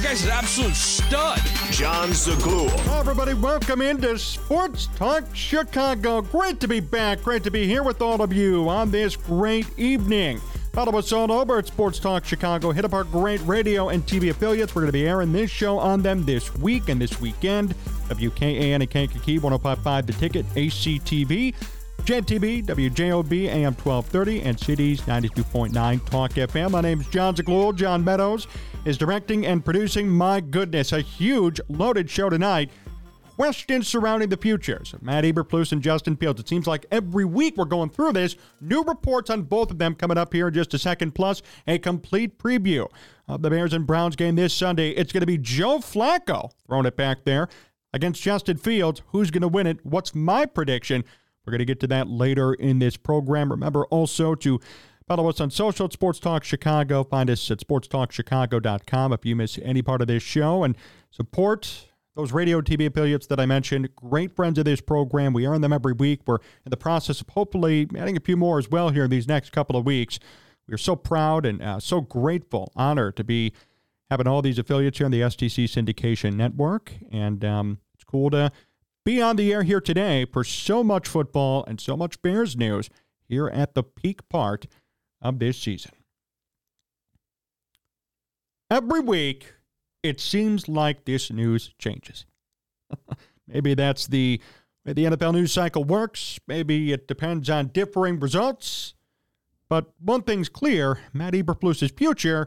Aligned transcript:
The 0.00 0.06
guy's 0.06 0.24
an 0.24 0.30
absolute 0.30 0.74
stud. 0.74 1.38
Jon 1.70 2.08
Zaghloul. 2.08 2.70
Hello, 2.70 3.00
everybody. 3.00 3.34
Welcome 3.34 3.82
into 3.82 4.18
Sports 4.18 4.88
Talk 4.96 5.24
Chicago. 5.34 6.22
Great 6.22 6.58
to 6.60 6.68
be 6.68 6.80
back. 6.80 7.20
Great 7.22 7.44
to 7.44 7.50
be 7.50 7.66
here 7.66 7.82
with 7.82 8.00
all 8.00 8.22
of 8.22 8.32
you 8.32 8.66
on 8.70 8.90
this 8.90 9.14
great 9.14 9.66
evening. 9.78 10.40
Follow 10.72 10.96
us 10.98 11.12
all 11.12 11.30
over 11.30 11.58
at 11.58 11.66
Sports 11.66 11.98
Talk 11.98 12.24
Chicago. 12.24 12.70
Hit 12.72 12.86
up 12.86 12.94
our 12.94 13.04
great 13.04 13.42
radio 13.42 13.90
and 13.90 14.06
TV 14.06 14.30
affiliates. 14.30 14.74
We're 14.74 14.80
going 14.80 14.88
to 14.88 14.92
be 14.92 15.06
airing 15.06 15.32
this 15.32 15.50
show 15.50 15.78
on 15.78 16.00
them 16.00 16.24
this 16.24 16.54
week 16.56 16.88
and 16.88 16.98
this 16.98 17.20
weekend. 17.20 17.74
WKAN 18.08 18.76
and 18.76 18.90
Kankakee 18.90 19.38
1055 19.38 20.06
The 20.06 20.12
Ticket, 20.14 20.46
ACTV. 20.54 21.54
JTB, 22.04 22.66
WJOB, 22.66 23.46
AM 23.48 23.74
1230, 23.74 24.42
and 24.42 24.58
Cities 24.58 25.00
92.9 25.02 26.04
Talk 26.06 26.30
FM. 26.32 26.70
My 26.70 26.80
name's 26.80 27.08
Jon 27.08 27.34
Zaghloul. 27.34 27.74
John 27.74 28.04
Meadows 28.04 28.46
is 28.84 28.96
directing 28.96 29.46
and 29.46 29.64
producing. 29.64 30.08
My 30.08 30.40
goodness, 30.40 30.92
a 30.92 31.00
huge 31.00 31.60
loaded 31.68 32.08
show 32.08 32.30
tonight. 32.30 32.70
Questions 33.36 33.88
surrounding 33.88 34.28
the 34.28 34.36
futures 34.36 34.92
of 34.92 35.02
Matt 35.02 35.24
Eberflus 35.24 35.72
and 35.72 35.82
Justin 35.82 36.16
Fields. 36.16 36.40
It 36.40 36.48
seems 36.48 36.66
like 36.66 36.84
every 36.90 37.24
week 37.24 37.56
we're 37.56 37.64
going 37.64 37.88
through 37.88 38.12
this. 38.12 38.36
New 38.60 38.82
reports 38.82 39.30
on 39.30 39.42
both 39.42 39.70
of 39.70 39.78
them 39.78 39.94
coming 39.94 40.18
up 40.18 40.32
here 40.32 40.48
in 40.48 40.54
just 40.54 40.74
a 40.74 40.78
second, 40.78 41.14
plus 41.14 41.40
a 41.66 41.78
complete 41.78 42.38
preview 42.38 42.86
of 43.28 43.42
the 43.42 43.50
Bears 43.50 43.72
and 43.72 43.86
Browns 43.86 44.14
game 44.16 44.36
this 44.36 44.52
Sunday. 44.52 44.90
It's 44.90 45.12
going 45.12 45.22
to 45.22 45.26
be 45.26 45.38
Joe 45.38 45.78
Flacco 45.78 46.50
throwing 46.66 46.86
it 46.86 46.96
back 46.96 47.24
there 47.24 47.48
against 47.92 48.22
Justin 48.22 48.56
Fields. 48.56 49.02
Who's 49.08 49.30
going 49.30 49.42
to 49.42 49.48
win 49.48 49.66
it? 49.66 49.84
What's 49.84 50.14
my 50.14 50.46
prediction? 50.46 51.04
We're 51.44 51.52
going 51.52 51.60
to 51.60 51.64
get 51.64 51.80
to 51.80 51.86
that 51.88 52.08
later 52.08 52.52
in 52.54 52.78
this 52.78 52.96
program. 52.96 53.50
Remember 53.50 53.84
also 53.86 54.34
to 54.36 54.60
follow 55.08 55.28
us 55.28 55.40
on 55.40 55.50
social 55.50 55.86
at 55.86 55.92
Sports 55.92 56.20
Talk 56.20 56.44
Chicago. 56.44 57.02
Find 57.02 57.30
us 57.30 57.50
at 57.50 57.58
sportstalkchicago.com 57.58 59.12
if 59.12 59.24
you 59.24 59.36
miss 59.36 59.58
any 59.62 59.82
part 59.82 60.00
of 60.00 60.06
this 60.06 60.22
show 60.22 60.62
and 60.62 60.76
support 61.10 61.86
those 62.16 62.32
radio 62.32 62.60
TV 62.60 62.86
affiliates 62.86 63.26
that 63.28 63.40
I 63.40 63.46
mentioned. 63.46 63.94
Great 63.96 64.34
friends 64.34 64.58
of 64.58 64.64
this 64.64 64.80
program. 64.80 65.32
We 65.32 65.46
earn 65.46 65.60
them 65.60 65.72
every 65.72 65.94
week. 65.94 66.20
We're 66.26 66.38
in 66.64 66.70
the 66.70 66.76
process 66.76 67.20
of 67.20 67.28
hopefully 67.30 67.88
adding 67.96 68.16
a 68.16 68.20
few 68.20 68.36
more 68.36 68.58
as 68.58 68.68
well 68.68 68.90
here 68.90 69.04
in 69.04 69.10
these 69.10 69.26
next 69.26 69.50
couple 69.50 69.76
of 69.76 69.86
weeks. 69.86 70.18
We're 70.68 70.76
so 70.76 70.94
proud 70.94 71.46
and 71.46 71.62
uh, 71.62 71.80
so 71.80 72.00
grateful, 72.00 72.72
honored 72.76 73.16
to 73.16 73.24
be 73.24 73.52
having 74.10 74.26
all 74.26 74.42
these 74.42 74.58
affiliates 74.58 74.98
here 74.98 75.06
on 75.06 75.10
the 75.10 75.20
STC 75.20 75.64
Syndication 75.64 76.34
Network. 76.34 76.92
And 77.10 77.44
um, 77.44 77.78
it's 77.94 78.04
cool 78.04 78.30
to 78.30 78.52
be 79.10 79.20
on 79.20 79.34
the 79.34 79.52
air 79.52 79.64
here 79.64 79.80
today 79.80 80.24
for 80.24 80.44
so 80.44 80.84
much 80.84 81.08
football 81.08 81.64
and 81.66 81.80
so 81.80 81.96
much 81.96 82.22
Bears 82.22 82.56
news 82.56 82.88
here 83.28 83.48
at 83.48 83.74
the 83.74 83.82
peak 83.82 84.28
part 84.28 84.66
of 85.20 85.40
this 85.40 85.58
season. 85.58 85.90
Every 88.70 89.00
week, 89.00 89.54
it 90.04 90.20
seems 90.20 90.68
like 90.68 91.06
this 91.06 91.28
news 91.28 91.74
changes. 91.76 92.24
Maybe 93.48 93.74
that's 93.74 94.06
the 94.06 94.40
way 94.86 94.92
the 94.92 95.06
NFL 95.06 95.32
news 95.32 95.52
cycle 95.52 95.82
works. 95.82 96.38
Maybe 96.46 96.92
it 96.92 97.08
depends 97.08 97.50
on 97.50 97.68
differing 97.68 98.20
results. 98.20 98.94
But 99.68 99.90
one 99.98 100.22
thing's 100.22 100.48
clear 100.48 101.00
Matt 101.12 101.34
Eberflus's 101.34 101.90
future 101.90 102.46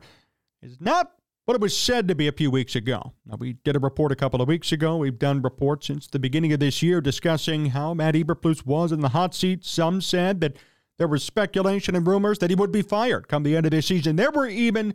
is 0.62 0.79
not 0.79 1.12
what 1.45 1.55
it 1.55 1.61
was 1.61 1.77
said 1.77 2.07
to 2.07 2.15
be 2.15 2.27
a 2.27 2.31
few 2.31 2.49
weeks 2.49 2.75
ago. 2.75 3.13
Now, 3.25 3.35
we 3.37 3.53
did 3.53 3.75
a 3.75 3.79
report 3.79 4.11
a 4.11 4.15
couple 4.15 4.41
of 4.41 4.47
weeks 4.47 4.71
ago. 4.71 4.97
We've 4.97 5.19
done 5.19 5.41
reports 5.41 5.87
since 5.87 6.07
the 6.07 6.19
beginning 6.19 6.53
of 6.53 6.59
this 6.59 6.81
year 6.81 7.01
discussing 7.01 7.67
how 7.67 7.93
Matt 7.93 8.15
Eberflus 8.15 8.65
was 8.65 8.91
in 8.91 9.01
the 9.01 9.09
hot 9.09 9.35
seat. 9.35 9.65
Some 9.65 9.99
said 9.99 10.39
that 10.41 10.57
there 10.97 11.07
was 11.07 11.23
speculation 11.23 11.95
and 11.95 12.07
rumors 12.07 12.39
that 12.39 12.49
he 12.49 12.55
would 12.55 12.71
be 12.71 12.81
fired 12.81 13.27
come 13.27 13.43
the 13.43 13.57
end 13.57 13.65
of 13.65 13.71
this 13.71 13.87
season. 13.87 14.15
There 14.15 14.31
were 14.31 14.47
even 14.47 14.93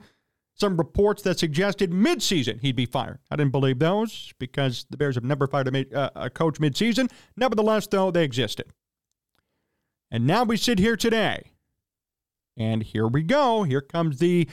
some 0.55 0.77
reports 0.77 1.23
that 1.23 1.39
suggested 1.39 1.91
midseason 1.91 2.61
he'd 2.61 2.77
be 2.77 2.87
fired. 2.87 3.19
I 3.31 3.37
didn't 3.37 3.53
believe 3.53 3.79
those 3.79 4.33
because 4.39 4.87
the 4.91 4.97
Bears 4.97 5.15
have 5.15 5.25
never 5.25 5.47
fired 5.47 5.75
a, 5.75 5.97
uh, 5.97 6.11
a 6.17 6.31
coach 6.31 6.59
midseason. 6.59 7.11
Nevertheless, 7.37 7.87
though, 7.87 8.11
they 8.11 8.25
existed. 8.25 8.73
And 10.11 10.27
now 10.27 10.45
we 10.45 10.57
sit 10.57 10.79
here 10.79 10.97
today. 10.97 11.53
And 12.57 12.83
here 12.83 13.07
we 13.07 13.23
go. 13.23 13.63
Here 13.63 13.81
comes 13.81 14.19
the 14.19 14.49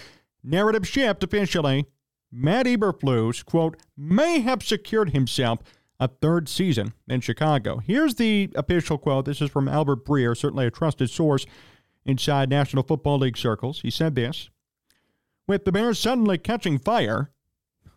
narrative 0.46 0.88
shift 0.88 1.24
officially. 1.24 1.86
Matt 2.32 2.66
Eberflus, 2.66 3.46
quote, 3.46 3.78
may 3.96 4.40
have 4.40 4.62
secured 4.64 5.12
himself 5.12 5.60
a 6.00 6.08
third 6.08 6.50
season 6.50 6.94
in 7.08 7.22
Chicago. 7.22 7.78
Here's 7.78 8.16
the 8.16 8.50
official 8.56 8.98
quote. 8.98 9.26
This 9.26 9.42
is 9.42 9.50
from 9.50 9.68
Albert 9.68 10.06
Breer, 10.06 10.36
certainly 10.36 10.66
a 10.66 10.72
trusted 10.72 11.10
source 11.10 11.46
inside 12.06 12.50
National 12.50 12.84
Football 12.84 13.20
League 13.20 13.38
circles. 13.38 13.82
He 13.82 13.90
said 13.90 14.16
this 14.16 14.50
with 15.48 15.66
the 15.66 15.72
Bears 15.72 16.00
suddenly 16.00 16.38
catching 16.38 16.80
fire, 16.80 17.32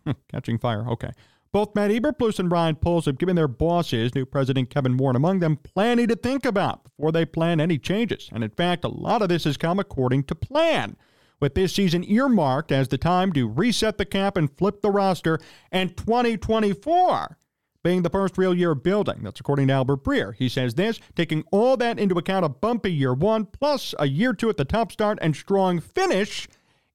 catching 0.31 0.57
fire, 0.57 0.87
okay. 0.89 1.11
Both 1.51 1.73
Matt 1.73 1.89
Eberflus 1.89 2.37
and 2.37 2.51
Ryan 2.51 2.75
Poles 2.75 3.05
have 3.05 3.17
given 3.17 3.35
their 3.35 3.47
bosses, 3.47 4.13
new 4.13 4.25
president 4.25 4.69
Kevin 4.69 4.97
Warren 4.97 5.15
among 5.15 5.39
them, 5.39 5.57
plenty 5.57 6.05
to 6.05 6.15
think 6.15 6.45
about 6.45 6.83
before 6.83 7.11
they 7.11 7.25
plan 7.25 7.59
any 7.59 7.79
changes. 7.79 8.29
And 8.31 8.43
in 8.43 8.51
fact, 8.51 8.85
a 8.85 8.87
lot 8.87 9.23
of 9.23 9.29
this 9.29 9.45
has 9.45 9.57
come 9.57 9.79
according 9.79 10.25
to 10.25 10.35
plan, 10.35 10.95
with 11.39 11.55
this 11.55 11.73
season 11.73 12.03
earmarked 12.03 12.71
as 12.71 12.87
the 12.87 12.97
time 12.97 13.31
to 13.33 13.47
reset 13.47 13.97
the 13.97 14.05
cap 14.05 14.37
and 14.37 14.55
flip 14.57 14.81
the 14.81 14.91
roster, 14.91 15.39
and 15.71 15.95
2024 15.97 17.37
being 17.83 18.01
the 18.01 18.09
first 18.09 18.37
real 18.37 18.53
year 18.53 18.71
of 18.71 18.83
building. 18.83 19.19
That's 19.23 19.39
according 19.39 19.67
to 19.67 19.73
Albert 19.73 20.03
Breer. 20.03 20.35
He 20.35 20.49
says 20.49 20.73
this, 20.73 20.99
taking 21.15 21.43
all 21.51 21.77
that 21.77 21.97
into 21.97 22.17
account, 22.17 22.45
a 22.45 22.49
bumpy 22.49 22.91
year 22.91 23.13
one, 23.13 23.45
plus 23.45 23.95
a 23.99 24.07
year 24.07 24.33
two 24.33 24.49
at 24.49 24.57
the 24.57 24.65
top 24.65 24.91
start 24.91 25.17
and 25.21 25.35
strong 25.35 25.79
finish 25.79 26.47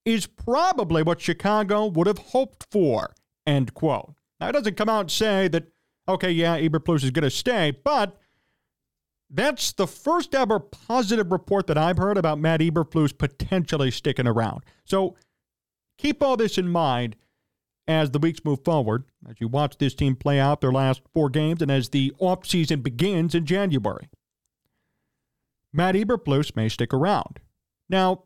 is 0.05 0.27
probably 0.27 1.03
what 1.03 1.21
Chicago 1.21 1.87
would 1.87 2.07
have 2.07 2.19
hoped 2.19 2.67
for. 2.71 3.15
End 3.47 3.73
quote. 3.75 4.15
Now, 4.41 4.49
it 4.49 4.53
doesn't 4.53 4.77
come 4.77 4.89
out 4.89 5.01
and 5.01 5.11
say 5.11 5.49
that, 5.49 5.69
okay, 6.09 6.31
yeah, 6.31 6.59
Eberflus 6.59 7.05
is 7.05 7.11
going 7.11 7.23
to 7.23 7.31
stay, 7.31 7.71
but 7.71 8.19
that's 9.35 9.73
the 9.73 9.87
first 9.87 10.35
ever 10.35 10.61
positive 10.61 11.33
report 11.33 11.67
that 11.67 11.77
I've 11.77 11.99
heard 11.99 12.17
about 12.17 12.39
Matt 12.39 12.61
Eberflus 12.61 13.17
potentially 13.17 13.91
sticking 13.91 14.29
around. 14.29 14.63
So 14.85 15.17
keep 15.99 16.23
all 16.23 16.37
this 16.37 16.57
in 16.57 16.69
mind 16.69 17.17
as 17.89 18.13
the 18.13 18.21
weeks 18.21 18.45
move 18.45 18.65
forward, 18.65 19.05
as 19.29 19.37
you 19.41 19.49
watch 19.49 19.77
this 19.79 19.95
team 19.95 20.15
play 20.15 20.39
out 20.39 20.61
their 20.61 20.73
last 20.73 21.03
four 21.13 21.29
games, 21.29 21.61
and 21.61 21.71
as 21.71 21.89
the 21.89 22.13
offseason 22.21 22.83
begins 22.83 23.35
in 23.35 23.45
January. 23.45 24.09
Matt 25.73 25.97
Eberflus 25.97 26.55
may 26.55 26.69
stick 26.69 26.95
around. 26.95 27.41
Now, 27.89 28.23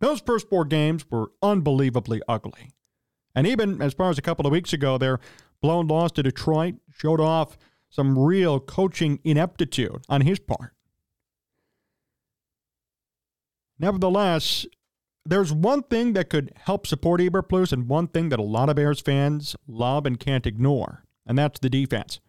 those 0.00 0.20
first 0.20 0.48
four 0.48 0.64
games 0.64 1.08
were 1.08 1.30
unbelievably 1.40 2.20
ugly. 2.28 2.70
And 3.34 3.46
even 3.46 3.80
as 3.80 3.94
far 3.94 4.10
as 4.10 4.18
a 4.18 4.22
couple 4.22 4.44
of 4.44 4.52
weeks 4.52 4.72
ago, 4.72 4.98
their 4.98 5.20
blown 5.62 5.86
loss 5.86 6.10
to 6.12 6.22
Detroit 6.22 6.74
showed 6.90 7.20
off 7.20 7.56
some 7.90 8.18
real 8.18 8.60
coaching 8.60 9.20
ineptitude 9.24 10.02
on 10.08 10.22
his 10.22 10.38
part. 10.38 10.72
Nevertheless, 13.78 14.66
there's 15.26 15.52
one 15.52 15.82
thing 15.82 16.12
that 16.14 16.30
could 16.30 16.52
help 16.56 16.86
support 16.86 17.20
Eberflus 17.20 17.72
and 17.72 17.88
one 17.88 18.08
thing 18.08 18.28
that 18.30 18.38
a 18.38 18.42
lot 18.42 18.68
of 18.68 18.76
Bears 18.76 19.00
fans 19.00 19.56
love 19.66 20.06
and 20.06 20.18
can't 20.18 20.46
ignore, 20.46 21.04
and 21.26 21.36
that's 21.36 21.58
the 21.58 21.70
defense. 21.70 22.20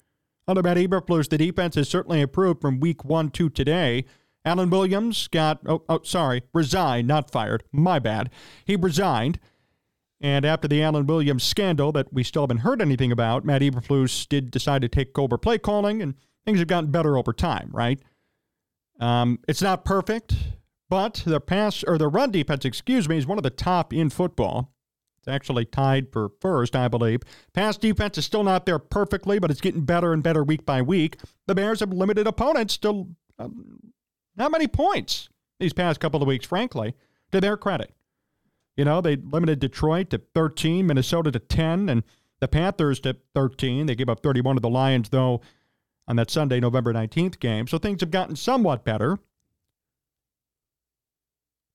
Under 0.48 0.64
Matt 0.64 0.78
Eberflus, 0.78 1.30
the 1.30 1.38
defense 1.38 1.76
has 1.76 1.88
certainly 1.88 2.22
improved 2.22 2.62
from 2.62 2.80
week 2.80 3.06
one 3.06 3.30
to 3.32 3.50
today. 3.50 4.06
Alan 4.44 4.70
Williams 4.70 5.28
got, 5.28 5.60
oh, 5.66 5.84
oh, 5.88 6.02
sorry, 6.04 6.42
resigned, 6.54 7.08
not 7.08 7.32
fired. 7.32 7.64
My 7.72 8.00
bad. 8.00 8.30
He 8.66 8.76
resigned. 8.76 9.40
And 10.22 10.46
after 10.46 10.68
the 10.68 10.84
Alan 10.84 11.08
Williams 11.08 11.44
scandal 11.44 11.92
that 11.94 12.14
we 12.14 12.24
still 12.24 12.44
haven't 12.44 12.60
heard 12.60 12.82
anything 12.82 13.12
about, 13.12 13.44
Matt 13.44 13.64
Eberflus 13.64 14.30
did 14.30 14.52
decide 14.52 14.84
to 14.84 14.88
take 14.88 15.18
over 15.18 15.38
play 15.38 15.58
calling, 15.58 16.02
and 16.02 16.14
things 16.46 16.60
have 16.60 16.68
gotten 16.68 16.92
better 16.92 17.18
over 17.18 17.34
time, 17.34 17.70
right? 17.74 18.00
Um, 19.00 19.40
it's 19.48 19.64
not 19.64 19.84
perfect, 19.84 20.36
but 20.90 21.24
the 21.26 21.42
pass 21.42 21.84
or 21.84 21.98
the 21.98 22.08
run 22.08 22.30
defense, 22.30 22.66
excuse 22.66 23.10
me, 23.10 23.18
is 23.18 23.26
one 23.26 23.40
of 23.40 23.44
the 23.44 23.50
top 23.50 23.94
in 23.94 24.12
football. 24.12 24.72
It's 25.20 25.28
actually 25.28 25.66
tied 25.66 26.12
for 26.12 26.30
first, 26.40 26.76
I 26.76 26.88
believe. 26.88 27.22
Pass 27.54 27.78
defense 27.78 28.18
is 28.18 28.26
still 28.26 28.44
not 28.44 28.66
there 28.66 28.80
perfectly, 28.80 29.40
but 29.40 29.50
it's 29.50 29.62
getting 29.62 29.86
better 29.86 30.14
and 30.14 30.22
better 30.22 30.44
week 30.44 30.66
by 30.66 30.82
week. 30.84 31.18
The 31.48 31.56
Bears 31.56 31.80
have 31.80 31.92
limited 31.92 32.28
opponents 32.28 32.78
to 32.78 33.08
um, 33.40 33.80
not 34.36 34.52
many 34.52 34.68
points 34.68 35.30
these 35.60 35.74
past 35.74 36.00
couple 36.00 36.22
of 36.22 36.28
weeks, 36.28 36.46
frankly, 36.46 36.96
to 37.32 37.42
their 37.42 37.58
credit. 37.58 37.92
You 38.78 38.86
know, 38.86 39.02
they 39.02 39.18
limited 39.18 39.60
Detroit 39.60 40.10
to 40.12 40.22
13, 40.34 40.88
Minnesota 40.88 41.32
to 41.32 41.40
10, 41.40 41.90
and 41.90 42.04
the 42.40 42.48
Panthers 42.48 43.00
to 43.02 43.18
13. 43.36 43.86
They 43.86 43.96
gave 43.96 44.10
up 44.10 44.24
31 44.24 44.56
to 44.56 44.60
the 44.62 44.70
Lions, 44.70 45.10
though, 45.10 45.42
on 46.08 46.16
that 46.16 46.32
Sunday, 46.32 46.60
November 46.60 46.94
19th 46.94 47.40
game. 47.40 47.68
So 47.68 47.78
things 47.78 48.02
have 48.02 48.12
gotten 48.12 48.36
somewhat 48.36 48.84
better. 48.84 49.20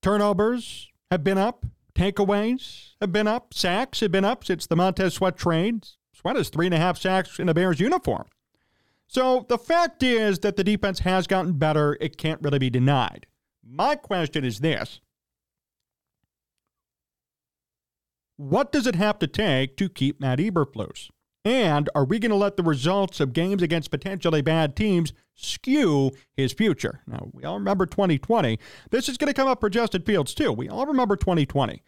Turnovers 0.02 0.88
have 1.10 1.24
been 1.24 1.38
up. 1.38 1.66
Takeaways 1.94 2.92
have 3.00 3.12
been 3.12 3.26
up. 3.26 3.54
Sacks 3.54 4.00
have 4.00 4.12
been 4.12 4.24
up 4.24 4.44
since 4.44 4.66
the 4.66 4.76
Montez 4.76 5.14
Sweat 5.14 5.36
trade. 5.36 5.86
Sweat 6.12 6.36
has 6.36 6.50
three 6.50 6.66
and 6.66 6.74
a 6.74 6.78
half 6.78 6.98
sacks 6.98 7.38
in 7.38 7.48
a 7.48 7.54
Bears 7.54 7.80
uniform. 7.80 8.26
So 9.08 9.46
the 9.48 9.58
fact 9.58 10.02
is 10.02 10.40
that 10.40 10.56
the 10.56 10.64
defense 10.64 11.00
has 11.00 11.26
gotten 11.26 11.54
better. 11.54 11.96
It 12.00 12.16
can't 12.16 12.42
really 12.42 12.58
be 12.58 12.70
denied. 12.70 13.26
My 13.64 13.96
question 13.96 14.44
is 14.44 14.60
this 14.60 15.00
What 18.36 18.72
does 18.72 18.86
it 18.86 18.94
have 18.94 19.18
to 19.20 19.26
take 19.26 19.76
to 19.78 19.88
keep 19.88 20.20
Matt 20.20 20.38
Eberflus? 20.38 21.08
And 21.44 21.88
are 21.94 22.04
we 22.04 22.18
going 22.18 22.30
to 22.30 22.36
let 22.36 22.56
the 22.56 22.62
results 22.64 23.20
of 23.20 23.32
games 23.32 23.62
against 23.62 23.92
potentially 23.92 24.42
bad 24.42 24.74
teams 24.74 25.12
skew 25.36 26.10
his 26.36 26.52
future? 26.52 27.02
Now, 27.06 27.28
we 27.32 27.44
all 27.44 27.58
remember 27.58 27.86
2020. 27.86 28.58
This 28.90 29.08
is 29.08 29.16
going 29.16 29.28
to 29.28 29.34
come 29.34 29.46
up 29.46 29.60
for 29.60 29.70
Justin 29.70 30.02
Fields, 30.02 30.34
too. 30.34 30.52
We 30.52 30.68
all 30.68 30.86
remember 30.86 31.14
2020. 31.14 31.82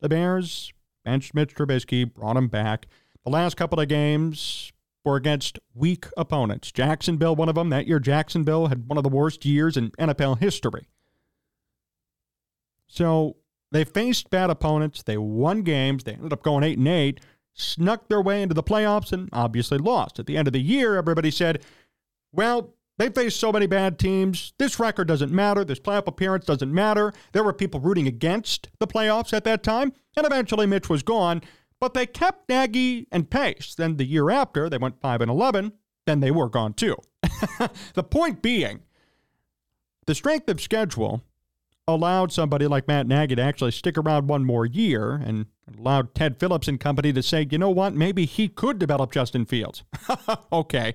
The 0.00 0.08
Bears 0.08 0.72
benched 1.04 1.34
Mitch 1.34 1.54
Trubisky, 1.54 2.12
brought 2.12 2.36
him 2.36 2.46
back. 2.46 2.86
The 3.24 3.30
last 3.30 3.56
couple 3.56 3.80
of 3.80 3.88
games 3.88 4.72
were 5.04 5.16
against 5.16 5.58
weak 5.74 6.06
opponents. 6.16 6.70
Jacksonville, 6.70 7.34
one 7.34 7.48
of 7.48 7.56
them. 7.56 7.70
That 7.70 7.88
year, 7.88 7.98
Jacksonville 7.98 8.68
had 8.68 8.88
one 8.88 8.96
of 8.96 9.02
the 9.02 9.10
worst 9.10 9.44
years 9.44 9.76
in 9.76 9.90
NFL 9.92 10.38
history. 10.38 10.86
So 12.86 13.36
they 13.72 13.84
faced 13.84 14.30
bad 14.30 14.50
opponents. 14.50 15.02
They 15.02 15.16
won 15.16 15.62
games. 15.62 16.04
They 16.04 16.12
ended 16.12 16.32
up 16.32 16.42
going 16.42 16.64
8 16.64 16.78
and 16.78 16.88
8 16.88 17.20
snuck 17.54 18.08
their 18.08 18.22
way 18.22 18.42
into 18.42 18.54
the 18.54 18.62
playoffs 18.62 19.12
and 19.12 19.28
obviously 19.32 19.78
lost. 19.78 20.18
At 20.18 20.26
the 20.26 20.36
end 20.36 20.48
of 20.48 20.52
the 20.52 20.60
year, 20.60 20.96
everybody 20.96 21.30
said, 21.30 21.62
well, 22.32 22.74
they 22.98 23.08
faced 23.08 23.40
so 23.40 23.52
many 23.52 23.66
bad 23.66 23.98
teams. 23.98 24.52
This 24.58 24.78
record 24.78 25.08
doesn't 25.08 25.32
matter. 25.32 25.64
This 25.64 25.80
playoff 25.80 26.06
appearance 26.06 26.44
doesn't 26.44 26.72
matter. 26.72 27.12
There 27.32 27.44
were 27.44 27.52
people 27.52 27.80
rooting 27.80 28.06
against 28.06 28.68
the 28.78 28.86
playoffs 28.86 29.32
at 29.32 29.44
that 29.44 29.62
time, 29.62 29.92
and 30.16 30.26
eventually 30.26 30.66
Mitch 30.66 30.88
was 30.88 31.02
gone. 31.02 31.42
But 31.80 31.94
they 31.94 32.04
kept 32.04 32.48
Nagy 32.48 33.06
and 33.10 33.30
Pace. 33.30 33.74
Then 33.74 33.96
the 33.96 34.04
year 34.04 34.30
after, 34.30 34.68
they 34.68 34.76
went 34.76 35.00
5 35.00 35.22
and 35.22 35.30
11. 35.30 35.72
Then 36.06 36.20
they 36.20 36.30
were 36.30 36.50
gone 36.50 36.74
too. 36.74 36.96
the 37.94 38.02
point 38.02 38.42
being, 38.42 38.80
the 40.04 40.14
strength 40.14 40.48
of 40.50 40.60
schedule 40.60 41.22
allowed 41.86 42.32
somebody 42.32 42.66
like 42.66 42.86
Matt 42.86 43.06
Nagy 43.06 43.34
to 43.34 43.42
actually 43.42 43.72
stick 43.72 43.98
around 43.98 44.28
one 44.28 44.44
more 44.44 44.66
year 44.66 45.12
and 45.12 45.46
allowed 45.78 46.14
Ted 46.14 46.38
Phillips 46.38 46.68
and 46.68 46.78
company 46.78 47.12
to 47.12 47.22
say, 47.22 47.46
you 47.50 47.58
know 47.58 47.70
what, 47.70 47.94
maybe 47.94 48.24
he 48.24 48.48
could 48.48 48.78
develop 48.78 49.12
Justin 49.12 49.44
Fields. 49.44 49.82
okay. 50.52 50.92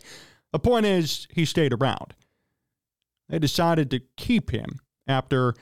The 0.53 0.59
point 0.59 0.85
is, 0.85 1.27
he 1.31 1.43
stayed 1.45 1.73
around. 1.73 2.13
They 3.27 3.39
decided 3.39 3.89
to 3.91 4.01
keep 4.15 4.51
him 4.51 4.79
after 5.07 5.53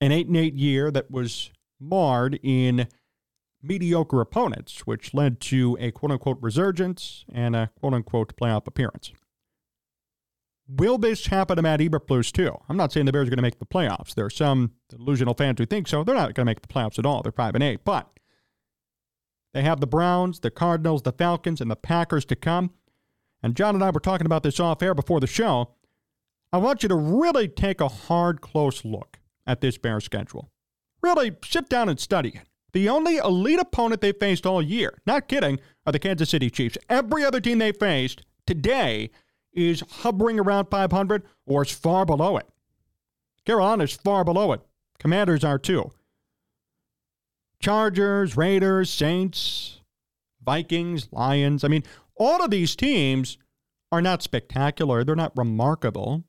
an 0.00 0.12
8 0.12 0.26
and 0.28 0.36
8 0.36 0.54
year 0.54 0.90
that 0.90 1.10
was 1.10 1.50
marred 1.78 2.38
in 2.42 2.88
mediocre 3.62 4.20
opponents, 4.20 4.80
which 4.86 5.14
led 5.14 5.40
to 5.40 5.76
a 5.80 5.90
quote 5.90 6.12
unquote 6.12 6.38
resurgence 6.40 7.24
and 7.32 7.54
a 7.54 7.70
quote 7.78 7.94
unquote 7.94 8.36
playoff 8.36 8.66
appearance. 8.66 9.12
Will 10.76 10.98
this 10.98 11.26
happen 11.26 11.56
to 11.56 11.62
Matt 11.62 11.80
Eberflus 11.80 12.30
too? 12.30 12.56
I'm 12.68 12.76
not 12.76 12.92
saying 12.92 13.06
the 13.06 13.12
Bears 13.12 13.26
are 13.26 13.30
going 13.30 13.38
to 13.38 13.42
make 13.42 13.58
the 13.58 13.66
playoffs. 13.66 14.14
There 14.14 14.26
are 14.26 14.30
some 14.30 14.72
delusional 14.88 15.34
fans 15.34 15.58
who 15.58 15.66
think 15.66 15.88
so. 15.88 16.04
They're 16.04 16.14
not 16.14 16.34
going 16.34 16.44
to 16.46 16.50
make 16.50 16.62
the 16.62 16.68
playoffs 16.68 16.98
at 16.98 17.06
all. 17.06 17.22
They're 17.22 17.32
five 17.32 17.56
and 17.56 17.64
eight, 17.64 17.84
but 17.84 18.08
they 19.52 19.62
have 19.62 19.80
the 19.80 19.86
Browns, 19.88 20.40
the 20.40 20.50
Cardinals, 20.50 21.02
the 21.02 21.12
Falcons, 21.12 21.60
and 21.60 21.70
the 21.70 21.76
Packers 21.76 22.24
to 22.26 22.36
come. 22.36 22.70
And 23.42 23.56
John 23.56 23.74
and 23.74 23.82
I 23.82 23.90
were 23.90 24.00
talking 24.00 24.26
about 24.26 24.44
this 24.44 24.60
off 24.60 24.82
air 24.82 24.94
before 24.94 25.18
the 25.18 25.26
show. 25.26 25.74
I 26.52 26.58
want 26.58 26.82
you 26.82 26.88
to 26.88 26.94
really 26.94 27.48
take 27.48 27.80
a 27.80 27.88
hard, 27.88 28.40
close 28.40 28.84
look 28.84 29.18
at 29.46 29.60
this 29.60 29.76
Bears 29.76 30.04
schedule. 30.04 30.50
Really 31.02 31.32
sit 31.44 31.68
down 31.68 31.88
and 31.88 31.98
study 31.98 32.30
it. 32.30 32.42
The 32.72 32.88
only 32.88 33.16
elite 33.16 33.58
opponent 33.58 34.00
they 34.00 34.12
faced 34.12 34.46
all 34.46 34.62
year, 34.62 34.98
not 35.04 35.26
kidding, 35.26 35.58
are 35.84 35.92
the 35.92 35.98
Kansas 35.98 36.30
City 36.30 36.50
Chiefs. 36.50 36.78
Every 36.88 37.24
other 37.24 37.40
team 37.40 37.58
they 37.58 37.72
faced 37.72 38.22
today 38.46 39.10
is 39.52 39.82
hovering 39.88 40.38
around 40.38 40.66
500 40.66 41.22
or 41.46 41.62
is 41.62 41.70
far 41.70 42.06
below 42.06 42.36
it. 42.36 42.46
Carolina 43.44 43.84
is 43.84 43.92
far 43.92 44.24
below 44.24 44.52
it. 44.52 44.60
Commanders 44.98 45.44
are 45.44 45.58
too. 45.58 45.90
Chargers, 47.58 48.36
Raiders, 48.36 48.90
Saints, 48.90 49.80
Vikings, 50.44 51.08
Lions. 51.12 51.64
I 51.64 51.68
mean, 51.68 51.84
all 52.16 52.42
of 52.42 52.50
these 52.50 52.76
teams 52.76 53.38
are 53.92 54.02
not 54.02 54.22
spectacular. 54.22 55.04
They're 55.04 55.16
not 55.16 55.36
remarkable. 55.36 56.24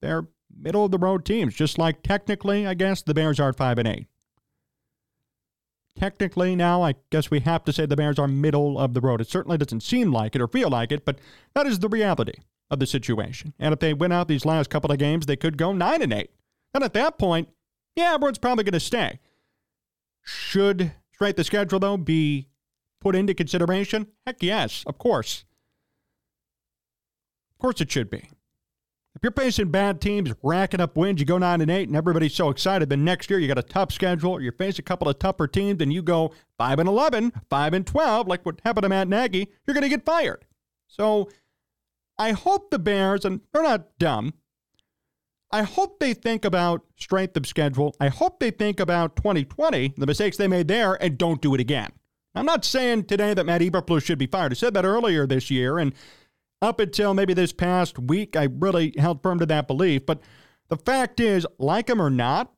They're 0.00 0.28
middle 0.56 0.84
of 0.84 0.90
the 0.90 0.98
road 0.98 1.24
teams, 1.24 1.54
just 1.54 1.78
like 1.78 2.02
technically, 2.02 2.66
I 2.66 2.74
guess, 2.74 3.02
the 3.02 3.14
Bears 3.14 3.40
are 3.40 3.52
5 3.52 3.78
and 3.78 3.88
8. 3.88 4.06
Technically, 5.96 6.56
now, 6.56 6.82
I 6.82 6.94
guess 7.10 7.30
we 7.30 7.40
have 7.40 7.64
to 7.64 7.72
say 7.72 7.86
the 7.86 7.96
Bears 7.96 8.18
are 8.18 8.26
middle 8.26 8.78
of 8.78 8.94
the 8.94 9.00
road. 9.00 9.20
It 9.20 9.28
certainly 9.28 9.58
doesn't 9.58 9.82
seem 9.82 10.12
like 10.12 10.34
it 10.34 10.42
or 10.42 10.48
feel 10.48 10.70
like 10.70 10.90
it, 10.90 11.04
but 11.04 11.18
that 11.54 11.66
is 11.66 11.78
the 11.78 11.88
reality 11.88 12.34
of 12.70 12.78
the 12.78 12.86
situation. 12.86 13.54
And 13.58 13.72
if 13.72 13.80
they 13.80 13.94
win 13.94 14.12
out 14.12 14.28
these 14.28 14.44
last 14.44 14.70
couple 14.70 14.90
of 14.90 14.98
games, 14.98 15.26
they 15.26 15.36
could 15.36 15.56
go 15.56 15.72
9 15.72 16.02
and 16.02 16.12
8. 16.12 16.30
And 16.74 16.84
at 16.84 16.94
that 16.94 17.18
point, 17.18 17.48
yeah, 17.96 18.14
everyone's 18.14 18.38
probably 18.38 18.64
going 18.64 18.72
to 18.72 18.80
stay. 18.80 19.20
Should 20.22 20.92
straight 21.12 21.36
the 21.36 21.44
schedule, 21.44 21.78
though, 21.78 21.96
be 21.96 22.48
put 23.00 23.14
into 23.14 23.34
consideration? 23.34 24.08
Heck 24.26 24.42
yes, 24.42 24.82
of 24.86 24.98
course. 24.98 25.44
Of 27.52 27.58
course 27.60 27.80
it 27.80 27.90
should 27.90 28.10
be. 28.10 28.28
If 29.14 29.22
you're 29.22 29.30
facing 29.30 29.70
bad 29.70 30.00
teams, 30.00 30.32
racking 30.42 30.80
up 30.80 30.96
wins, 30.96 31.20
you 31.20 31.26
go 31.26 31.38
9 31.38 31.60
and 31.60 31.70
8, 31.70 31.86
and 31.86 31.96
everybody's 31.96 32.34
so 32.34 32.50
excited, 32.50 32.90
then 32.90 33.04
next 33.04 33.30
year 33.30 33.38
you 33.38 33.46
got 33.46 33.58
a 33.58 33.62
tough 33.62 33.92
schedule, 33.92 34.40
you 34.40 34.50
face 34.50 34.80
a 34.80 34.82
couple 34.82 35.08
of 35.08 35.20
tougher 35.20 35.46
teams, 35.46 35.80
and 35.80 35.92
you 35.92 36.02
go 36.02 36.32
5 36.58 36.80
and 36.80 36.88
11, 36.88 37.32
5 37.48 37.74
and 37.74 37.86
12, 37.86 38.26
like 38.26 38.44
what 38.44 38.60
happened 38.64 38.82
to 38.82 38.88
Matt 38.88 39.06
Nagy, 39.06 39.48
you're 39.66 39.74
going 39.74 39.82
to 39.82 39.88
get 39.88 40.04
fired. 40.04 40.44
So 40.88 41.28
I 42.18 42.32
hope 42.32 42.70
the 42.70 42.78
Bears, 42.78 43.24
and 43.24 43.40
they're 43.52 43.62
not 43.62 43.98
dumb, 43.98 44.34
I 45.50 45.62
hope 45.62 46.00
they 46.00 46.14
think 46.14 46.44
about 46.44 46.84
strength 46.96 47.36
of 47.36 47.46
schedule. 47.46 47.94
I 48.00 48.08
hope 48.08 48.40
they 48.40 48.50
think 48.50 48.80
about 48.80 49.14
2020, 49.16 49.94
the 49.96 50.06
mistakes 50.06 50.36
they 50.36 50.48
made 50.48 50.66
there, 50.68 51.00
and 51.00 51.16
don't 51.16 51.40
do 51.40 51.54
it 51.54 51.60
again. 51.60 51.90
I'm 52.34 52.46
not 52.46 52.64
saying 52.64 53.04
today 53.04 53.34
that 53.34 53.46
Matt 53.46 53.60
Eberflus 53.60 54.04
should 54.04 54.18
be 54.18 54.26
fired. 54.26 54.52
I 54.52 54.54
said 54.54 54.74
that 54.74 54.84
earlier 54.84 55.26
this 55.26 55.50
year, 55.50 55.78
and 55.78 55.94
up 56.60 56.80
until 56.80 57.14
maybe 57.14 57.34
this 57.34 57.52
past 57.52 57.98
week, 57.98 58.34
I 58.36 58.48
really 58.50 58.94
held 58.98 59.22
firm 59.22 59.38
to 59.38 59.46
that 59.46 59.68
belief. 59.68 60.06
But 60.06 60.20
the 60.68 60.76
fact 60.76 61.20
is, 61.20 61.46
like 61.58 61.88
him 61.88 62.02
or 62.02 62.10
not, 62.10 62.52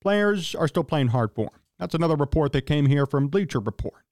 players 0.00 0.54
are 0.54 0.66
still 0.66 0.82
playing 0.84 1.08
hard 1.08 1.32
for 1.34 1.44
him. 1.44 1.60
That's 1.78 1.94
another 1.94 2.16
report 2.16 2.52
that 2.52 2.66
came 2.66 2.86
here 2.86 3.06
from 3.06 3.28
Bleacher 3.28 3.60
Report. 3.60 4.05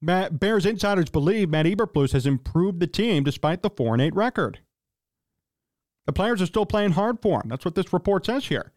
Matt, 0.00 0.38
Bears 0.38 0.64
insiders 0.64 1.10
believe 1.10 1.50
Matt 1.50 1.66
Eberflus 1.66 2.12
has 2.12 2.26
improved 2.26 2.80
the 2.80 2.86
team 2.86 3.24
despite 3.24 3.62
the 3.62 3.70
4 3.70 4.00
8 4.00 4.14
record. 4.14 4.60
The 6.06 6.12
players 6.12 6.40
are 6.40 6.46
still 6.46 6.66
playing 6.66 6.92
hard 6.92 7.20
for 7.20 7.42
him. 7.42 7.48
That's 7.48 7.64
what 7.64 7.74
this 7.74 7.92
report 7.92 8.26
says 8.26 8.46
here. 8.46 8.72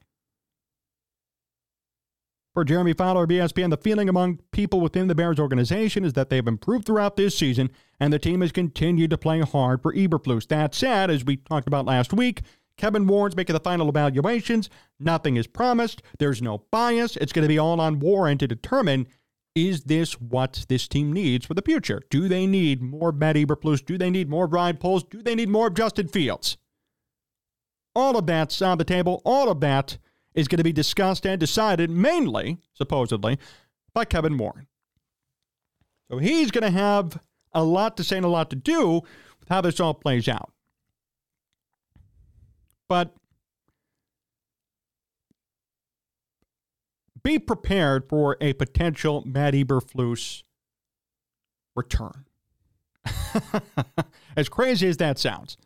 For 2.54 2.66
Jeremy 2.66 2.92
Fowler 2.92 3.24
of 3.24 3.30
ESPN, 3.30 3.70
the 3.70 3.78
feeling 3.78 4.10
among 4.10 4.40
people 4.52 4.82
within 4.82 5.08
the 5.08 5.16
Bears 5.16 5.40
organization 5.40 6.04
is 6.04 6.12
that 6.14 6.30
they've 6.30 6.46
improved 6.46 6.86
throughout 6.86 7.16
this 7.16 7.38
season 7.38 7.70
and 7.98 8.12
the 8.12 8.20
team 8.20 8.42
has 8.42 8.52
continued 8.52 9.12
to 9.12 9.18
play 9.18 9.40
hard 9.40 9.82
for 9.82 9.94
Eberflus. 9.94 10.50
That 10.50 10.76
said, 10.76 11.10
as 11.10 11.24
we 11.24 11.38
talked 11.38 11.68
about 11.68 11.86
last 11.86 12.12
week, 12.12 12.42
Kevin 12.76 13.08
Warren's 13.08 13.38
making 13.38 13.54
the 13.54 13.62
final 13.62 13.88
evaluations. 13.88 14.70
Nothing 15.00 15.38
is 15.38 15.48
promised. 15.48 16.02
There's 16.20 16.42
no 16.42 16.66
bias. 16.72 17.16
It's 17.16 17.32
going 17.32 17.44
to 17.44 17.48
be 17.48 17.60
all 17.60 17.80
on 17.80 18.00
Warren 18.00 18.38
to 18.40 18.48
determine 18.48 19.08
is 19.56 19.84
this 19.84 20.14
what 20.14 20.66
this 20.70 20.88
team 20.88 21.12
needs 21.12 21.46
for 21.46 21.54
the 21.54 21.62
future? 21.62 22.02
Do 22.10 22.28
they 22.28 22.48
need 22.48 22.82
more 22.82 23.12
Matt 23.12 23.36
Eberflus? 23.36 23.86
Do 23.86 23.98
they 23.98 24.10
need 24.10 24.30
more 24.30 24.48
Ryan 24.48 24.78
Poles? 24.78 25.04
Do 25.04 25.22
they 25.22 25.36
need 25.36 25.50
more 25.50 25.70
Justin 25.70 26.08
Fields? 26.08 26.58
All 27.94 28.18
of 28.18 28.26
that's 28.26 28.62
on 28.62 28.78
the 28.78 28.86
table. 28.86 29.22
All 29.26 29.50
of 29.50 29.60
that 29.60 29.98
is 30.34 30.48
going 30.48 30.58
to 30.58 30.64
be 30.64 30.72
discussed 30.72 31.26
and 31.26 31.40
decided 31.40 31.90
mainly, 31.90 32.60
supposedly, 32.74 33.38
by 33.94 34.06
Kevin 34.06 34.38
Warren. 34.38 34.68
So 36.10 36.18
he's 36.18 36.52
going 36.52 36.64
to 36.64 36.72
have 36.72 37.20
a 37.54 37.64
lot 37.64 37.98
to 37.98 38.04
say 38.04 38.18
and 38.18 38.26
a 38.26 38.30
lot 38.30 38.50
to 38.52 38.56
do 38.56 39.02
with 39.40 39.50
how 39.50 39.62
this 39.62 39.80
all 39.80 39.94
plays 39.94 40.30
out. 40.30 40.52
But 42.88 43.14
be 47.24 47.40
prepared 47.40 48.08
for 48.10 48.38
a 48.42 48.54
potential 48.54 49.24
Matt 49.26 49.54
Eberflus 49.54 50.44
return. 51.76 52.26
as 54.36 54.50
crazy 54.50 54.88
as 54.88 54.98
that 54.98 55.18
sounds. 55.18 55.58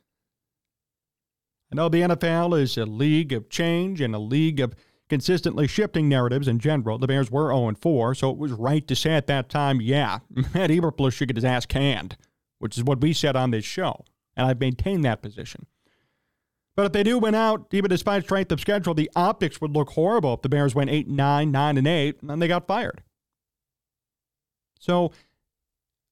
I 1.72 1.76
know 1.76 1.90
the 1.90 2.02
NFL 2.02 2.60
is 2.60 2.78
a 2.78 2.86
league 2.86 3.34
of 3.34 3.50
change 3.50 4.02
and 4.02 4.16
a 4.16 4.20
league 4.20 4.60
of 4.60 4.76
consistently 5.10 5.68
shifting 5.68 6.08
narratives 6.08 6.48
in 6.48 6.60
general. 6.60 6.98
The 6.98 7.08
Bears 7.08 7.32
were 7.32 7.50
0 7.54 7.74
4, 7.80 8.16
so 8.16 8.30
it 8.30 8.38
was 8.38 8.52
right 8.52 8.88
to 8.88 8.96
say 8.96 9.12
at 9.12 9.28
that 9.28 9.50
time, 9.50 9.82
yeah, 9.82 10.20
Matt 10.30 10.70
Eberflus 10.70 11.14
should 11.14 11.28
get 11.28 11.38
his 11.38 11.46
ass 11.46 11.66
canned, 11.66 12.18
which 12.60 12.78
is 12.78 12.84
what 12.84 13.02
we 13.02 13.14
said 13.14 13.36
on 13.36 13.52
this 13.52 13.66
show. 13.66 14.06
And 14.38 14.48
I've 14.48 14.60
maintained 14.60 15.06
that 15.06 15.22
position. 15.22 15.66
But 16.76 16.88
if 16.88 16.92
they 16.92 17.04
do 17.04 17.20
win 17.20 17.36
out, 17.36 17.68
even 17.72 17.90
despite 17.90 18.24
strength 18.24 18.52
of 18.52 18.60
schedule, 18.60 18.94
the 18.94 19.10
optics 19.16 19.62
would 19.62 19.72
look 19.72 19.92
horrible 19.92 20.34
if 20.34 20.42
the 20.42 20.50
Bears 20.50 20.76
went 20.76 20.90
8 20.90 21.08
9, 21.08 21.52
9 21.52 21.78
and 21.78 21.88
8, 21.88 22.22
and 22.22 22.30
then 22.30 22.40
they 22.40 22.48
got 22.48 22.68
fired. 22.68 23.04
So 24.80 25.12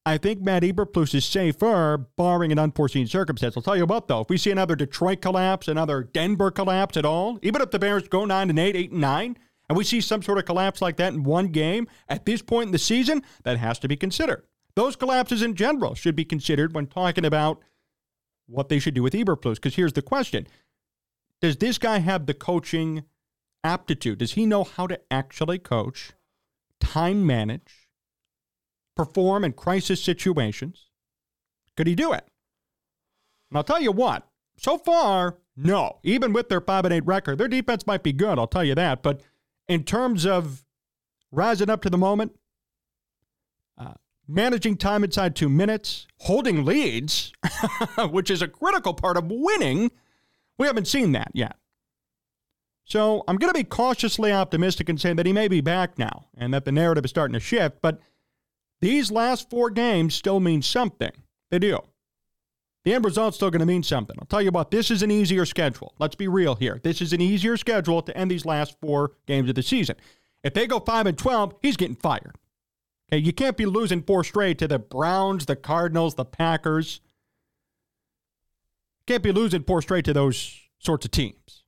I 0.05 0.17
think 0.17 0.41
Matt 0.41 0.63
Eberflus 0.63 1.13
is 1.13 1.25
safer, 1.25 1.97
barring 2.17 2.51
an 2.51 2.59
unforeseen 2.59 3.07
circumstance. 3.07 3.55
I'll 3.55 3.63
tell 3.63 3.77
you 3.77 3.85
what, 3.85 4.07
though, 4.07 4.21
if 4.21 4.29
we 4.29 4.37
see 4.37 4.51
another 4.51 4.75
Detroit 4.75 5.21
collapse, 5.21 5.67
another 5.67 6.03
Denver 6.03 6.51
collapse 6.51 6.97
at 6.97 7.05
all, 7.05 7.39
even 7.41 7.61
if 7.61 7.71
the 7.71 7.79
Bears 7.79 8.07
go 8.07 8.25
9 8.25 8.49
and 8.49 8.59
8, 8.59 8.75
8 8.75 8.91
and 8.91 9.01
9, 9.01 9.37
and 9.69 9.77
we 9.77 9.83
see 9.83 10.01
some 10.01 10.21
sort 10.21 10.37
of 10.37 10.45
collapse 10.45 10.81
like 10.81 10.97
that 10.97 11.13
in 11.13 11.23
one 11.23 11.47
game 11.47 11.87
at 12.09 12.25
this 12.25 12.41
point 12.41 12.67
in 12.67 12.71
the 12.71 12.79
season, 12.79 13.21
that 13.43 13.57
has 13.57 13.79
to 13.79 13.87
be 13.87 13.95
considered. 13.95 14.43
Those 14.75 14.95
collapses 14.95 15.41
in 15.41 15.55
general 15.55 15.95
should 15.95 16.15
be 16.15 16.25
considered 16.25 16.73
when 16.73 16.87
talking 16.87 17.25
about 17.25 17.61
what 18.53 18.69
they 18.69 18.79
should 18.79 18.93
do 18.93 19.03
with 19.03 19.13
Eberflus. 19.13 19.55
Because 19.55 19.75
here's 19.75 19.93
the 19.93 20.01
question 20.01 20.47
Does 21.41 21.57
this 21.57 21.77
guy 21.77 21.99
have 21.99 22.25
the 22.25 22.33
coaching 22.33 23.03
aptitude? 23.63 24.19
Does 24.19 24.33
he 24.33 24.45
know 24.45 24.63
how 24.63 24.87
to 24.87 24.99
actually 25.11 25.59
coach, 25.59 26.13
time 26.79 27.25
manage, 27.25 27.89
perform 28.95 29.43
in 29.43 29.53
crisis 29.53 30.01
situations? 30.01 30.89
Could 31.75 31.87
he 31.87 31.95
do 31.95 32.13
it? 32.13 32.27
And 33.49 33.57
I'll 33.57 33.63
tell 33.63 33.81
you 33.81 33.91
what, 33.91 34.27
so 34.57 34.77
far, 34.77 35.37
no. 35.55 35.99
Even 36.03 36.33
with 36.33 36.49
their 36.49 36.61
5 36.61 36.85
and 36.85 36.93
8 36.93 37.05
record, 37.05 37.37
their 37.37 37.47
defense 37.47 37.87
might 37.87 38.03
be 38.03 38.13
good, 38.13 38.37
I'll 38.37 38.47
tell 38.47 38.63
you 38.63 38.75
that. 38.75 39.03
But 39.03 39.21
in 39.67 39.83
terms 39.83 40.25
of 40.25 40.63
rising 41.31 41.69
up 41.69 41.81
to 41.81 41.89
the 41.89 41.97
moment, 41.97 42.35
uh, 43.77 43.93
managing 44.27 44.77
time 44.77 45.03
inside 45.03 45.35
two 45.35 45.49
minutes, 45.49 46.07
holding 46.19 46.65
leads, 46.65 47.33
which 48.09 48.29
is 48.29 48.41
a 48.41 48.47
critical 48.47 48.93
part 48.93 49.17
of 49.17 49.25
winning, 49.27 49.91
we 50.57 50.67
haven't 50.67 50.87
seen 50.87 51.11
that 51.13 51.31
yet. 51.33 51.57
So 52.85 53.23
I'm 53.27 53.37
going 53.37 53.53
to 53.53 53.57
be 53.57 53.63
cautiously 53.63 54.31
optimistic 54.31 54.89
and 54.89 54.99
say 54.99 55.13
that 55.13 55.25
he 55.25 55.33
may 55.33 55.47
be 55.47 55.61
back 55.61 55.97
now 55.97 56.27
and 56.37 56.53
that 56.53 56.65
the 56.65 56.71
narrative 56.71 57.05
is 57.05 57.11
starting 57.11 57.33
to 57.33 57.39
shift, 57.39 57.77
but 57.81 57.99
these 58.81 59.11
last 59.11 59.49
four 59.49 59.69
games 59.69 60.13
still 60.13 60.39
mean 60.39 60.61
something. 60.61 61.11
They 61.49 61.59
do. 61.59 61.79
The 62.83 62.93
end 62.93 63.05
result's 63.05 63.37
still 63.37 63.49
going 63.49 63.61
to 63.61 63.65
mean 63.65 63.83
something. 63.83 64.17
I'll 64.19 64.25
tell 64.25 64.41
you 64.41 64.51
what, 64.51 64.71
this 64.71 64.91
is 64.91 65.01
an 65.01 65.11
easier 65.11 65.45
schedule. 65.45 65.93
Let's 65.99 66.15
be 66.15 66.27
real 66.27 66.55
here. 66.55 66.81
This 66.83 67.01
is 67.01 67.13
an 67.13 67.21
easier 67.21 67.55
schedule 67.55 68.01
to 68.01 68.17
end 68.17 68.29
these 68.29 68.45
last 68.45 68.75
four 68.81 69.13
games 69.25 69.47
of 69.47 69.55
the 69.55 69.63
season. 69.63 69.95
If 70.43 70.53
they 70.53 70.67
go 70.67 70.79
5 70.79 71.05
and 71.05 71.17
12, 71.17 71.55
he's 71.61 71.77
getting 71.77 71.95
fired. 71.95 72.35
You 73.17 73.33
can't 73.33 73.57
be 73.57 73.65
losing 73.65 74.01
four 74.01 74.23
straight 74.23 74.57
to 74.59 74.67
the 74.67 74.79
Browns, 74.79 75.45
the 75.45 75.55
Cardinals, 75.55 76.15
the 76.15 76.25
Packers. 76.25 77.01
Can't 79.05 79.23
be 79.23 79.31
losing 79.31 79.63
four 79.63 79.81
straight 79.81 80.05
to 80.05 80.13
those 80.13 80.59
sorts 80.79 81.05
of 81.05 81.11
teams. 81.11 81.63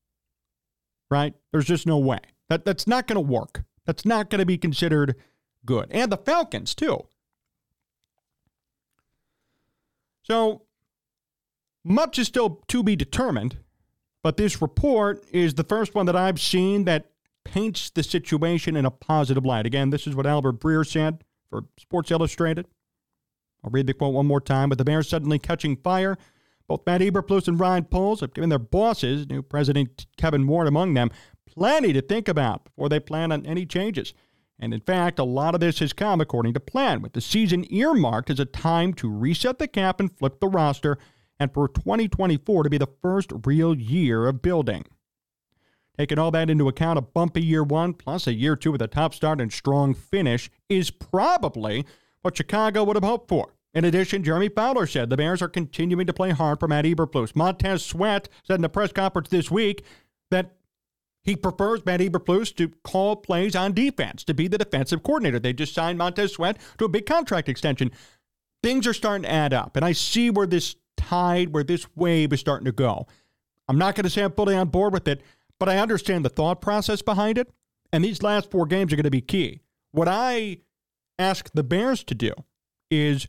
Right? 1.10 1.34
There's 1.52 1.66
just 1.66 1.86
no 1.86 1.98
way. 1.98 2.20
That 2.50 2.66
that's 2.66 2.88
not 2.88 3.08
going 3.08 3.16
to 3.16 3.22
work. 3.22 3.64
That's 3.86 4.06
not 4.06 4.30
going 4.30 4.40
to 4.40 4.46
be 4.46 4.58
considered 4.58 5.16
good. 5.66 5.88
And 5.92 6.12
the 6.12 6.18
Falcons 6.18 6.74
too. 6.74 7.08
So 10.24 10.64
much 11.84 12.18
is 12.18 12.28
still 12.28 12.64
to 12.68 12.82
be 12.82 12.96
determined, 12.96 13.58
but 14.24 14.38
this 14.38 14.62
report 14.62 15.24
is 15.32 15.54
the 15.54 15.64
first 15.64 15.94
one 15.94 16.08
that 16.08 16.16
I've 16.16 16.42
seen 16.42 16.86
that 16.86 17.12
paints 17.44 17.92
the 17.92 18.02
situation 18.02 18.76
in 18.76 18.86
a 18.86 18.92
positive 18.92 19.46
light. 19.46 19.68
Again, 19.68 19.92
this 19.92 20.08
is 20.08 20.16
what 20.16 20.26
Albert 20.26 20.60
Breer 20.60 20.86
said 20.86 21.24
for 21.56 21.66
Sports 21.78 22.12
Illustrated. 22.12 22.68
I'll 23.64 23.72
read 23.72 23.88
the 23.88 23.94
quote 23.94 24.14
one 24.14 24.26
more 24.26 24.42
time. 24.42 24.70
With 24.70 24.78
the 24.78 24.86
Bears 24.86 25.08
suddenly 25.08 25.40
catching 25.40 25.78
fire, 25.78 26.18
both 26.68 26.86
Matt 26.86 27.02
Eberflus 27.02 27.48
and 27.48 27.60
Ryan 27.60 27.86
Poles 27.86 28.20
have 28.20 28.34
given 28.34 28.50
their 28.50 28.60
bosses, 28.60 29.28
new 29.30 29.42
President 29.42 30.06
Kevin 30.18 30.46
Warren 30.48 30.68
among 30.68 30.94
them, 30.94 31.12
plenty 31.48 31.94
to 31.94 32.02
think 32.02 32.28
about 32.28 32.66
before 32.66 32.90
they 32.90 33.00
plan 33.00 33.32
on 33.32 33.46
any 33.46 33.66
changes. 33.66 34.14
And 34.60 34.74
in 34.74 34.82
fact, 34.82 35.20
a 35.20 35.24
lot 35.24 35.54
of 35.54 35.62
this 35.62 35.80
has 35.80 35.94
come 35.94 36.22
according 36.22 36.54
to 36.54 36.60
plan, 36.60 37.02
with 37.02 37.14
the 37.14 37.22
season 37.22 37.72
earmarked 37.74 38.30
as 38.30 38.40
a 38.40 38.46
time 38.46 38.94
to 38.96 39.10
reset 39.10 39.58
the 39.58 39.68
cap 39.68 40.00
and 40.00 40.16
flip 40.18 40.40
the 40.40 40.48
roster, 40.48 40.98
and 41.40 41.54
for 41.54 41.68
2024 41.68 42.64
to 42.64 42.70
be 42.70 42.78
the 42.78 42.88
first 43.02 43.32
real 43.46 43.76
year 43.76 44.28
of 44.28 44.42
building. 44.42 44.86
Taking 45.98 46.20
all 46.20 46.32
that 46.32 46.50
into 46.50 46.68
account, 46.68 47.00
a 47.00 47.02
bumpy 47.02 47.42
year 47.42 47.64
one 47.64 47.94
plus 47.94 48.28
a 48.28 48.34
year 48.34 48.56
two 48.56 48.72
with 48.72 48.82
a 48.82 48.88
top 48.88 49.14
start 49.14 49.40
and 49.40 49.52
strong 49.52 49.94
finish 49.94 50.50
is 50.70 50.92
probably 50.92 51.86
what 52.22 52.36
Chicago 52.36 52.84
would 52.84 52.96
have 52.96 53.04
hoped 53.04 53.30
for. 53.30 53.54
In 53.74 53.86
addition, 53.86 54.24
Jeremy 54.24 54.50
Fowler 54.50 54.88
said 54.88 55.10
the 55.10 55.18
Bears 55.18 55.42
are 55.42 55.50
continuing 55.50 56.08
to 56.08 56.14
play 56.14 56.32
hard 56.32 56.60
for 56.60 56.68
Matt 56.68 56.86
Eberflus. 56.86 57.36
Montez 57.36 57.86
Sweat 57.86 58.30
said 58.44 58.60
in 58.60 58.66
a 58.66 58.70
press 58.70 58.92
conference 58.92 59.30
this 59.30 59.52
week 59.52 59.84
that 60.32 60.54
he 61.24 61.36
prefers 61.36 61.86
Matt 61.86 62.00
Eberflus 62.00 62.56
to 62.56 62.70
call 62.84 63.16
plays 63.18 63.56
on 63.56 63.74
defense, 63.74 64.24
to 64.26 64.34
be 64.34 64.48
the 64.48 64.58
defensive 64.58 65.04
coordinator. 65.04 65.40
They 65.40 65.54
just 65.54 65.74
signed 65.74 65.98
Montez 65.98 66.34
Sweat 66.34 66.58
to 66.78 66.86
a 66.86 66.90
big 66.90 67.06
contract 67.06 67.50
extension. 67.50 67.92
Things 68.64 68.88
are 68.88 68.94
starting 68.94 69.24
to 69.24 69.32
add 69.32 69.54
up, 69.54 69.76
and 69.76 69.84
I 69.84 69.92
see 69.92 70.30
where 70.30 70.48
this 70.48 70.76
tide, 70.98 71.54
where 71.54 71.64
this 71.64 71.86
wave 71.96 72.32
is 72.32 72.40
starting 72.40 72.66
to 72.66 72.72
go. 72.72 73.08
I'm 73.68 73.78
not 73.78 73.96
going 73.96 74.04
to 74.04 74.10
say 74.10 74.24
I'm 74.24 74.32
fully 74.32 74.56
on 74.56 74.70
board 74.70 74.94
with 74.94 75.08
it, 75.08 75.22
but 75.60 75.70
I 75.70 75.78
understand 75.78 76.26
the 76.26 76.30
thought 76.30 76.62
process 76.62 77.02
behind 77.02 77.38
it. 77.38 77.52
And 77.92 78.04
these 78.04 78.24
last 78.24 78.52
four 78.52 78.66
games 78.66 78.92
are 78.92 78.96
going 78.96 79.04
to 79.04 79.12
be 79.12 79.22
key. 79.22 79.62
What 79.92 80.08
I 80.08 80.58
ask 81.18 81.50
the 81.54 81.64
Bears 81.64 82.04
to 82.06 82.16
do 82.16 82.34
is 82.92 83.28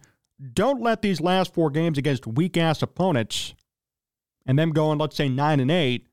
don't 0.53 0.83
let 0.83 1.03
these 1.03 1.21
last 1.21 1.55
four 1.55 1.71
games 1.71 1.99
against 1.99 2.27
weak 2.27 2.57
ass 2.57 2.83
opponents 2.83 3.55
and 4.45 4.59
them 4.59 4.73
going, 4.73 4.99
let's 4.99 5.17
say, 5.17 5.29
nine 5.29 5.61
and 5.61 5.71
eight, 5.71 6.09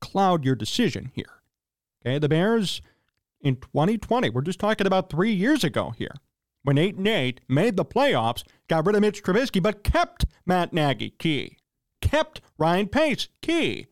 cloud 0.00 0.44
your 0.44 0.54
decision 0.54 1.10
here. 1.14 1.42
Okay, 2.04 2.18
the 2.18 2.28
Bears 2.28 2.80
in 3.40 3.56
2020, 3.56 4.30
we're 4.30 4.42
just 4.42 4.60
talking 4.60 4.86
about 4.86 5.10
three 5.10 5.32
years 5.32 5.64
ago 5.64 5.92
here, 5.96 6.14
when 6.62 6.78
eight 6.78 6.96
and 6.96 7.08
eight 7.08 7.40
made 7.48 7.76
the 7.76 7.84
playoffs, 7.84 8.44
got 8.68 8.86
rid 8.86 8.96
of 8.96 9.02
Mitch 9.02 9.22
Trubisky, 9.22 9.62
but 9.62 9.84
kept 9.84 10.24
Matt 10.46 10.72
Nagy 10.72 11.10
key, 11.10 11.58
kept 12.00 12.40
Ryan 12.58 12.88
Pace 12.88 13.28
key. 13.42 13.87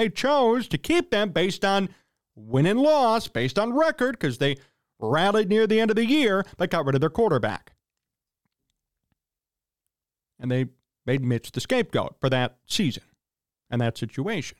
They 0.00 0.08
chose 0.08 0.66
to 0.68 0.78
keep 0.78 1.10
them 1.10 1.28
based 1.28 1.62
on 1.62 1.90
win 2.34 2.64
and 2.64 2.80
loss, 2.80 3.28
based 3.28 3.58
on 3.58 3.74
record, 3.74 4.12
because 4.12 4.38
they 4.38 4.56
rallied 4.98 5.50
near 5.50 5.66
the 5.66 5.78
end 5.78 5.90
of 5.90 5.96
the 5.96 6.06
year, 6.06 6.46
but 6.56 6.70
got 6.70 6.86
rid 6.86 6.94
of 6.94 7.02
their 7.02 7.10
quarterback. 7.10 7.74
And 10.38 10.50
they 10.50 10.68
made 11.04 11.22
Mitch 11.22 11.52
the 11.52 11.60
scapegoat 11.60 12.16
for 12.18 12.30
that 12.30 12.56
season 12.66 13.02
and 13.68 13.78
that 13.82 13.98
situation. 13.98 14.56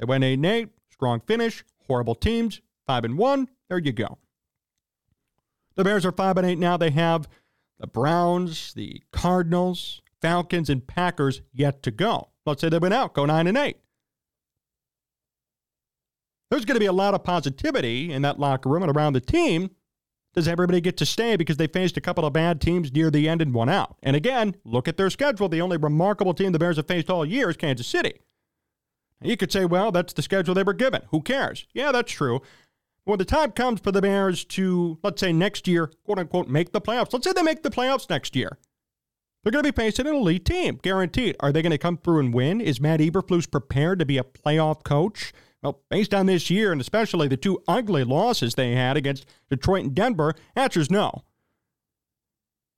They 0.00 0.06
went 0.06 0.24
8 0.24 0.32
and 0.32 0.46
8, 0.46 0.68
strong 0.90 1.20
finish, 1.20 1.64
horrible 1.86 2.16
teams, 2.16 2.60
5 2.88 3.04
and 3.04 3.18
1. 3.18 3.48
There 3.68 3.78
you 3.78 3.92
go. 3.92 4.18
The 5.76 5.84
Bears 5.84 6.04
are 6.04 6.10
5 6.10 6.36
and 6.38 6.46
8 6.48 6.58
now. 6.58 6.76
They 6.76 6.90
have 6.90 7.28
the 7.78 7.86
Browns, 7.86 8.74
the 8.74 9.04
Cardinals, 9.12 10.02
Falcons, 10.20 10.68
and 10.68 10.84
Packers 10.84 11.42
yet 11.52 11.80
to 11.84 11.92
go. 11.92 12.30
Let's 12.44 12.60
say 12.60 12.68
they 12.68 12.80
went 12.80 12.92
out, 12.92 13.14
go 13.14 13.24
9 13.24 13.46
and 13.46 13.56
8. 13.56 13.76
There's 16.56 16.64
going 16.64 16.76
to 16.76 16.80
be 16.80 16.86
a 16.86 16.92
lot 16.92 17.12
of 17.12 17.22
positivity 17.22 18.10
in 18.10 18.22
that 18.22 18.40
locker 18.40 18.70
room 18.70 18.82
and 18.82 18.90
around 18.96 19.12
the 19.12 19.20
team. 19.20 19.72
Does 20.34 20.48
everybody 20.48 20.80
get 20.80 20.96
to 20.96 21.04
stay 21.04 21.36
because 21.36 21.58
they 21.58 21.66
faced 21.66 21.98
a 21.98 22.00
couple 22.00 22.24
of 22.24 22.32
bad 22.32 22.62
teams 22.62 22.90
near 22.90 23.10
the 23.10 23.28
end 23.28 23.42
and 23.42 23.52
won 23.52 23.68
out? 23.68 23.98
And 24.02 24.16
again, 24.16 24.56
look 24.64 24.88
at 24.88 24.96
their 24.96 25.10
schedule. 25.10 25.50
The 25.50 25.60
only 25.60 25.76
remarkable 25.76 26.32
team 26.32 26.52
the 26.52 26.58
Bears 26.58 26.78
have 26.78 26.88
faced 26.88 27.10
all 27.10 27.26
year 27.26 27.50
is 27.50 27.58
Kansas 27.58 27.86
City. 27.86 28.14
You 29.20 29.36
could 29.36 29.52
say, 29.52 29.66
well, 29.66 29.92
that's 29.92 30.14
the 30.14 30.22
schedule 30.22 30.54
they 30.54 30.62
were 30.62 30.72
given. 30.72 31.02
Who 31.10 31.20
cares? 31.20 31.66
Yeah, 31.74 31.92
that's 31.92 32.10
true. 32.10 32.40
When 33.04 33.18
the 33.18 33.26
time 33.26 33.52
comes 33.52 33.80
for 33.80 33.92
the 33.92 34.00
Bears 34.00 34.42
to, 34.46 34.98
let's 35.02 35.20
say 35.20 35.34
next 35.34 35.68
year, 35.68 35.92
quote 36.06 36.18
unquote, 36.18 36.48
make 36.48 36.72
the 36.72 36.80
playoffs, 36.80 37.12
let's 37.12 37.26
say 37.26 37.34
they 37.34 37.42
make 37.42 37.64
the 37.64 37.70
playoffs 37.70 38.08
next 38.08 38.34
year, 38.34 38.56
they're 39.44 39.52
going 39.52 39.62
to 39.62 39.72
be 39.74 39.76
facing 39.76 40.06
an 40.06 40.14
elite 40.14 40.46
team, 40.46 40.80
guaranteed. 40.82 41.36
Are 41.38 41.52
they 41.52 41.60
going 41.60 41.72
to 41.72 41.76
come 41.76 41.98
through 41.98 42.20
and 42.20 42.32
win? 42.32 42.62
Is 42.62 42.80
Matt 42.80 43.00
Eberflus 43.00 43.50
prepared 43.50 43.98
to 43.98 44.06
be 44.06 44.16
a 44.16 44.24
playoff 44.24 44.82
coach? 44.84 45.34
Well, 45.62 45.82
based 45.90 46.14
on 46.14 46.26
this 46.26 46.50
year 46.50 46.72
and 46.72 46.80
especially 46.80 47.28
the 47.28 47.36
two 47.36 47.62
ugly 47.66 48.04
losses 48.04 48.54
they 48.54 48.72
had 48.72 48.96
against 48.96 49.26
Detroit 49.50 49.84
and 49.84 49.94
Denver, 49.94 50.34
answer's 50.54 50.90
no. 50.90 51.24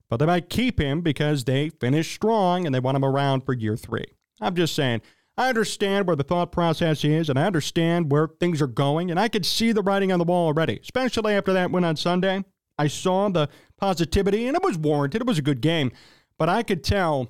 But 0.09 0.17
they 0.17 0.25
might 0.25 0.49
keep 0.49 0.79
him 0.79 1.01
because 1.01 1.43
they 1.43 1.69
finished 1.69 2.13
strong 2.13 2.65
and 2.65 2.73
they 2.73 2.79
want 2.79 2.97
him 2.97 3.05
around 3.05 3.41
for 3.41 3.53
year 3.53 3.77
three. 3.77 4.05
I'm 4.41 4.55
just 4.55 4.73
saying, 4.73 5.01
I 5.37 5.49
understand 5.49 6.07
where 6.07 6.15
the 6.15 6.23
thought 6.23 6.51
process 6.51 7.03
is 7.03 7.29
and 7.29 7.37
I 7.37 7.45
understand 7.45 8.11
where 8.11 8.27
things 8.39 8.61
are 8.61 8.67
going, 8.67 9.11
and 9.11 9.19
I 9.19 9.29
could 9.29 9.45
see 9.45 9.71
the 9.71 9.81
writing 9.81 10.11
on 10.11 10.19
the 10.19 10.25
wall 10.25 10.47
already, 10.47 10.79
especially 10.81 11.33
after 11.33 11.53
that 11.53 11.71
win 11.71 11.85
on 11.85 11.95
Sunday. 11.95 12.43
I 12.77 12.87
saw 12.87 13.29
the 13.29 13.49
positivity, 13.77 14.47
and 14.47 14.55
it 14.55 14.63
was 14.63 14.77
warranted. 14.77 15.21
It 15.21 15.27
was 15.27 15.37
a 15.37 15.43
good 15.43 15.61
game. 15.61 15.91
But 16.37 16.49
I 16.49 16.63
could 16.63 16.83
tell 16.83 17.29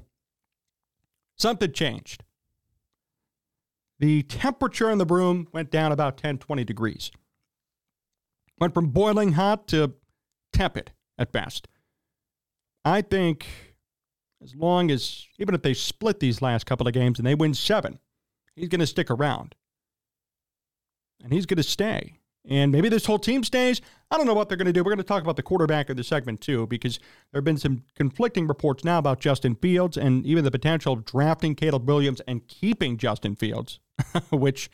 something 1.36 1.72
changed. 1.72 2.24
The 4.00 4.24
temperature 4.24 4.90
in 4.90 4.98
the 4.98 5.06
room 5.06 5.48
went 5.52 5.72
down 5.72 5.92
about 5.92 6.18
10, 6.18 6.38
20 6.38 6.64
degrees. 6.64 7.12
Went 8.60 8.74
from 8.74 8.88
boiling 8.88 9.34
hot 9.34 9.68
to 9.70 9.94
tepid 10.54 10.92
at 11.18 11.32
best. 11.32 11.68
I 12.86 13.02
think 13.02 13.46
as 14.42 14.56
long 14.56 14.90
as, 14.90 15.28
even 15.38 15.54
if 15.54 15.62
they 15.62 15.74
split 15.74 16.20
these 16.20 16.42
last 16.42 16.66
couple 16.66 16.88
of 16.88 16.94
games 16.94 17.20
and 17.20 17.28
they 17.28 17.36
win 17.36 17.54
seven, 17.54 18.00
he's 18.56 18.70
going 18.70 18.80
to 18.80 18.88
stick 18.88 19.12
around. 19.12 19.56
And 21.22 21.34
he's 21.34 21.46
going 21.46 21.58
to 21.58 21.64
stay. 21.64 22.20
And 22.48 22.72
maybe 22.72 22.88
this 22.88 23.06
whole 23.06 23.20
team 23.20 23.44
stays. 23.44 23.82
I 24.10 24.18
don't 24.18 24.26
know 24.26 24.34
what 24.34 24.48
they're 24.48 24.58
going 24.58 24.68
to 24.68 24.74
do. 24.74 24.82
We're 24.82 24.92
going 24.92 24.98
to 24.98 25.04
talk 25.04 25.22
about 25.22 25.36
the 25.36 25.44
quarterback 25.44 25.90
in 25.90 25.98
the 25.98 26.04
segment, 26.04 26.40
too, 26.40 26.66
because 26.68 26.98
there 27.32 27.40
have 27.40 27.44
been 27.44 27.58
some 27.58 27.84
conflicting 27.96 28.48
reports 28.48 28.86
now 28.86 28.98
about 28.98 29.20
Justin 29.20 29.56
Fields 29.56 29.98
and 29.98 30.26
even 30.26 30.46
the 30.46 30.52
potential 30.52 30.94
of 30.94 31.04
drafting 31.04 31.54
Caleb 31.54 31.88
Williams 31.88 32.22
and 32.22 32.48
keeping 32.48 32.98
Justin 32.98 33.36
Fields, 33.36 33.80
which 34.32 34.70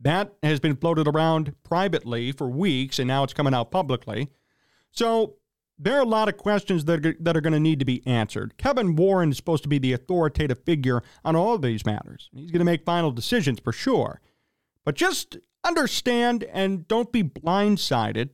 that 0.00 0.34
has 0.42 0.60
been 0.60 0.76
floated 0.76 1.06
around 1.06 1.54
privately 1.62 2.32
for 2.32 2.48
weeks, 2.48 2.98
and 2.98 3.08
now 3.08 3.22
it's 3.22 3.32
coming 3.32 3.54
out 3.54 3.70
publicly. 3.70 4.28
So 4.90 5.36
there 5.78 5.96
are 5.96 6.02
a 6.02 6.06
lot 6.06 6.28
of 6.28 6.36
questions 6.36 6.84
that 6.84 7.04
are, 7.04 7.14
that 7.20 7.36
are 7.36 7.40
going 7.40 7.52
to 7.52 7.60
need 7.60 7.78
to 7.78 7.84
be 7.84 8.06
answered. 8.06 8.56
Kevin 8.56 8.94
Warren 8.96 9.30
is 9.30 9.36
supposed 9.36 9.62
to 9.62 9.68
be 9.68 9.78
the 9.78 9.92
authoritative 9.92 10.64
figure 10.64 11.02
on 11.24 11.36
all 11.36 11.54
of 11.54 11.62
these 11.62 11.86
matters. 11.86 12.30
He's 12.32 12.50
going 12.50 12.60
to 12.60 12.64
make 12.64 12.84
final 12.84 13.10
decisions 13.10 13.60
for 13.60 13.72
sure. 13.72 14.20
But 14.84 14.96
just 14.96 15.38
understand 15.64 16.44
and 16.44 16.86
don't 16.88 17.12
be 17.12 17.22
blindsided. 17.22 18.30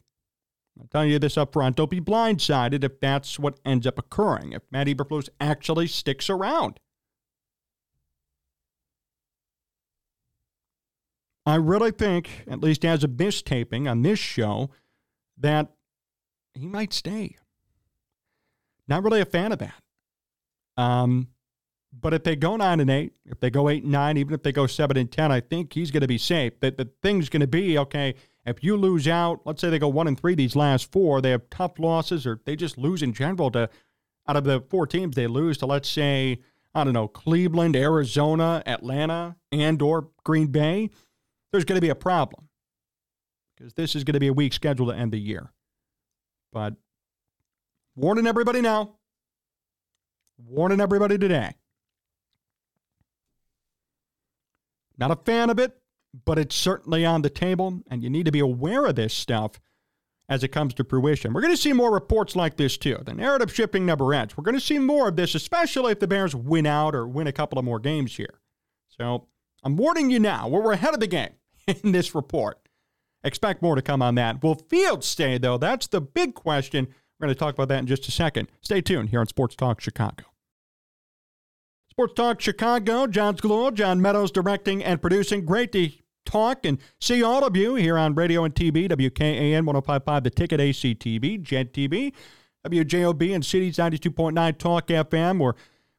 I'm 0.80 0.88
telling 0.88 1.10
you 1.10 1.18
this 1.18 1.36
up 1.36 1.52
front. 1.52 1.76
Don't 1.76 1.90
be 1.90 2.00
blindsided 2.00 2.84
if 2.84 3.00
that's 3.00 3.38
what 3.38 3.58
ends 3.64 3.86
up 3.86 3.98
occurring, 3.98 4.52
if 4.52 4.62
Matt 4.70 4.86
Eberflus 4.86 5.28
actually 5.40 5.86
sticks 5.88 6.30
around. 6.30 6.80
I 11.48 11.56
really 11.56 11.92
think, 11.92 12.44
at 12.48 12.60
least 12.60 12.84
as 12.84 13.04
of 13.04 13.16
this 13.16 13.40
taping 13.40 13.88
on 13.88 14.02
this 14.02 14.18
show, 14.18 14.70
that 15.38 15.70
he 16.54 16.66
might 16.66 16.92
stay. 16.92 17.36
Not 18.86 19.02
really 19.02 19.20
a 19.20 19.24
fan 19.24 19.52
of 19.52 19.58
that. 19.58 19.82
Um, 20.76 21.28
but 21.92 22.12
if 22.12 22.22
they 22.22 22.36
go 22.36 22.56
nine 22.56 22.80
and 22.80 22.90
eight, 22.90 23.14
if 23.24 23.40
they 23.40 23.50
go 23.50 23.68
eight 23.68 23.82
and 23.82 23.92
nine, 23.92 24.16
even 24.16 24.34
if 24.34 24.42
they 24.42 24.52
go 24.52 24.66
seven 24.66 24.96
and 24.96 25.10
ten, 25.10 25.32
I 25.32 25.40
think 25.40 25.72
he's 25.72 25.90
going 25.90 26.02
to 26.02 26.06
be 26.06 26.18
safe. 26.18 26.60
That 26.60 26.76
the 26.76 26.90
thing's 27.02 27.28
going 27.28 27.40
to 27.40 27.46
be 27.46 27.78
okay. 27.78 28.14
If 28.44 28.62
you 28.62 28.76
lose 28.76 29.08
out, 29.08 29.40
let's 29.44 29.60
say 29.60 29.70
they 29.70 29.78
go 29.78 29.88
one 29.88 30.06
and 30.06 30.18
three 30.18 30.34
these 30.34 30.56
last 30.56 30.92
four, 30.92 31.20
they 31.20 31.30
have 31.30 31.48
tough 31.50 31.78
losses, 31.78 32.26
or 32.26 32.40
they 32.44 32.56
just 32.56 32.78
lose 32.78 33.02
in 33.02 33.12
general 33.12 33.50
to 33.52 33.68
out 34.26 34.36
of 34.36 34.44
the 34.44 34.60
four 34.68 34.86
teams 34.86 35.16
they 35.16 35.26
lose 35.26 35.56
to 35.58 35.66
let's 35.66 35.88
say 35.88 36.40
I 36.74 36.84
don't 36.84 36.92
know 36.92 37.08
Cleveland, 37.08 37.74
Arizona, 37.74 38.62
Atlanta, 38.66 39.36
and 39.50 39.80
or 39.80 40.08
Green 40.24 40.48
Bay. 40.48 40.90
There's 41.52 41.64
going 41.64 41.76
to 41.76 41.82
be 41.82 41.88
a 41.88 41.94
problem 41.94 42.48
because 43.56 43.74
this 43.74 43.96
is 43.96 44.04
going 44.04 44.14
to 44.14 44.20
be 44.20 44.28
a 44.28 44.32
weak 44.32 44.52
schedule 44.52 44.86
to 44.86 44.92
end 44.92 45.12
the 45.12 45.18
year. 45.18 45.52
But 46.52 46.74
warning 47.96 48.26
everybody 48.26 48.60
now, 48.60 48.96
warning 50.38 50.80
everybody 50.80 51.18
today. 51.18 51.54
Not 54.96 55.10
a 55.10 55.16
fan 55.16 55.50
of 55.50 55.58
it, 55.58 55.76
but 56.24 56.38
it's 56.38 56.56
certainly 56.56 57.04
on 57.04 57.22
the 57.22 57.30
table, 57.30 57.82
and 57.90 58.02
you 58.02 58.10
need 58.10 58.26
to 58.26 58.32
be 58.32 58.40
aware 58.40 58.86
of 58.86 58.96
this 58.96 59.14
stuff 59.14 59.60
as 60.28 60.42
it 60.42 60.48
comes 60.48 60.74
to 60.74 60.84
fruition. 60.84 61.32
We're 61.32 61.40
going 61.40 61.54
to 61.54 61.60
see 61.60 61.72
more 61.72 61.92
reports 61.92 62.36
like 62.36 62.56
this 62.56 62.76
too. 62.76 62.98
The 63.04 63.14
narrative 63.14 63.54
shifting 63.54 63.86
never 63.86 64.12
ends. 64.12 64.36
We're 64.36 64.44
going 64.44 64.56
to 64.56 64.60
see 64.60 64.78
more 64.78 65.08
of 65.08 65.16
this, 65.16 65.34
especially 65.34 65.92
if 65.92 66.00
the 66.00 66.08
Bears 66.08 66.34
win 66.34 66.66
out 66.66 66.94
or 66.94 67.06
win 67.06 67.26
a 67.26 67.32
couple 67.32 67.58
of 67.58 67.64
more 67.64 67.78
games 67.78 68.16
here. 68.16 68.40
So 68.88 69.28
I'm 69.62 69.76
warning 69.76 70.10
you 70.10 70.18
now, 70.18 70.48
we're 70.48 70.72
ahead 70.72 70.94
of 70.94 71.00
the 71.00 71.06
game 71.06 71.37
in 71.82 71.92
this 71.92 72.14
report. 72.14 72.58
Expect 73.24 73.62
more 73.62 73.74
to 73.74 73.82
come 73.82 74.00
on 74.00 74.14
that. 74.14 74.42
Will 74.42 74.54
Fields 74.54 75.06
stay, 75.06 75.38
though? 75.38 75.58
That's 75.58 75.86
the 75.86 76.00
big 76.00 76.34
question. 76.34 76.88
We're 77.18 77.26
going 77.26 77.34
to 77.34 77.38
talk 77.38 77.54
about 77.54 77.68
that 77.68 77.80
in 77.80 77.86
just 77.86 78.06
a 78.08 78.10
second. 78.12 78.48
Stay 78.60 78.80
tuned 78.80 79.10
here 79.10 79.20
on 79.20 79.26
Sports 79.26 79.56
Talk 79.56 79.80
Chicago. 79.80 80.24
Sports 81.90 82.14
Talk 82.14 82.40
Chicago, 82.40 83.08
Jon 83.08 83.36
Zaghloul, 83.36 83.74
John 83.74 84.00
Meadows 84.00 84.30
directing 84.30 84.84
and 84.84 85.00
producing. 85.00 85.44
Great 85.44 85.72
to 85.72 85.90
talk 86.24 86.64
and 86.64 86.78
see 87.00 87.24
all 87.24 87.44
of 87.44 87.56
you 87.56 87.74
here 87.74 87.98
on 87.98 88.14
radio 88.14 88.44
and 88.44 88.54
TV, 88.54 88.88
WKAN 88.88 89.64
1055, 89.64 90.22
The 90.22 90.30
Ticket, 90.30 90.60
ACTV, 90.60 91.42
Jet 91.42 91.72
TV, 91.72 92.12
WJOB, 92.64 93.34
and 93.34 93.44
Cities 93.44 93.78
92.9 93.78 94.58
Talk 94.58 94.86
FM. 94.86 95.40
We're 95.40 95.54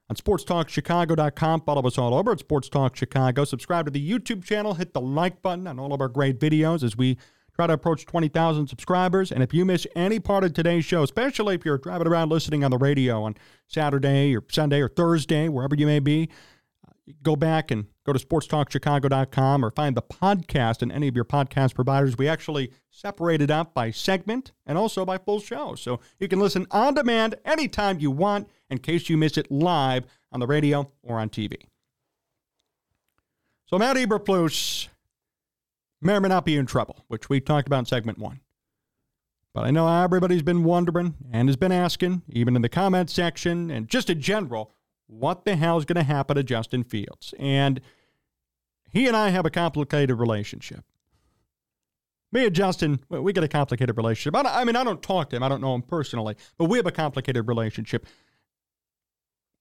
on 0.10 0.15
sportstalkchicago.com. 0.15 1.62
Follow 1.62 1.86
us 1.86 1.98
all 1.98 2.13
over 2.13 2.32
at 2.32 2.39
Sports 2.39 2.69
Talk 2.69 2.95
Chicago. 2.95 3.43
Subscribe 3.43 3.86
to 3.86 3.91
the 3.91 4.12
YouTube 4.12 4.43
channel. 4.43 4.74
Hit 4.74 4.93
the 4.93 5.02
like 5.02 5.41
button 5.41 5.67
on 5.67 5.80
all 5.80 5.93
of 5.93 6.02
our 6.02 6.08
great 6.08 6.39
videos 6.39 6.84
as 6.84 6.98
we 6.98 7.17
try 7.54 7.67
to 7.67 7.74
approach 7.74 8.06
20,000 8.06 8.67
subscribers. 8.67 9.32
And 9.32 9.43
if 9.43 9.54
you 9.54 9.65
miss 9.65 9.86
any 9.95 10.19
part 10.19 10.43
of 10.43 10.54
today's 10.54 10.86
show, 10.86 11.04
especially 11.04 11.56
if 11.56 11.65
you're 11.65 11.78
driving 11.78 12.08
around 12.08 12.30
listening 12.30 12.63
on 12.63 12.72
the 12.72 12.78
radio 12.78 13.24
on 13.24 13.36
Saturday 13.67 14.36
or 14.36 14.43
Sunday 14.50 14.80
or 14.80 14.88
Thursday, 14.88 15.50
wherever 15.50 15.76
you 15.76 15.86
may 15.86 16.00
be, 16.00 16.30
go 17.22 17.36
back 17.36 17.69
and 17.69 17.86
go 18.10 18.17
to 18.17 18.26
sportstalkchicago.com 18.26 19.63
or 19.63 19.69
find 19.72 19.95
the 19.95 20.02
podcast 20.02 20.82
in 20.82 20.91
any 20.91 21.08
of 21.08 21.15
your 21.15 21.26
podcast 21.26 21.76
providers. 21.76 22.17
We 22.17 22.28
actually 22.28 22.72
separate 22.89 23.41
it 23.41 23.52
up 23.52 23.74
by 23.74 23.91
segment 23.91 24.52
and 24.65 24.78
also 24.78 25.06
by 25.06 25.19
full 25.19 25.39
show. 25.39 25.76
So 25.76 26.00
you 26.19 26.28
can 26.28 26.39
listen 26.39 26.65
on 26.72 26.95
demand 26.95 27.36
anytime 27.45 28.00
you 28.00 28.10
want 28.10 28.50
in 28.69 28.80
case 28.80 29.10
you 29.10 29.17
miss 29.17 29.38
it 29.38 29.52
live 29.52 30.06
on 30.32 30.39
the 30.39 30.48
radio 30.48 30.91
or 31.04 31.19
on 31.19 31.30
TV. 31.30 31.56
So 33.67 33.78
Matt 33.78 33.98
Eberflus 33.98 34.88
may 36.02 36.13
or 36.13 36.22
may 36.22 36.30
not 36.30 36.45
be 36.45 36.56
in 36.56 36.65
trouble, 36.65 37.06
which 37.08 37.30
we 37.30 37.39
talked 37.39 37.67
about 37.67 37.80
in 37.80 37.86
segment 37.86 38.17
one. 38.17 38.39
But 39.54 39.65
I 39.65 39.72
know 39.72 39.88
everybody's 39.88 40.41
been 40.41 40.63
wondering 40.63 41.15
and 41.32 41.48
has 41.50 41.58
been 41.58 41.72
asking, 41.72 42.24
even 42.30 42.56
in 42.56 42.62
the 42.63 42.69
comment 42.69 43.12
section 43.12 43.69
and 43.69 43.88
just 43.88 44.10
in 44.10 44.22
general, 44.22 44.72
what 45.10 45.43
the 45.43 45.56
hell 45.56 45.78
is 45.78 45.86
going 45.86 45.95
to 45.95 46.04
happen 46.04 46.36
to 46.36 46.43
Justin 46.43 46.84
Fields? 46.84 47.34
And 47.39 47.82
he 48.91 49.08
and 49.08 49.15
I 49.15 49.30
have 49.30 49.45
a 49.45 49.49
complicated 49.49 50.17
relationship. 50.19 50.84
Me 52.32 52.45
and 52.45 52.56
Justin, 52.56 52.99
we 53.10 53.34
got 53.34 53.43
a 53.43 53.47
complicated 53.47 53.97
relationship. 53.97 54.36
I, 54.36 54.63
mean, 54.63 54.75
I 54.75 54.84
don't 54.84 55.02
talk 55.02 55.32
to 55.32 55.36
him, 55.36 55.43
I 55.43 55.49
don't 55.49 55.62
know 55.62 55.73
him 55.73 55.82
personally, 55.82 56.36
but 56.58 56.65
we 56.65 56.78
have 56.78 56.86
a 56.86 56.91
complicated 56.91 57.47
relationship. 57.47 58.06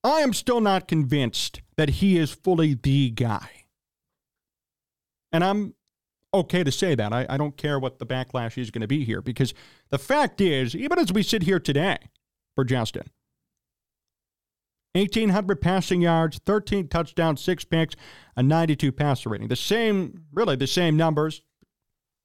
I 0.04 0.20
am 0.20 0.32
still 0.32 0.60
not 0.60 0.86
convinced 0.86 1.62
that 1.76 1.88
he 1.88 2.18
is 2.18 2.32
fully 2.32 2.74
the 2.74 3.10
guy. 3.10 3.64
And 5.32 5.42
I'm 5.42 5.74
okay 6.32 6.62
to 6.62 6.70
say 6.70 6.94
that. 6.94 7.12
I, 7.12 7.26
I 7.28 7.36
don't 7.36 7.56
care 7.56 7.78
what 7.78 7.98
the 7.98 8.06
backlash 8.06 8.58
is 8.58 8.70
going 8.70 8.82
to 8.82 8.88
be 8.88 9.04
here 9.04 9.20
because 9.22 9.54
the 9.90 9.98
fact 9.98 10.40
is, 10.40 10.74
even 10.74 10.98
as 10.98 11.12
we 11.12 11.22
sit 11.22 11.42
here 11.42 11.58
today 11.58 11.98
for 12.54 12.64
Justin, 12.64 13.10
1,800 14.94 15.60
passing 15.60 16.00
yards, 16.00 16.40
13 16.44 16.88
touchdowns, 16.88 17.40
six 17.40 17.64
picks, 17.64 17.94
a 18.36 18.42
92 18.42 18.90
passer 18.92 19.28
rating. 19.28 19.48
The 19.48 19.56
same, 19.56 20.24
really, 20.32 20.56
the 20.56 20.66
same 20.66 20.96
numbers, 20.96 21.42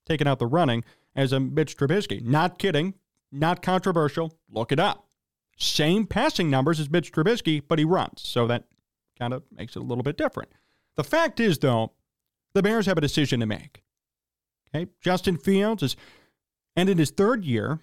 taking 0.08 0.28
out 0.28 0.40
the 0.40 0.48
running, 0.48 0.84
as 1.16 1.32
a 1.32 1.40
Mitch 1.40 1.78
Trubisky. 1.78 2.22
Not 2.24 2.58
kidding, 2.58 2.96
not 3.32 3.62
controversial. 3.62 4.38
Look 4.50 4.72
it 4.72 4.80
up. 4.80 5.08
Same 5.58 6.08
passing 6.08 6.50
numbers 6.50 6.80
as 6.80 6.90
Mitch 6.90 7.12
Trubisky, 7.12 7.62
but 7.68 7.80
he 7.80 7.86
runs. 7.86 8.22
So 8.22 8.48
that 8.48 8.66
kind 9.20 9.34
of 9.34 9.44
makes 9.52 9.76
it 9.76 9.80
a 9.80 9.86
little 9.86 10.04
bit 10.04 10.18
different. 10.18 10.52
The 10.96 11.04
fact 11.04 11.40
is, 11.40 11.60
though, 11.60 11.94
the 12.54 12.64
Bears 12.64 12.86
have 12.86 12.98
a 12.98 13.02
decision 13.02 13.40
to 13.40 13.46
make. 13.46 13.84
Okay, 14.74 14.90
Justin 15.02 15.38
Fields 15.38 15.84
is 15.84 15.96
ended 16.76 16.98
his 16.98 17.12
third 17.12 17.46
year, 17.46 17.80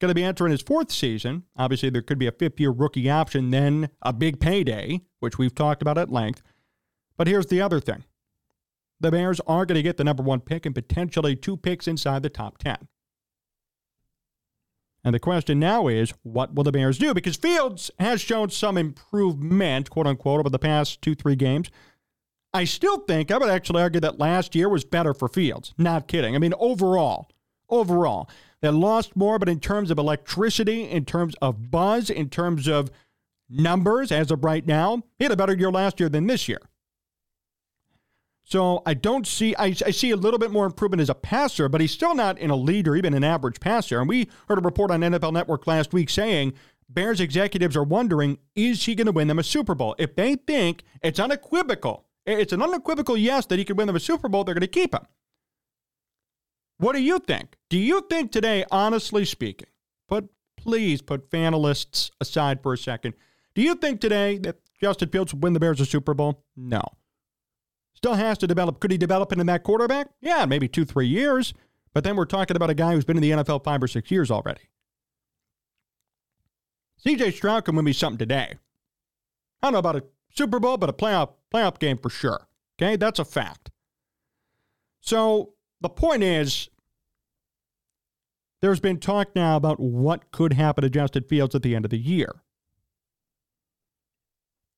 going 0.00 0.10
to 0.10 0.14
be 0.14 0.24
entering 0.24 0.50
his 0.50 0.62
fourth 0.62 0.90
season. 0.90 1.44
Obviously, 1.56 1.90
there 1.90 2.02
could 2.02 2.18
be 2.18 2.26
a 2.26 2.32
fifth 2.32 2.60
year 2.60 2.70
rookie 2.70 3.08
option, 3.08 3.50
then 3.50 3.88
a 4.02 4.12
big 4.12 4.40
payday, 4.40 5.00
which 5.20 5.38
we've 5.38 5.54
talked 5.54 5.82
about 5.82 5.98
at 5.98 6.10
length. 6.10 6.42
But 7.16 7.26
here's 7.26 7.46
the 7.46 7.60
other 7.60 7.80
thing 7.80 8.04
the 9.00 9.10
Bears 9.10 9.40
are 9.46 9.66
going 9.66 9.76
to 9.76 9.82
get 9.82 9.96
the 9.96 10.04
number 10.04 10.22
one 10.22 10.40
pick 10.40 10.66
and 10.66 10.74
potentially 10.74 11.36
two 11.36 11.56
picks 11.56 11.86
inside 11.86 12.22
the 12.22 12.30
top 12.30 12.58
10. 12.58 12.88
And 15.04 15.14
the 15.14 15.20
question 15.20 15.60
now 15.60 15.86
is, 15.86 16.12
what 16.24 16.54
will 16.54 16.64
the 16.64 16.72
Bears 16.72 16.98
do? 16.98 17.14
Because 17.14 17.36
Fields 17.36 17.90
has 18.00 18.20
shown 18.20 18.50
some 18.50 18.76
improvement, 18.76 19.88
quote 19.88 20.06
unquote, 20.06 20.40
over 20.40 20.50
the 20.50 20.58
past 20.58 21.00
two, 21.00 21.14
three 21.14 21.36
games. 21.36 21.70
I 22.52 22.64
still 22.64 22.98
think, 22.98 23.30
I 23.30 23.38
would 23.38 23.50
actually 23.50 23.82
argue 23.82 24.00
that 24.00 24.18
last 24.18 24.54
year 24.54 24.68
was 24.68 24.84
better 24.84 25.14
for 25.14 25.28
Fields. 25.28 25.74
Not 25.78 26.08
kidding. 26.08 26.34
I 26.34 26.38
mean, 26.38 26.54
overall, 26.58 27.28
overall, 27.68 28.28
they 28.66 28.78
lost 28.78 29.16
more, 29.16 29.38
but 29.38 29.48
in 29.48 29.60
terms 29.60 29.90
of 29.90 29.98
electricity, 29.98 30.88
in 30.88 31.04
terms 31.04 31.34
of 31.40 31.70
buzz, 31.70 32.10
in 32.10 32.28
terms 32.28 32.66
of 32.66 32.90
numbers 33.48 34.10
as 34.10 34.30
of 34.30 34.44
right 34.44 34.66
now, 34.66 35.02
he 35.18 35.24
had 35.24 35.32
a 35.32 35.36
better 35.36 35.54
year 35.54 35.70
last 35.70 36.00
year 36.00 36.08
than 36.08 36.26
this 36.26 36.48
year. 36.48 36.60
So 38.44 38.82
I 38.86 38.94
don't 38.94 39.26
see, 39.26 39.56
I, 39.56 39.66
I, 39.66 39.90
see 39.90 40.12
a 40.12 40.16
little 40.16 40.38
bit 40.38 40.52
more 40.52 40.66
improvement 40.66 41.00
as 41.00 41.10
a 41.10 41.14
passer, 41.14 41.68
but 41.68 41.80
he's 41.80 41.90
still 41.90 42.14
not 42.14 42.38
in 42.38 42.50
a 42.50 42.56
lead 42.56 42.86
or 42.86 42.94
even 42.94 43.12
an 43.12 43.24
average 43.24 43.58
passer. 43.58 43.98
And 43.98 44.08
we 44.08 44.28
heard 44.48 44.58
a 44.58 44.60
report 44.60 44.92
on 44.92 45.00
NFL 45.00 45.32
Network 45.32 45.66
last 45.66 45.92
week 45.92 46.08
saying 46.08 46.52
Bears 46.88 47.20
executives 47.20 47.76
are 47.76 47.82
wondering 47.82 48.38
is 48.54 48.84
he 48.84 48.94
going 48.94 49.06
to 49.06 49.12
win 49.12 49.26
them 49.26 49.40
a 49.40 49.42
Super 49.42 49.74
Bowl? 49.74 49.96
If 49.98 50.14
they 50.14 50.36
think 50.36 50.84
it's 51.02 51.18
unequivocal, 51.18 52.04
it's 52.24 52.52
an 52.52 52.62
unequivocal 52.62 53.16
yes 53.16 53.46
that 53.46 53.58
he 53.58 53.64
could 53.64 53.76
win 53.76 53.88
them 53.88 53.96
a 53.96 54.00
Super 54.00 54.28
Bowl, 54.28 54.44
they're 54.44 54.54
going 54.54 54.60
to 54.60 54.68
keep 54.68 54.94
him. 54.94 55.06
What 56.78 56.94
do 56.94 57.02
you 57.02 57.18
think? 57.18 57.55
Do 57.68 57.78
you 57.78 58.06
think 58.08 58.30
today, 58.30 58.64
honestly 58.70 59.24
speaking, 59.24 59.68
but 60.08 60.26
please 60.56 61.02
put 61.02 61.30
fanalists 61.30 62.10
aside 62.20 62.62
for 62.62 62.72
a 62.72 62.78
second, 62.78 63.14
do 63.54 63.62
you 63.62 63.74
think 63.74 64.00
today 64.00 64.38
that 64.38 64.56
Justin 64.80 65.08
Fields 65.08 65.32
will 65.32 65.40
win 65.40 65.52
the 65.52 65.60
Bears 65.60 65.80
a 65.80 65.86
Super 65.86 66.14
Bowl? 66.14 66.44
No. 66.56 66.82
Still 67.94 68.14
has 68.14 68.38
to 68.38 68.46
develop. 68.46 68.78
Could 68.78 68.92
he 68.92 68.98
develop 68.98 69.32
into 69.32 69.44
that 69.44 69.64
quarterback? 69.64 70.08
Yeah, 70.20 70.44
maybe 70.44 70.68
two, 70.68 70.84
three 70.84 71.08
years. 71.08 71.54
But 71.94 72.04
then 72.04 72.14
we're 72.14 72.26
talking 72.26 72.56
about 72.56 72.68
a 72.68 72.74
guy 72.74 72.92
who's 72.92 73.06
been 73.06 73.16
in 73.16 73.22
the 73.22 73.30
NFL 73.30 73.64
five 73.64 73.82
or 73.82 73.88
six 73.88 74.10
years 74.10 74.30
already. 74.30 74.60
CJ 77.04 77.32
Stroud 77.32 77.64
can 77.64 77.74
win 77.74 77.84
me 77.86 77.92
something 77.94 78.18
today. 78.18 78.54
I 79.62 79.66
don't 79.66 79.72
know 79.72 79.78
about 79.78 79.96
a 79.96 80.04
Super 80.28 80.60
Bowl, 80.60 80.76
but 80.76 80.90
a 80.90 80.92
playoff 80.92 81.30
playoff 81.52 81.78
game 81.78 81.96
for 81.96 82.10
sure. 82.10 82.48
Okay, 82.78 82.96
that's 82.96 83.18
a 83.18 83.24
fact. 83.24 83.70
So 85.00 85.54
the 85.80 85.88
point 85.88 86.22
is, 86.22 86.68
there's 88.66 88.80
been 88.80 88.98
talk 88.98 89.28
now 89.36 89.56
about 89.56 89.78
what 89.78 90.32
could 90.32 90.52
happen 90.54 90.82
to 90.82 90.90
Justin 90.90 91.22
Fields 91.22 91.54
at 91.54 91.62
the 91.62 91.76
end 91.76 91.84
of 91.84 91.92
the 91.92 91.98
year. 91.98 92.42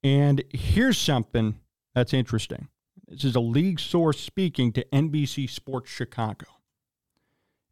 And 0.05 0.45
here's 0.51 0.99
something 0.99 1.59
that's 1.95 2.13
interesting. 2.13 2.69
This 3.07 3.25
is 3.25 3.35
a 3.35 3.41
league 3.41 3.81
source 3.81 4.21
speaking 4.21 4.73
to 4.73 4.85
NBC 4.93 5.49
Sports 5.49 5.91
Chicago. 5.91 6.45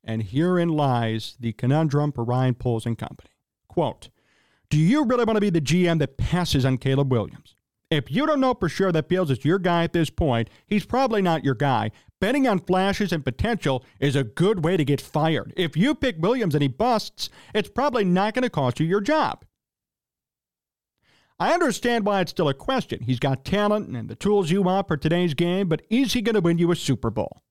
And 0.02 0.22
herein 0.22 0.70
lies 0.70 1.36
the 1.38 1.52
conundrum 1.52 2.12
for 2.12 2.24
Ryan 2.24 2.54
Poles 2.54 2.86
and 2.86 2.96
company. 2.96 3.32
Quote, 3.68 4.08
do 4.70 4.78
you 4.78 5.04
really 5.04 5.24
want 5.24 5.36
to 5.36 5.40
be 5.42 5.50
the 5.50 5.60
GM 5.60 5.98
that 5.98 6.16
passes 6.16 6.64
on 6.64 6.78
Caleb 6.78 7.12
Williams? 7.12 7.56
If 7.90 8.10
you 8.10 8.24
don't 8.24 8.40
know 8.40 8.54
for 8.54 8.70
sure 8.70 8.90
that 8.90 9.10
Fields 9.10 9.30
is 9.30 9.44
your 9.44 9.58
guy 9.58 9.84
at 9.84 9.92
this 9.92 10.08
point, 10.08 10.48
he's 10.66 10.86
probably 10.86 11.20
not 11.20 11.44
your 11.44 11.54
guy. 11.54 11.90
Betting 12.20 12.48
on 12.48 12.60
flashes 12.60 13.12
and 13.12 13.24
potential 13.24 13.84
is 14.00 14.16
a 14.16 14.24
good 14.24 14.64
way 14.64 14.76
to 14.76 14.84
get 14.84 15.00
fired. 15.00 15.52
If 15.56 15.76
you 15.76 15.94
pick 15.94 16.16
Williams 16.18 16.54
and 16.54 16.62
he 16.62 16.68
busts, 16.68 17.28
it's 17.54 17.68
probably 17.68 18.04
not 18.04 18.34
going 18.34 18.42
to 18.42 18.50
cost 18.50 18.80
you 18.80 18.86
your 18.86 19.02
job. 19.02 19.44
I 21.38 21.52
understand 21.52 22.06
why 22.06 22.22
it's 22.22 22.30
still 22.30 22.48
a 22.48 22.54
question. 22.54 23.02
He's 23.02 23.18
got 23.18 23.44
talent 23.44 23.94
and 23.94 24.08
the 24.08 24.14
tools 24.14 24.50
you 24.50 24.62
want 24.62 24.88
for 24.88 24.96
today's 24.96 25.34
game, 25.34 25.68
but 25.68 25.82
is 25.90 26.14
he 26.14 26.22
going 26.22 26.34
to 26.34 26.40
win 26.40 26.56
you 26.56 26.70
a 26.70 26.76
Super 26.76 27.10
Bowl? 27.10 27.42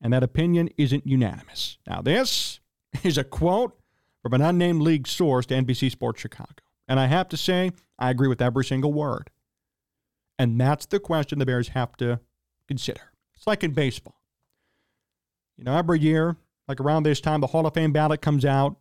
And 0.00 0.14
that 0.14 0.22
opinion 0.22 0.70
isn't 0.78 1.06
unanimous. 1.06 1.76
Now, 1.86 2.00
this 2.00 2.60
is 3.02 3.18
a 3.18 3.24
quote 3.24 3.78
from 4.22 4.32
an 4.32 4.40
unnamed 4.40 4.80
league 4.80 5.06
source 5.06 5.44
to 5.46 5.54
NBC 5.54 5.90
Sports 5.90 6.22
Chicago. 6.22 6.54
And 6.88 6.98
I 6.98 7.06
have 7.06 7.28
to 7.28 7.36
say, 7.36 7.72
I 7.98 8.08
agree 8.08 8.28
with 8.28 8.40
every 8.40 8.64
single 8.64 8.94
word. 8.94 9.28
And 10.38 10.58
that's 10.58 10.86
the 10.86 10.98
question 10.98 11.38
the 11.38 11.44
Bears 11.44 11.68
have 11.68 11.96
to 11.98 12.20
consider. 12.66 13.09
It's 13.40 13.46
like 13.46 13.64
in 13.64 13.70
baseball. 13.72 14.20
You 15.56 15.64
know, 15.64 15.74
every 15.74 15.98
year, 15.98 16.36
like 16.68 16.78
around 16.78 17.04
this 17.04 17.22
time, 17.22 17.40
the 17.40 17.46
Hall 17.46 17.66
of 17.66 17.72
Fame 17.72 17.90
ballot 17.90 18.20
comes 18.20 18.44
out. 18.44 18.76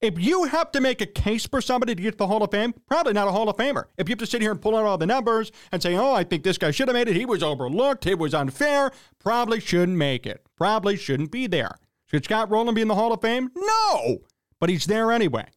If 0.00 0.20
you 0.20 0.44
have 0.44 0.70
to 0.70 0.80
make 0.80 1.00
a 1.00 1.06
case 1.06 1.46
for 1.48 1.60
somebody 1.60 1.96
to 1.96 2.02
get 2.02 2.12
to 2.12 2.18
the 2.18 2.28
Hall 2.28 2.44
of 2.44 2.52
Fame, 2.52 2.74
probably 2.86 3.12
not 3.12 3.26
a 3.26 3.32
Hall 3.32 3.48
of 3.48 3.56
Famer. 3.56 3.86
If 3.98 4.08
you 4.08 4.12
have 4.12 4.20
to 4.20 4.26
sit 4.26 4.40
here 4.40 4.52
and 4.52 4.60
pull 4.60 4.76
out 4.76 4.84
all 4.84 4.98
the 4.98 5.06
numbers 5.06 5.50
and 5.72 5.82
say, 5.82 5.96
oh, 5.96 6.12
I 6.12 6.22
think 6.22 6.44
this 6.44 6.58
guy 6.58 6.70
should 6.70 6.86
have 6.86 6.94
made 6.94 7.08
it, 7.08 7.16
he 7.16 7.26
was 7.26 7.42
overlooked, 7.42 8.06
it 8.06 8.16
was 8.16 8.34
unfair, 8.34 8.92
probably 9.18 9.58
shouldn't 9.58 9.98
make 9.98 10.26
it. 10.26 10.46
Probably 10.56 10.96
shouldn't 10.96 11.32
be 11.32 11.48
there. 11.48 11.74
Should 12.06 12.24
Scott 12.24 12.50
Rolen 12.50 12.74
be 12.74 12.82
in 12.82 12.88
the 12.88 12.94
Hall 12.94 13.12
of 13.12 13.20
Fame? 13.20 13.50
No, 13.56 14.18
but 14.60 14.68
he's 14.68 14.86
there 14.86 15.10
anyway. 15.10 15.48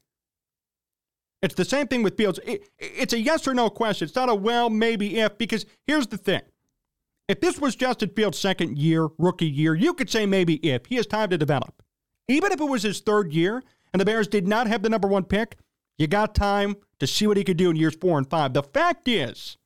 It's 1.44 1.54
the 1.54 1.66
same 1.66 1.86
thing 1.86 2.02
with 2.02 2.18
Fields. 2.18 2.40
It, 2.44 2.64
it's 2.80 3.14
a 3.14 3.20
yes 3.20 3.48
or 3.48 3.54
no 3.54 3.70
question. 3.70 4.08
It's 4.08 4.16
not 4.16 4.30
a 4.30 4.36
well, 4.36 4.72
maybe 4.72 5.20
if, 5.20 5.38
because 5.38 5.68
here's 5.86 6.08
the 6.08 6.18
thing. 6.18 6.42
If 7.28 7.42
this 7.42 7.60
was 7.60 7.76
Justin 7.76 8.10
Fields' 8.10 8.40
second 8.40 8.78
year, 8.78 9.08
rookie 9.18 9.50
year, 9.50 9.76
you 9.76 9.94
could 9.94 10.10
say 10.10 10.26
maybe 10.26 10.56
if. 10.56 10.86
He 10.86 10.96
has 10.96 11.06
time 11.06 11.30
to 11.30 11.38
develop. 11.38 11.84
Even 12.30 12.52
if 12.52 12.62
it 12.62 12.66
was 12.66 12.84
his 12.84 13.02
third 13.02 13.34
year 13.34 13.64
and 13.94 14.00
the 14.00 14.06
Bears 14.06 14.28
did 14.28 14.48
not 14.48 14.68
have 14.68 14.82
the 14.82 14.90
number 14.90 15.08
one 15.08 15.26
pick, 15.26 15.58
you 15.98 16.08
got 16.08 16.36
time 16.36 16.76
to 17.00 17.08
see 17.08 17.28
what 17.28 17.38
he 17.38 17.44
could 17.44 17.58
do 17.58 17.70
in 17.70 17.76
years 17.76 17.96
four 18.00 18.18
and 18.18 18.30
five. 18.30 18.54
The 18.54 18.64
fact 18.64 19.08
is, 19.08 19.58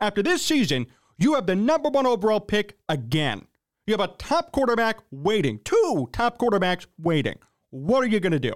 after 0.00 0.22
this 0.22 0.44
season, 0.44 0.86
you 1.18 1.34
have 1.34 1.46
the 1.46 1.56
number 1.56 1.88
one 1.88 2.06
overall 2.06 2.40
pick 2.40 2.78
again. 2.88 3.46
You 3.86 3.94
have 3.94 4.00
a 4.00 4.14
top 4.16 4.52
quarterback 4.52 5.00
waiting, 5.10 5.58
two 5.64 6.08
top 6.12 6.38
quarterbacks 6.38 6.86
waiting. 6.98 7.38
What 7.70 8.04
are 8.04 8.08
you 8.08 8.20
going 8.20 8.32
to 8.32 8.38
do? 8.38 8.54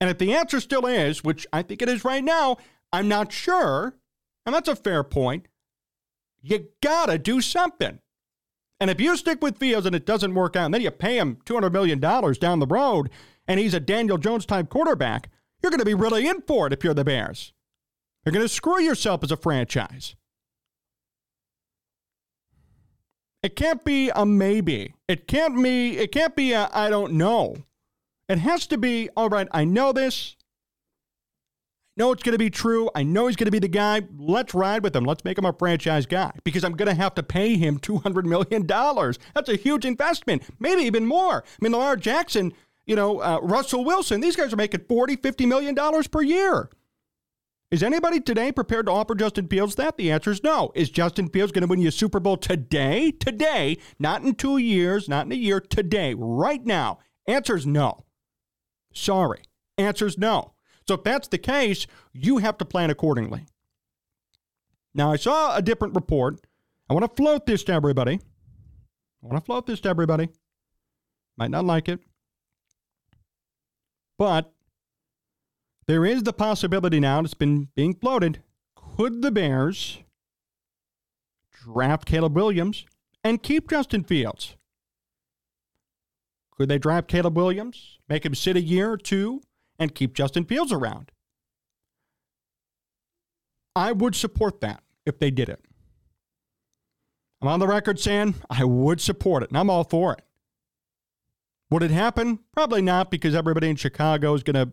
And 0.00 0.08
if 0.08 0.18
the 0.18 0.34
answer 0.34 0.58
still 0.60 0.86
is, 0.86 1.22
which 1.22 1.46
I 1.52 1.62
think 1.62 1.82
it 1.82 1.88
is 1.88 2.04
right 2.04 2.24
now, 2.24 2.56
I'm 2.92 3.08
not 3.08 3.30
sure, 3.30 3.94
and 4.46 4.54
that's 4.54 4.68
a 4.68 4.76
fair 4.76 5.04
point, 5.04 5.46
you 6.42 6.68
got 6.82 7.06
to 7.06 7.18
do 7.18 7.40
something. 7.40 8.00
And 8.80 8.90
if 8.90 9.00
you 9.00 9.16
stick 9.16 9.40
with 9.40 9.58
Fields 9.58 9.86
and 9.86 9.94
it 9.94 10.04
doesn't 10.04 10.34
work 10.34 10.56
out, 10.56 10.66
and 10.66 10.74
then 10.74 10.80
you 10.80 10.90
pay 10.90 11.16
him 11.16 11.38
$200 11.44 11.72
million 11.72 12.00
down 12.00 12.58
the 12.58 12.66
road, 12.66 13.10
and 13.46 13.60
he's 13.60 13.74
a 13.74 13.80
Daniel 13.80 14.18
Jones 14.18 14.44
type 14.44 14.68
quarterback, 14.68 15.30
you're 15.62 15.70
going 15.70 15.78
to 15.78 15.84
be 15.86 15.94
really 15.94 16.26
in 16.26 16.42
for 16.42 16.66
it 16.66 16.72
if 16.72 16.82
you're 16.82 16.92
the 16.92 17.04
Bears. 17.04 17.52
You're 18.24 18.32
going 18.32 18.44
to 18.44 18.48
screw 18.48 18.80
yourself 18.80 19.22
as 19.22 19.30
a 19.30 19.36
franchise. 19.36 20.16
It 23.42 23.56
can't 23.56 23.84
be 23.84 24.10
a 24.14 24.24
maybe. 24.24 24.94
It 25.08 25.26
can't 25.26 25.60
be 25.62 25.98
it 25.98 26.12
can't 26.12 26.36
be 26.36 26.52
a 26.52 26.70
I 26.72 26.90
don't 26.90 27.14
know. 27.14 27.56
It 28.28 28.38
has 28.38 28.68
to 28.68 28.78
be 28.78 29.08
all 29.16 29.28
right, 29.28 29.48
I 29.50 29.64
know 29.64 29.92
this. 29.92 30.36
Know 31.96 32.10
it's 32.12 32.22
going 32.22 32.32
to 32.32 32.38
be 32.38 32.48
true. 32.48 32.88
I 32.94 33.02
know 33.02 33.26
he's 33.26 33.36
going 33.36 33.46
to 33.46 33.52
be 33.52 33.58
the 33.58 33.68
guy. 33.68 34.02
Let's 34.16 34.54
ride 34.54 34.82
with 34.82 34.96
him. 34.96 35.04
Let's 35.04 35.24
make 35.24 35.36
him 35.36 35.44
a 35.44 35.52
franchise 35.52 36.06
guy 36.06 36.32
because 36.42 36.64
I'm 36.64 36.72
going 36.72 36.88
to 36.88 36.94
have 36.94 37.14
to 37.16 37.22
pay 37.22 37.56
him 37.56 37.78
$200 37.78 38.24
million. 38.24 38.66
That's 38.66 39.48
a 39.48 39.56
huge 39.56 39.84
investment, 39.84 40.42
maybe 40.58 40.82
even 40.82 41.04
more. 41.04 41.44
I 41.44 41.56
mean, 41.60 41.72
Lamar 41.72 41.96
Jackson, 41.96 42.54
you 42.86 42.96
know, 42.96 43.20
uh, 43.20 43.40
Russell 43.42 43.84
Wilson, 43.84 44.22
these 44.22 44.36
guys 44.36 44.54
are 44.54 44.56
making 44.56 44.80
$40, 44.80 45.18
$50 45.18 45.46
million 45.46 46.02
per 46.10 46.22
year. 46.22 46.70
Is 47.70 47.82
anybody 47.82 48.20
today 48.20 48.52
prepared 48.52 48.86
to 48.86 48.92
offer 48.92 49.14
Justin 49.14 49.48
Fields 49.48 49.74
that? 49.76 49.96
The 49.96 50.12
answer 50.12 50.30
is 50.30 50.42
no. 50.42 50.72
Is 50.74 50.90
Justin 50.90 51.28
Fields 51.28 51.52
going 51.52 51.62
to 51.62 51.68
win 51.68 51.80
you 51.80 51.88
a 51.88 51.92
Super 51.92 52.20
Bowl 52.20 52.36
today? 52.36 53.10
Today, 53.10 53.78
not 53.98 54.22
in 54.22 54.34
two 54.34 54.58
years, 54.58 55.08
not 55.08 55.26
in 55.26 55.32
a 55.32 55.36
year, 55.36 55.58
today, 55.58 56.14
right 56.14 56.64
now. 56.64 56.98
Answer 57.26 57.56
is 57.56 57.66
no. 57.66 58.04
Sorry. 58.92 59.42
Answer 59.78 60.06
is 60.06 60.18
no. 60.18 60.52
So 60.92 60.96
if 60.98 61.04
that's 61.04 61.28
the 61.28 61.38
case, 61.38 61.86
you 62.12 62.36
have 62.36 62.58
to 62.58 62.66
plan 62.66 62.90
accordingly. 62.90 63.46
Now, 64.92 65.10
I 65.10 65.16
saw 65.16 65.56
a 65.56 65.62
different 65.62 65.94
report. 65.94 66.38
I 66.90 66.92
want 66.92 67.10
to 67.10 67.16
float 67.16 67.46
this 67.46 67.64
to 67.64 67.72
everybody. 67.72 68.20
I 69.22 69.26
want 69.26 69.42
to 69.42 69.46
float 69.46 69.66
this 69.66 69.80
to 69.80 69.88
everybody. 69.88 70.28
Might 71.38 71.50
not 71.50 71.64
like 71.64 71.88
it. 71.88 72.00
But 74.18 74.52
there 75.86 76.04
is 76.04 76.24
the 76.24 76.34
possibility 76.34 77.00
now, 77.00 77.20
it's 77.20 77.32
been 77.32 77.68
being 77.74 77.94
floated. 77.94 78.42
Could 78.76 79.22
the 79.22 79.30
Bears 79.30 80.00
draft 81.52 82.04
Caleb 82.04 82.36
Williams 82.36 82.84
and 83.24 83.42
keep 83.42 83.70
Justin 83.70 84.04
Fields? 84.04 84.56
Could 86.50 86.68
they 86.68 86.76
draft 86.76 87.08
Caleb 87.08 87.34
Williams, 87.34 87.98
make 88.10 88.26
him 88.26 88.34
sit 88.34 88.58
a 88.58 88.60
year 88.60 88.90
or 88.92 88.98
two, 88.98 89.40
and 89.78 89.94
keep 89.94 90.14
Justin 90.14 90.44
Fields 90.44 90.72
around? 90.72 91.10
I 93.74 93.92
would 93.92 94.14
support 94.14 94.60
that 94.60 94.82
if 95.06 95.18
they 95.18 95.30
did 95.30 95.48
it. 95.48 95.64
I'm 97.40 97.48
on 97.48 97.60
the 97.60 97.66
record 97.66 97.98
saying 97.98 98.36
I 98.48 98.64
would 98.64 99.00
support 99.00 99.42
it, 99.42 99.48
and 99.48 99.58
I'm 99.58 99.70
all 99.70 99.84
for 99.84 100.12
it. 100.12 100.22
Would 101.70 101.82
it 101.82 101.90
happen? 101.90 102.38
Probably 102.52 102.82
not, 102.82 103.10
because 103.10 103.34
everybody 103.34 103.68
in 103.68 103.76
Chicago 103.76 104.34
is 104.34 104.42
going 104.42 104.54
to 104.54 104.72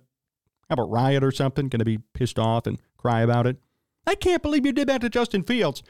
have 0.69 0.79
a 0.79 0.83
riot 0.83 1.23
or 1.23 1.31
something, 1.31 1.69
going 1.69 1.79
to 1.79 1.85
be 1.85 1.97
pissed 2.13 2.37
off 2.37 2.67
and 2.67 2.79
cry 2.97 3.21
about 3.21 3.47
it. 3.47 3.57
I 4.05 4.15
can't 4.15 4.43
believe 4.43 4.65
you 4.65 4.71
did 4.71 4.89
that 4.89 5.01
to 5.01 5.09
Justin 5.09 5.43
Fields. 5.43 5.81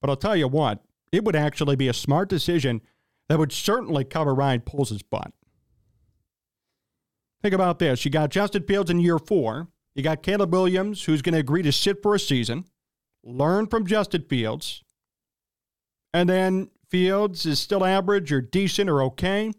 But 0.00 0.10
I'll 0.10 0.16
tell 0.16 0.36
you 0.36 0.48
what, 0.48 0.82
it 1.12 1.24
would 1.24 1.36
actually 1.36 1.76
be 1.76 1.88
a 1.88 1.94
smart 1.94 2.28
decision 2.28 2.82
that 3.28 3.38
would 3.38 3.52
certainly 3.52 4.04
cover 4.04 4.34
Ryan 4.34 4.60
Poles' 4.60 5.02
butt. 5.02 5.32
Think 7.42 7.54
about 7.54 7.78
this. 7.78 8.04
You 8.04 8.10
got 8.10 8.30
Justin 8.30 8.62
Fields 8.64 8.90
in 8.90 9.00
year 9.00 9.18
four. 9.18 9.68
You 9.94 10.02
got 10.02 10.22
Caleb 10.22 10.52
Williams, 10.52 11.04
who's 11.04 11.22
going 11.22 11.34
to 11.34 11.40
agree 11.40 11.62
to 11.62 11.72
sit 11.72 12.02
for 12.02 12.14
a 12.14 12.20
season, 12.20 12.64
learn 13.22 13.66
from 13.66 13.86
Justin 13.86 14.24
Fields. 14.28 14.82
And 16.14 16.28
then 16.28 16.70
Fields 16.88 17.44
is 17.46 17.58
still 17.58 17.84
average 17.84 18.32
or 18.32 18.40
decent 18.40 18.88
or 18.88 19.02
okay. 19.02 19.52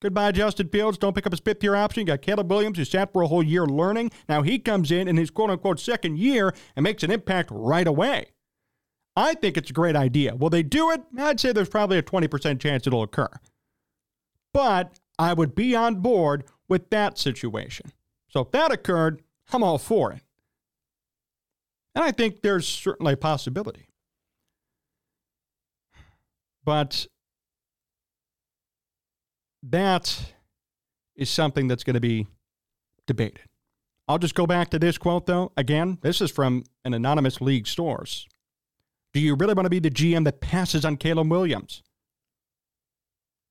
Goodbye, 0.00 0.32
Justin 0.32 0.68
Fields. 0.68 0.98
Don't 0.98 1.14
pick 1.14 1.26
up 1.26 1.32
his 1.32 1.40
fifth 1.40 1.62
year 1.62 1.76
option. 1.76 2.00
You 2.00 2.06
got 2.06 2.22
Caleb 2.22 2.50
Williams, 2.50 2.78
who 2.78 2.84
sat 2.84 3.12
for 3.12 3.22
a 3.22 3.28
whole 3.28 3.42
year 3.42 3.66
learning. 3.66 4.10
Now 4.28 4.42
he 4.42 4.58
comes 4.58 4.90
in 4.90 5.06
in 5.06 5.16
his 5.16 5.30
quote 5.30 5.50
unquote 5.50 5.78
second 5.78 6.18
year 6.18 6.54
and 6.74 6.82
makes 6.82 7.02
an 7.04 7.12
impact 7.12 7.50
right 7.52 7.86
away. 7.86 8.26
I 9.14 9.34
think 9.34 9.56
it's 9.56 9.70
a 9.70 9.74
great 9.74 9.94
idea. 9.94 10.34
Will 10.34 10.50
they 10.50 10.62
do 10.62 10.90
it? 10.90 11.02
I'd 11.18 11.38
say 11.38 11.52
there's 11.52 11.68
probably 11.68 11.98
a 11.98 12.02
20% 12.02 12.58
chance 12.58 12.86
it'll 12.86 13.02
occur. 13.02 13.28
But 14.54 14.98
I 15.18 15.34
would 15.34 15.54
be 15.54 15.76
on 15.76 15.96
board 15.96 16.44
with 16.68 16.90
that 16.90 17.18
situation. 17.18 17.92
So 18.28 18.40
if 18.40 18.50
that 18.52 18.72
occurred, 18.72 19.22
I'm 19.52 19.62
all 19.62 19.78
for 19.78 20.12
it. 20.12 20.22
And 21.94 22.04
I 22.04 22.10
think 22.10 22.40
there's 22.40 22.66
certainly 22.66 23.12
a 23.12 23.18
possibility. 23.18 23.88
But 26.64 27.06
that 29.62 30.32
is 31.16 31.28
something 31.28 31.68
that's 31.68 31.84
going 31.84 31.94
to 31.94 32.00
be 32.00 32.26
debated. 33.06 33.42
I'll 34.08 34.18
just 34.18 34.34
go 34.34 34.46
back 34.46 34.70
to 34.70 34.78
this 34.78 34.98
quote, 34.98 35.26
though. 35.26 35.52
Again, 35.56 35.98
this 36.02 36.20
is 36.20 36.30
from 36.30 36.64
an 36.84 36.94
anonymous 36.94 37.40
league 37.40 37.66
source. 37.66 38.26
Do 39.12 39.20
you 39.20 39.34
really 39.34 39.54
want 39.54 39.66
to 39.66 39.70
be 39.70 39.78
the 39.78 39.90
GM 39.90 40.24
that 40.24 40.40
passes 40.40 40.84
on 40.84 40.96
Caleb 40.96 41.30
Williams? 41.30 41.82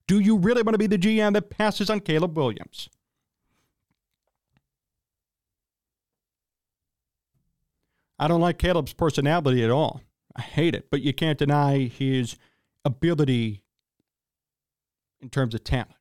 Do 0.08 0.20
you 0.20 0.38
really 0.38 0.64
want 0.64 0.74
to 0.74 0.80
be 0.80 0.88
the 0.88 0.98
GM 0.98 1.34
that 1.34 1.50
passes 1.50 1.90
on 1.90 2.00
Caleb 2.00 2.36
Williams? 2.36 2.90
I 8.22 8.28
don't 8.28 8.40
like 8.40 8.60
Caleb's 8.60 8.94
personality 8.94 9.64
at 9.64 9.72
all. 9.72 10.02
I 10.36 10.44
hate 10.44 10.76
it, 10.76 10.92
but 10.92 11.02
you 11.02 11.12
can't 11.12 11.40
deny 11.40 11.88
his 11.88 12.38
ability 12.86 13.64
in 15.20 15.30
terms 15.30 15.56
of 15.56 15.64
talent. 15.64 15.96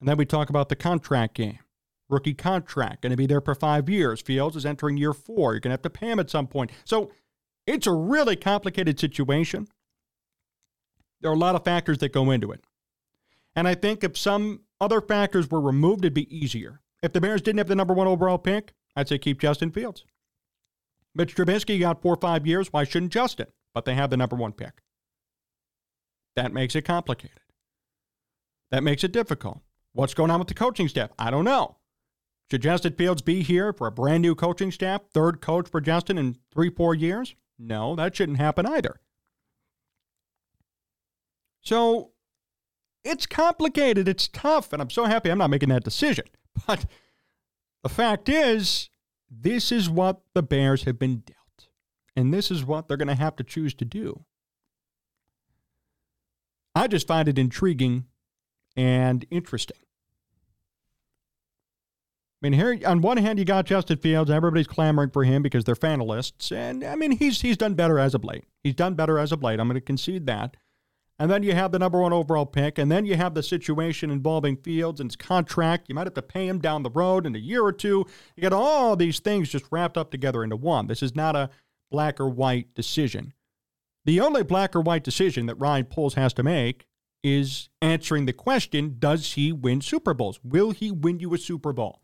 And 0.00 0.08
then 0.08 0.16
we 0.16 0.26
talk 0.26 0.50
about 0.50 0.68
the 0.68 0.74
contract 0.74 1.34
game. 1.34 1.60
Rookie 2.08 2.34
contract, 2.34 3.02
going 3.02 3.12
to 3.12 3.16
be 3.16 3.26
there 3.26 3.40
for 3.40 3.54
five 3.54 3.88
years. 3.88 4.20
Fields 4.20 4.56
is 4.56 4.66
entering 4.66 4.96
year 4.96 5.12
four. 5.12 5.54
You're 5.54 5.60
going 5.60 5.70
to 5.70 5.74
have 5.74 5.82
to 5.82 5.90
pay 5.90 6.10
him 6.10 6.18
at 6.18 6.28
some 6.28 6.48
point. 6.48 6.72
So 6.84 7.12
it's 7.68 7.86
a 7.86 7.92
really 7.92 8.34
complicated 8.34 8.98
situation. 8.98 9.68
There 11.20 11.30
are 11.30 11.34
a 11.34 11.38
lot 11.38 11.54
of 11.54 11.64
factors 11.64 11.98
that 11.98 12.12
go 12.12 12.32
into 12.32 12.50
it. 12.50 12.64
And 13.54 13.68
I 13.68 13.74
think 13.74 14.02
if 14.02 14.18
some 14.18 14.62
other 14.80 15.00
factors 15.00 15.50
were 15.50 15.60
removed, 15.60 16.04
it'd 16.04 16.14
be 16.14 16.36
easier. 16.36 16.80
If 17.00 17.12
the 17.12 17.20
Bears 17.20 17.42
didn't 17.42 17.58
have 17.58 17.68
the 17.68 17.76
number 17.76 17.94
one 17.94 18.08
overall 18.08 18.38
pick, 18.38 18.72
I'd 18.96 19.08
say 19.08 19.18
keep 19.18 19.40
Justin 19.40 19.70
Fields. 19.70 20.04
Mitch 21.16 21.34
Trubisky 21.34 21.80
got 21.80 22.02
four 22.02 22.14
or 22.14 22.20
five 22.20 22.46
years. 22.46 22.72
Why 22.72 22.84
shouldn't 22.84 23.12
Justin? 23.12 23.46
But 23.72 23.84
they 23.84 23.94
have 23.94 24.10
the 24.10 24.16
number 24.16 24.36
one 24.36 24.52
pick. 24.52 24.82
That 26.34 26.52
makes 26.52 26.76
it 26.76 26.82
complicated. 26.82 27.40
That 28.70 28.82
makes 28.82 29.02
it 29.02 29.12
difficult. 29.12 29.60
What's 29.92 30.14
going 30.14 30.30
on 30.30 30.38
with 30.38 30.48
the 30.48 30.54
coaching 30.54 30.88
staff? 30.88 31.10
I 31.18 31.30
don't 31.30 31.44
know. 31.46 31.78
Should 32.50 32.62
Justin 32.62 32.92
Fields 32.92 33.22
be 33.22 33.42
here 33.42 33.72
for 33.72 33.86
a 33.86 33.92
brand 33.92 34.22
new 34.22 34.34
coaching 34.34 34.70
staff, 34.70 35.02
third 35.12 35.40
coach 35.40 35.68
for 35.68 35.80
Justin 35.80 36.18
in 36.18 36.36
three, 36.52 36.70
four 36.70 36.94
years? 36.94 37.34
No, 37.58 37.96
that 37.96 38.14
shouldn't 38.14 38.38
happen 38.38 38.66
either. 38.66 39.00
So 41.62 42.10
it's 43.02 43.26
complicated. 43.26 44.06
It's 44.06 44.28
tough. 44.28 44.72
And 44.72 44.82
I'm 44.82 44.90
so 44.90 45.06
happy 45.06 45.30
I'm 45.30 45.38
not 45.38 45.50
making 45.50 45.70
that 45.70 45.84
decision. 45.84 46.26
But 46.66 46.86
the 47.82 47.90
fact 47.90 48.30
is, 48.30 48.88
this 49.30 49.72
is 49.72 49.88
what 49.90 50.20
the 50.34 50.42
Bears 50.42 50.84
have 50.84 50.98
been 50.98 51.18
dealt. 51.18 51.68
And 52.14 52.32
this 52.32 52.50
is 52.50 52.64
what 52.64 52.88
they're 52.88 52.96
going 52.96 53.08
to 53.08 53.14
have 53.14 53.36
to 53.36 53.44
choose 53.44 53.74
to 53.74 53.84
do. 53.84 54.24
I 56.74 56.86
just 56.88 57.06
find 57.06 57.28
it 57.28 57.38
intriguing 57.38 58.04
and 58.76 59.24
interesting. 59.30 59.78
I 62.42 62.48
mean, 62.48 62.52
here 62.52 62.78
on 62.86 63.00
one 63.00 63.16
hand, 63.16 63.38
you 63.38 63.46
got 63.46 63.64
Justin 63.64 63.96
Fields. 63.96 64.30
Everybody's 64.30 64.66
clamoring 64.66 65.10
for 65.10 65.24
him 65.24 65.42
because 65.42 65.64
they're 65.64 65.74
fanalists, 65.74 66.54
and 66.54 66.84
I 66.84 66.94
mean, 66.94 67.12
he's 67.12 67.40
he's 67.40 67.56
done 67.56 67.74
better 67.74 67.98
as 67.98 68.14
of 68.14 68.24
late. 68.24 68.44
He's 68.62 68.74
done 68.74 68.94
better 68.94 69.18
as 69.18 69.32
of 69.32 69.42
late. 69.42 69.58
I'm 69.58 69.68
going 69.68 69.76
to 69.76 69.80
concede 69.80 70.26
that. 70.26 70.58
And 71.18 71.30
then 71.30 71.42
you 71.42 71.54
have 71.54 71.72
the 71.72 71.78
number 71.78 72.00
one 72.00 72.12
overall 72.12 72.44
pick, 72.44 72.78
and 72.78 72.92
then 72.92 73.06
you 73.06 73.16
have 73.16 73.32
the 73.32 73.42
situation 73.42 74.10
involving 74.10 74.56
Fields 74.56 75.00
and 75.00 75.10
his 75.10 75.16
contract. 75.16 75.88
You 75.88 75.94
might 75.94 76.06
have 76.06 76.14
to 76.14 76.22
pay 76.22 76.46
him 76.46 76.58
down 76.58 76.82
the 76.82 76.90
road 76.90 77.24
in 77.26 77.34
a 77.34 77.38
year 77.38 77.64
or 77.64 77.72
two. 77.72 78.04
You 78.36 78.42
got 78.42 78.52
all 78.52 78.96
these 78.96 79.18
things 79.18 79.48
just 79.48 79.64
wrapped 79.70 79.96
up 79.96 80.10
together 80.10 80.44
into 80.44 80.56
one. 80.56 80.88
This 80.88 81.02
is 81.02 81.16
not 81.16 81.34
a 81.34 81.48
black 81.90 82.20
or 82.20 82.28
white 82.28 82.74
decision. 82.74 83.32
The 84.04 84.20
only 84.20 84.42
black 84.42 84.76
or 84.76 84.80
white 84.82 85.04
decision 85.04 85.46
that 85.46 85.54
Ryan 85.56 85.86
Poles 85.86 86.14
has 86.14 86.34
to 86.34 86.42
make 86.42 86.86
is 87.24 87.70
answering 87.80 88.26
the 88.26 88.32
question 88.32 88.96
Does 88.98 89.32
he 89.32 89.52
win 89.52 89.80
Super 89.80 90.12
Bowls? 90.12 90.38
Will 90.44 90.70
he 90.70 90.90
win 90.90 91.18
you 91.18 91.32
a 91.34 91.38
Super 91.38 91.72
Bowl? 91.72 92.02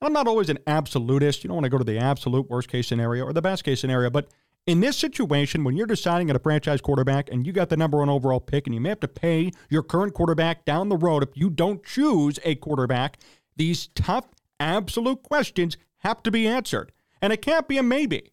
I'm 0.00 0.12
not 0.12 0.28
always 0.28 0.50
an 0.50 0.58
absolutist. 0.66 1.42
You 1.42 1.48
don't 1.48 1.56
want 1.56 1.64
to 1.64 1.70
go 1.70 1.78
to 1.78 1.84
the 1.84 1.98
absolute 1.98 2.50
worst 2.50 2.68
case 2.68 2.86
scenario 2.86 3.24
or 3.24 3.32
the 3.32 3.40
best 3.40 3.64
case 3.64 3.80
scenario. 3.80 4.10
But 4.10 4.28
in 4.66 4.80
this 4.80 4.96
situation, 4.96 5.62
when 5.62 5.76
you're 5.76 5.86
deciding 5.86 6.30
on 6.30 6.36
a 6.36 6.38
franchise 6.38 6.80
quarterback 6.80 7.30
and 7.30 7.46
you 7.46 7.52
got 7.52 7.68
the 7.68 7.76
number 7.76 7.98
one 7.98 8.08
overall 8.08 8.40
pick 8.40 8.66
and 8.66 8.74
you 8.74 8.80
may 8.80 8.88
have 8.88 9.00
to 9.00 9.08
pay 9.08 9.50
your 9.68 9.82
current 9.82 10.14
quarterback 10.14 10.64
down 10.64 10.88
the 10.88 10.96
road 10.96 11.22
if 11.22 11.36
you 11.36 11.50
don't 11.50 11.84
choose 11.84 12.38
a 12.44 12.54
quarterback, 12.54 13.18
these 13.56 13.88
tough, 13.88 14.26
absolute 14.58 15.22
questions 15.22 15.76
have 15.98 16.22
to 16.22 16.30
be 16.30 16.46
answered. 16.46 16.92
And 17.20 17.32
it 17.32 17.42
can't 17.42 17.68
be 17.68 17.78
a 17.78 17.82
maybe. 17.82 18.32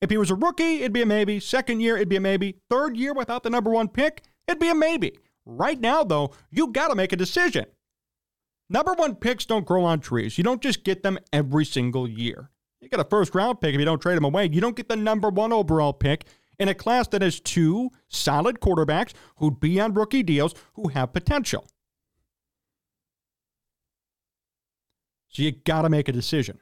If 0.00 0.10
he 0.10 0.16
was 0.16 0.30
a 0.30 0.34
rookie, 0.34 0.78
it'd 0.78 0.92
be 0.92 1.02
a 1.02 1.06
maybe. 1.06 1.40
Second 1.40 1.80
year, 1.80 1.96
it'd 1.96 2.08
be 2.08 2.16
a 2.16 2.20
maybe. 2.20 2.56
Third 2.68 2.96
year 2.96 3.14
without 3.14 3.42
the 3.42 3.50
number 3.50 3.70
one 3.70 3.88
pick, 3.88 4.22
it'd 4.46 4.60
be 4.60 4.70
a 4.70 4.74
maybe. 4.74 5.16
Right 5.44 5.80
now, 5.80 6.04
though, 6.04 6.32
you 6.50 6.68
got 6.68 6.88
to 6.88 6.94
make 6.94 7.12
a 7.12 7.16
decision. 7.16 7.66
Number 8.68 8.94
one 8.94 9.14
picks 9.14 9.46
don't 9.46 9.66
grow 9.66 9.84
on 9.84 10.00
trees. 10.00 10.38
You 10.38 10.44
don't 10.44 10.62
just 10.62 10.84
get 10.84 11.02
them 11.02 11.18
every 11.32 11.64
single 11.64 12.08
year. 12.08 12.50
You 12.80 12.88
get 12.88 13.00
a 13.00 13.04
first 13.04 13.34
round 13.34 13.60
pick 13.60 13.74
if 13.74 13.78
you 13.78 13.84
don't 13.84 14.00
trade 14.00 14.16
him 14.16 14.24
away. 14.24 14.48
You 14.52 14.60
don't 14.60 14.76
get 14.76 14.88
the 14.88 14.96
number 14.96 15.28
one 15.28 15.52
overall 15.52 15.92
pick 15.92 16.24
in 16.58 16.68
a 16.68 16.74
class 16.74 17.08
that 17.08 17.22
has 17.22 17.40
two 17.40 17.90
solid 18.08 18.60
quarterbacks 18.60 19.12
who'd 19.36 19.60
be 19.60 19.80
on 19.80 19.94
rookie 19.94 20.22
deals 20.22 20.54
who 20.74 20.88
have 20.88 21.12
potential. 21.12 21.66
So 25.28 25.42
you 25.42 25.52
got 25.52 25.82
to 25.82 25.88
make 25.88 26.08
a 26.08 26.12
decision. 26.12 26.58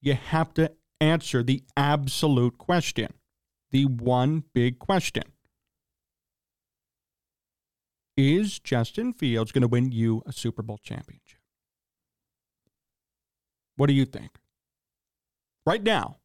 You 0.00 0.14
have 0.14 0.54
to 0.54 0.72
answer 1.00 1.42
the 1.42 1.62
absolute 1.76 2.58
question, 2.58 3.12
the 3.70 3.84
one 3.84 4.44
big 4.54 4.78
question. 4.78 5.24
Is 8.16 8.58
Justin 8.58 9.12
Fields 9.12 9.52
going 9.52 9.62
to 9.62 9.68
win 9.68 9.92
you 9.92 10.22
a 10.26 10.32
Super 10.32 10.62
Bowl 10.62 10.78
championship? 10.82 11.39
What 13.80 13.86
do 13.86 13.94
you 13.94 14.04
think? 14.04 14.32
Right 15.64 15.82
now, 15.82 16.18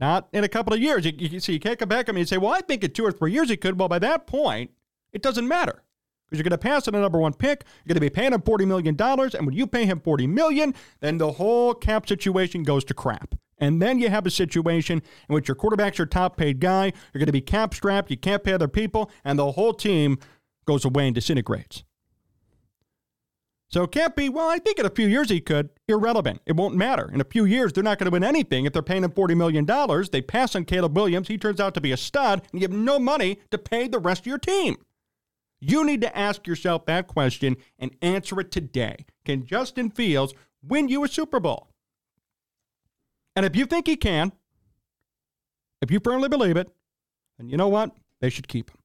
not 0.00 0.26
in 0.32 0.42
a 0.42 0.48
couple 0.48 0.74
of 0.74 0.80
years. 0.80 1.06
You, 1.06 1.12
you, 1.16 1.38
so 1.38 1.52
you 1.52 1.60
can't 1.60 1.78
come 1.78 1.88
back 1.88 2.08
at 2.08 2.14
me 2.16 2.22
and 2.22 2.28
say, 2.28 2.36
well, 2.36 2.52
I 2.52 2.62
think 2.62 2.82
in 2.82 2.90
two 2.90 3.06
or 3.06 3.12
three 3.12 3.30
years 3.30 3.48
he 3.48 3.56
could. 3.56 3.78
Well, 3.78 3.86
by 3.86 4.00
that 4.00 4.26
point, 4.26 4.72
it 5.12 5.22
doesn't 5.22 5.46
matter 5.46 5.84
because 6.24 6.40
you're 6.40 6.42
going 6.42 6.50
to 6.50 6.58
pass 6.58 6.88
on 6.88 6.96
a 6.96 7.00
number 7.00 7.20
one 7.20 7.32
pick. 7.32 7.62
You're 7.84 7.94
going 7.94 7.94
to 7.94 8.00
be 8.00 8.10
paying 8.10 8.32
him 8.32 8.42
$40 8.42 8.66
million. 8.66 8.96
And 9.00 9.46
when 9.46 9.54
you 9.54 9.68
pay 9.68 9.86
him 9.86 10.00
40 10.00 10.26
million, 10.26 10.74
then 10.98 11.18
the 11.18 11.30
whole 11.30 11.74
cap 11.74 12.08
situation 12.08 12.64
goes 12.64 12.84
to 12.86 12.94
crap. 12.94 13.36
And 13.58 13.80
then 13.80 14.00
you 14.00 14.10
have 14.10 14.26
a 14.26 14.30
situation 14.30 15.00
in 15.28 15.34
which 15.36 15.46
your 15.46 15.54
quarterback's 15.54 15.98
your 15.98 16.08
top 16.08 16.36
paid 16.36 16.58
guy. 16.58 16.86
You're 16.86 17.20
going 17.20 17.26
to 17.26 17.32
be 17.32 17.40
cap 17.40 17.72
strapped. 17.72 18.10
You 18.10 18.16
can't 18.16 18.42
pay 18.42 18.52
other 18.52 18.66
people. 18.66 19.12
And 19.24 19.38
the 19.38 19.52
whole 19.52 19.74
team 19.74 20.18
goes 20.66 20.84
away 20.84 21.06
and 21.06 21.14
disintegrates. 21.14 21.84
So 23.68 23.82
it 23.82 23.90
can't 23.90 24.14
be, 24.14 24.28
well, 24.28 24.48
I 24.48 24.58
think 24.58 24.78
in 24.78 24.86
a 24.86 24.90
few 24.90 25.08
years 25.08 25.28
he 25.28 25.40
could. 25.40 25.70
Irrelevant. 25.88 26.40
It 26.46 26.54
won't 26.54 26.76
matter. 26.76 27.10
In 27.12 27.20
a 27.20 27.24
few 27.24 27.44
years, 27.44 27.72
they're 27.72 27.82
not 27.82 27.98
going 27.98 28.06
to 28.06 28.12
win 28.12 28.22
anything. 28.22 28.64
If 28.64 28.72
they're 28.72 28.82
paying 28.82 29.02
him 29.02 29.10
$40 29.10 29.36
million, 29.36 29.66
they 30.12 30.22
pass 30.22 30.54
on 30.54 30.64
Caleb 30.64 30.96
Williams. 30.96 31.28
He 31.28 31.36
turns 31.36 31.60
out 31.60 31.74
to 31.74 31.80
be 31.80 31.90
a 31.90 31.96
stud, 31.96 32.42
and 32.52 32.60
you 32.60 32.68
have 32.68 32.76
no 32.76 32.98
money 32.98 33.40
to 33.50 33.58
pay 33.58 33.88
the 33.88 33.98
rest 33.98 34.20
of 34.20 34.26
your 34.26 34.38
team. 34.38 34.76
You 35.60 35.84
need 35.84 36.00
to 36.02 36.16
ask 36.16 36.46
yourself 36.46 36.86
that 36.86 37.08
question 37.08 37.56
and 37.78 37.96
answer 38.02 38.38
it 38.40 38.52
today. 38.52 39.04
Can 39.24 39.44
Justin 39.44 39.90
Fields 39.90 40.32
win 40.62 40.88
you 40.88 41.02
a 41.02 41.08
Super 41.08 41.40
Bowl? 41.40 41.68
And 43.34 43.44
if 43.44 43.56
you 43.56 43.66
think 43.66 43.86
he 43.86 43.96
can, 43.96 44.32
if 45.82 45.90
you 45.90 45.98
firmly 45.98 46.28
believe 46.28 46.56
it, 46.56 46.70
then 47.38 47.48
you 47.48 47.56
know 47.56 47.68
what? 47.68 47.90
They 48.20 48.30
should 48.30 48.48
keep 48.48 48.70
him. 48.70 48.78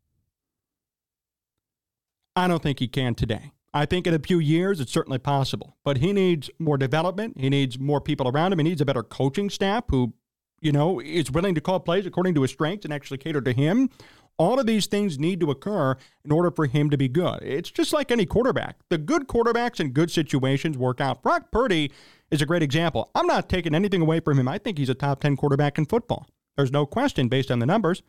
I 2.36 2.48
don't 2.48 2.64
think 2.64 2.80
he 2.80 2.88
can 2.88 3.16
today. 3.16 3.52
I 3.74 3.86
think 3.86 4.06
in 4.06 4.14
a 4.14 4.20
few 4.20 4.40
years, 4.40 4.80
it's 4.80 4.92
certainly 4.92 5.18
possible. 5.18 5.78
But 5.84 5.98
he 5.98 6.12
needs 6.14 6.50
more 6.60 6.78
development. 6.78 7.40
He 7.40 7.50
needs 7.50 7.80
more 7.80 8.02
people 8.02 8.28
around 8.28 8.52
him. 8.54 8.60
He 8.60 8.64
needs 8.64 8.82
a 8.82 8.86
better 8.86 9.04
coaching 9.04 9.50
staff 9.50 9.86
who, 9.90 10.14
you 10.62 10.72
know, 10.72 11.00
is 11.00 11.32
willing 11.32 11.56
to 11.56 11.62
call 11.62 11.80
plays 11.80 12.06
according 12.06 12.36
to 12.36 12.42
his 12.42 12.52
strengths 12.52 12.86
and 12.86 12.94
actually 12.94 13.18
cater 13.18 13.42
to 13.42 13.54
him. 13.54 13.90
All 14.38 14.60
of 14.60 14.66
these 14.66 14.88
things 14.88 15.20
need 15.20 15.40
to 15.42 15.52
occur 15.52 15.96
in 16.26 16.32
order 16.32 16.52
for 16.52 16.66
him 16.66 16.90
to 16.90 16.98
be 16.98 17.08
good. 17.08 17.40
It's 17.44 17.70
just 17.70 17.94
like 17.94 18.12
any 18.12 18.26
quarterback. 18.26 18.78
The 18.90 18.98
good 18.98 19.28
quarterbacks 19.28 19.80
in 19.80 19.92
good 19.92 20.10
situations 20.10 20.78
work 20.78 21.00
out. 21.00 21.22
Brock 21.22 21.52
Purdy 21.52 21.92
is 22.32 22.42
a 22.42 22.46
great 22.46 22.64
example. 22.64 23.12
I'm 23.14 23.28
not 23.28 23.50
taking 23.50 23.76
anything 23.76 24.02
away 24.02 24.20
from 24.20 24.40
him. 24.40 24.48
I 24.48 24.58
think 24.58 24.78
he's 24.78 24.90
a 24.90 24.96
top 24.96 25.22
10 25.22 25.38
quarterback 25.38 25.78
in 25.78 25.86
football. 25.86 26.28
There's 26.58 26.72
no 26.72 26.86
question 26.86 27.28
based 27.28 27.52
on 27.52 27.60
the 27.60 27.66
numbers. 27.66 28.02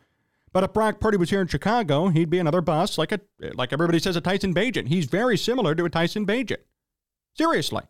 But 0.52 0.64
if 0.64 0.72
Brock 0.72 1.00
Purdy 1.00 1.16
was 1.16 1.30
here 1.30 1.40
in 1.40 1.46
Chicago, 1.46 2.08
he'd 2.08 2.28
be 2.30 2.38
another 2.38 2.60
bust, 2.60 2.98
like 2.98 3.12
a 3.12 3.20
like 3.54 3.72
everybody 3.72 3.98
says 3.98 4.16
a 4.16 4.20
Tyson 4.20 4.54
Bagent. 4.54 4.88
He's 4.88 5.06
very 5.06 5.36
similar 5.36 5.74
to 5.74 5.84
a 5.84 5.90
Tyson 5.90 6.26
Bagent. 6.26 6.58
Seriously. 7.34 7.82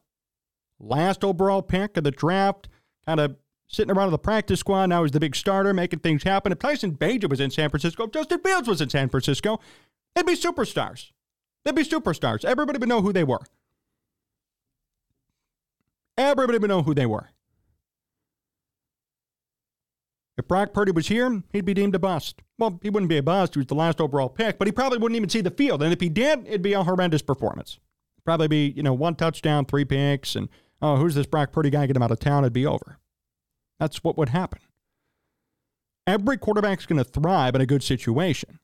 Last 0.78 1.24
overall 1.24 1.62
pick 1.62 1.96
of 1.96 2.04
the 2.04 2.10
draft, 2.10 2.68
kind 3.06 3.20
of 3.20 3.36
sitting 3.66 3.94
around 3.94 4.08
in 4.08 4.12
the 4.12 4.18
practice 4.18 4.60
squad. 4.60 4.86
Now 4.86 5.02
he's 5.02 5.12
the 5.12 5.20
big 5.20 5.34
starter, 5.34 5.74
making 5.74 6.00
things 6.00 6.22
happen. 6.22 6.52
If 6.52 6.60
Tyson 6.60 6.96
Bagent 6.96 7.30
was 7.30 7.40
in 7.40 7.50
San 7.50 7.70
Francisco, 7.70 8.04
if 8.04 8.12
Justin 8.12 8.40
Fields 8.40 8.68
was 8.68 8.80
in 8.80 8.90
San 8.90 9.08
Francisco, 9.08 9.58
they'd 10.14 10.26
be 10.26 10.36
superstars. 10.36 11.10
They'd 11.64 11.74
be 11.74 11.84
superstars. 11.84 12.44
Everybody 12.44 12.78
would 12.78 12.88
know 12.88 13.02
who 13.02 13.12
they 13.12 13.24
were. 13.24 13.42
Everybody 16.18 16.58
would 16.58 16.68
know 16.68 16.82
who 16.82 16.94
they 16.94 17.06
were. 17.06 17.30
If 20.38 20.48
Brock 20.48 20.72
Purdy 20.72 20.92
was 20.92 21.08
here, 21.08 21.42
he'd 21.52 21.64
be 21.64 21.74
deemed 21.74 21.94
a 21.94 21.98
bust. 21.98 22.40
Well, 22.58 22.80
he 22.82 22.88
wouldn't 22.88 23.10
be 23.10 23.18
a 23.18 23.22
bust. 23.22 23.54
He 23.54 23.60
was 23.60 23.66
the 23.66 23.74
last 23.74 24.00
overall 24.00 24.30
pick, 24.30 24.58
but 24.58 24.66
he 24.66 24.72
probably 24.72 24.98
wouldn't 24.98 25.16
even 25.16 25.28
see 25.28 25.42
the 25.42 25.50
field. 25.50 25.82
And 25.82 25.92
if 25.92 26.00
he 26.00 26.08
did, 26.08 26.46
it'd 26.46 26.62
be 26.62 26.72
a 26.72 26.82
horrendous 26.82 27.22
performance. 27.22 27.78
Probably 28.24 28.48
be, 28.48 28.72
you 28.74 28.82
know, 28.82 28.94
one 28.94 29.14
touchdown, 29.14 29.66
three 29.66 29.84
picks, 29.84 30.36
and 30.36 30.48
oh, 30.80 30.96
who's 30.96 31.14
this 31.14 31.26
Brock 31.26 31.52
Purdy 31.52 31.70
guy? 31.70 31.86
Get 31.86 31.96
him 31.96 32.02
out 32.02 32.10
of 32.10 32.20
town. 32.20 32.44
It'd 32.44 32.52
be 32.52 32.66
over. 32.66 32.98
That's 33.78 34.02
what 34.04 34.16
would 34.16 34.30
happen. 34.30 34.60
Every 36.06 36.38
quarterback's 36.38 36.86
going 36.86 37.02
to 37.02 37.04
thrive 37.04 37.54
in 37.54 37.60
a 37.60 37.66
good 37.66 37.82
situation. 37.82 38.58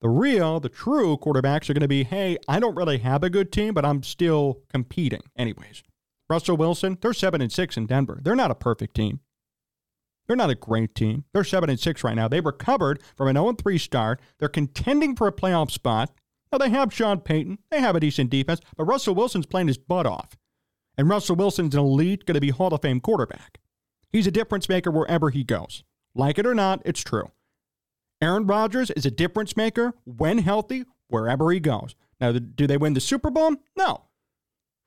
The 0.00 0.08
real, 0.08 0.60
the 0.60 0.68
true 0.68 1.16
quarterbacks 1.16 1.70
are 1.70 1.74
going 1.74 1.80
to 1.80 1.88
be, 1.88 2.04
hey, 2.04 2.36
I 2.48 2.60
don't 2.60 2.74
really 2.74 2.98
have 2.98 3.22
a 3.22 3.30
good 3.30 3.50
team, 3.50 3.74
but 3.74 3.84
I'm 3.84 4.02
still 4.02 4.60
competing 4.70 5.22
anyways. 5.36 5.82
Russell 6.28 6.56
Wilson, 6.56 6.98
they're 7.00 7.12
7 7.12 7.40
and 7.40 7.52
6 7.52 7.76
in 7.76 7.86
Denver. 7.86 8.18
They're 8.22 8.36
not 8.36 8.50
a 8.50 8.54
perfect 8.54 8.94
team. 8.94 9.20
They're 10.26 10.36
not 10.36 10.50
a 10.50 10.54
great 10.54 10.94
team. 10.94 11.24
They're 11.32 11.44
7 11.44 11.70
and 11.70 11.78
6 11.78 12.04
right 12.04 12.16
now. 12.16 12.28
They 12.28 12.40
recovered 12.40 13.02
from 13.16 13.28
an 13.28 13.36
0 13.36 13.52
3 13.52 13.78
start. 13.78 14.20
They're 14.38 14.48
contending 14.48 15.14
for 15.14 15.26
a 15.26 15.32
playoff 15.32 15.70
spot. 15.70 16.10
Now 16.50 16.58
they 16.58 16.70
have 16.70 16.92
Sean 16.92 17.20
Payton. 17.20 17.58
They 17.70 17.80
have 17.80 17.96
a 17.96 18.00
decent 18.00 18.30
defense, 18.30 18.60
but 18.76 18.84
Russell 18.84 19.14
Wilson's 19.14 19.46
playing 19.46 19.68
his 19.68 19.78
butt 19.78 20.06
off. 20.06 20.36
And 20.96 21.08
Russell 21.08 21.36
Wilson's 21.36 21.74
an 21.74 21.80
elite, 21.80 22.24
going 22.24 22.34
to 22.34 22.40
be 22.40 22.50
Hall 22.50 22.72
of 22.72 22.82
Fame 22.82 23.00
quarterback. 23.00 23.58
He's 24.10 24.26
a 24.26 24.30
difference 24.30 24.68
maker 24.68 24.90
wherever 24.90 25.30
he 25.30 25.44
goes. 25.44 25.84
Like 26.14 26.38
it 26.38 26.46
or 26.46 26.54
not, 26.54 26.80
it's 26.84 27.02
true. 27.02 27.30
Aaron 28.22 28.46
Rodgers 28.46 28.90
is 28.92 29.04
a 29.04 29.10
difference 29.10 29.56
maker 29.56 29.92
when 30.04 30.38
healthy, 30.38 30.84
wherever 31.08 31.50
he 31.50 31.60
goes. 31.60 31.94
Now, 32.20 32.32
do 32.32 32.66
they 32.66 32.78
win 32.78 32.94
the 32.94 33.00
Super 33.00 33.30
Bowl? 33.30 33.56
No. 33.76 34.04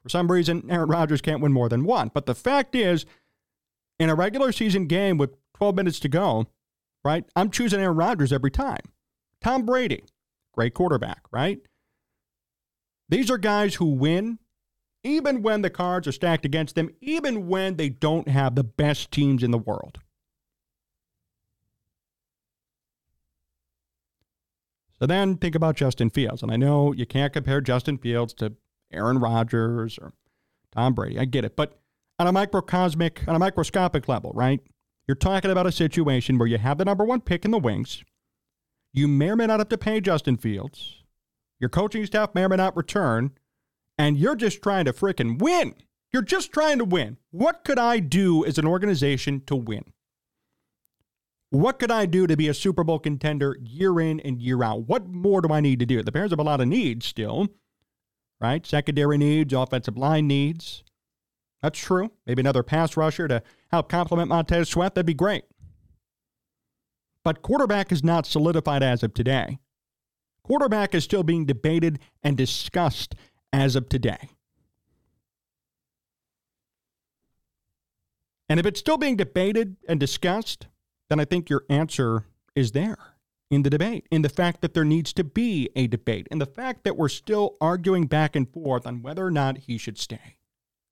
For 0.01 0.09
some 0.09 0.31
reason, 0.31 0.65
Aaron 0.69 0.89
Rodgers 0.89 1.21
can't 1.21 1.41
win 1.41 1.53
more 1.53 1.69
than 1.69 1.83
one. 1.83 2.09
But 2.11 2.25
the 2.25 2.33
fact 2.33 2.73
is, 2.73 3.05
in 3.99 4.09
a 4.09 4.15
regular 4.15 4.51
season 4.51 4.87
game 4.87 5.17
with 5.17 5.35
12 5.55 5.75
minutes 5.75 5.99
to 5.99 6.09
go, 6.09 6.47
right, 7.03 7.25
I'm 7.35 7.51
choosing 7.51 7.79
Aaron 7.79 7.97
Rodgers 7.97 8.31
every 8.31 8.51
time. 8.51 8.81
Tom 9.41 9.65
Brady, 9.65 10.03
great 10.53 10.73
quarterback, 10.73 11.21
right? 11.31 11.59
These 13.09 13.29
are 13.29 13.37
guys 13.37 13.75
who 13.75 13.87
win 13.87 14.39
even 15.03 15.41
when 15.41 15.61
the 15.61 15.69
cards 15.69 16.07
are 16.07 16.11
stacked 16.11 16.45
against 16.45 16.75
them, 16.75 16.89
even 17.01 17.47
when 17.47 17.77
they 17.77 17.89
don't 17.89 18.27
have 18.27 18.55
the 18.55 18.63
best 18.63 19.11
teams 19.11 19.43
in 19.43 19.51
the 19.51 19.57
world. 19.57 19.99
So 24.99 25.05
then 25.05 25.37
think 25.37 25.55
about 25.55 25.77
Justin 25.77 26.09
Fields. 26.09 26.43
And 26.43 26.51
I 26.51 26.57
know 26.57 26.91
you 26.91 27.05
can't 27.05 27.31
compare 27.31 27.61
Justin 27.61 27.97
Fields 27.97 28.33
to 28.35 28.53
Aaron 28.91 29.19
Rodgers 29.19 29.97
or 29.97 30.13
Tom 30.73 30.93
Brady. 30.93 31.17
I 31.17 31.23
get 31.23 31.45
it. 31.45 31.55
But 31.55 31.78
on 32.19 32.27
a 32.27 32.31
microcosmic, 32.31 33.23
on 33.27 33.35
a 33.35 33.39
microscopic 33.39 34.07
level, 34.07 34.31
right? 34.35 34.59
You're 35.07 35.15
talking 35.15 35.49
about 35.49 35.65
a 35.65 35.71
situation 35.71 36.37
where 36.37 36.47
you 36.47 36.57
have 36.57 36.77
the 36.77 36.85
number 36.85 37.05
one 37.05 37.21
pick 37.21 37.45
in 37.45 37.51
the 37.51 37.57
wings. 37.57 38.03
You 38.93 39.07
may 39.07 39.29
or 39.29 39.35
may 39.35 39.47
not 39.47 39.59
have 39.59 39.69
to 39.69 39.77
pay 39.77 40.01
Justin 40.01 40.37
Fields. 40.37 41.03
Your 41.59 41.69
coaching 41.69 42.05
staff 42.05 42.35
may 42.35 42.43
or 42.43 42.49
may 42.49 42.57
not 42.57 42.77
return. 42.77 43.31
And 43.97 44.17
you're 44.17 44.35
just 44.35 44.61
trying 44.61 44.85
to 44.85 44.93
fricking 44.93 45.41
win. 45.41 45.73
You're 46.11 46.21
just 46.21 46.51
trying 46.51 46.77
to 46.79 46.85
win. 46.85 47.17
What 47.31 47.63
could 47.63 47.79
I 47.79 47.99
do 47.99 48.45
as 48.45 48.57
an 48.57 48.65
organization 48.65 49.41
to 49.47 49.55
win? 49.55 49.85
What 51.51 51.79
could 51.79 51.91
I 51.91 52.05
do 52.05 52.27
to 52.27 52.37
be 52.37 52.47
a 52.47 52.53
Super 52.53 52.83
Bowl 52.83 52.99
contender 52.99 53.57
year 53.61 53.99
in 53.99 54.19
and 54.19 54.39
year 54.39 54.63
out? 54.63 54.87
What 54.87 55.07
more 55.07 55.41
do 55.41 55.51
I 55.51 55.61
need 55.61 55.79
to 55.79 55.85
do? 55.85 56.03
The 56.03 56.11
Bears 56.11 56.29
have 56.29 56.39
a 56.39 56.43
lot 56.43 56.61
of 56.61 56.67
needs 56.67 57.07
still, 57.07 57.47
right? 58.39 58.65
Secondary 58.65 59.17
needs, 59.17 59.53
offensive 59.53 59.97
line 59.97 60.27
needs. 60.27 60.83
That's 61.61 61.79
true. 61.79 62.11
Maybe 62.25 62.41
another 62.41 62.63
pass 62.63 62.95
rusher 62.95 63.27
to 63.27 63.43
help 63.71 63.89
complement 63.89 64.29
Montez 64.29 64.69
Sweat. 64.69 64.95
That'd 64.95 65.05
be 65.05 65.13
great. 65.13 65.43
But 67.23 67.41
quarterback 67.41 67.91
is 67.91 68.03
not 68.03 68.25
solidified 68.25 68.81
as 68.81 69.03
of 69.03 69.13
today. 69.13 69.59
Quarterback 70.43 70.95
is 70.95 71.03
still 71.03 71.23
being 71.23 71.45
debated 71.45 71.99
and 72.23 72.37
discussed 72.37 73.13
as 73.51 73.75
of 73.75 73.89
today. 73.89 74.29
And 78.47 78.59
if 78.59 78.65
it's 78.65 78.79
still 78.79 78.97
being 78.97 79.15
debated 79.15 79.75
and 79.87 79.99
discussed, 79.99 80.67
then 81.09 81.19
I 81.19 81.25
think 81.25 81.49
your 81.49 81.65
answer 81.69 82.25
is 82.55 82.71
there 82.71 83.15
in 83.51 83.63
the 83.63 83.69
debate, 83.69 84.07
in 84.09 84.21
the 84.21 84.29
fact 84.29 84.61
that 84.61 84.73
there 84.73 84.85
needs 84.85 85.13
to 85.13 85.23
be 85.23 85.69
a 85.75 85.87
debate, 85.87 86.27
in 86.31 86.39
the 86.39 86.45
fact 86.45 86.83
that 86.83 86.97
we're 86.97 87.09
still 87.09 87.55
arguing 87.61 88.07
back 88.07 88.35
and 88.35 88.51
forth 88.51 88.87
on 88.87 89.01
whether 89.01 89.25
or 89.25 89.31
not 89.31 89.59
he 89.59 89.77
should 89.77 89.99
stay. 89.99 90.37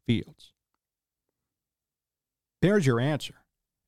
Fields. 0.05 0.53
There's 2.61 2.85
your 2.85 2.99
answer. 2.99 3.35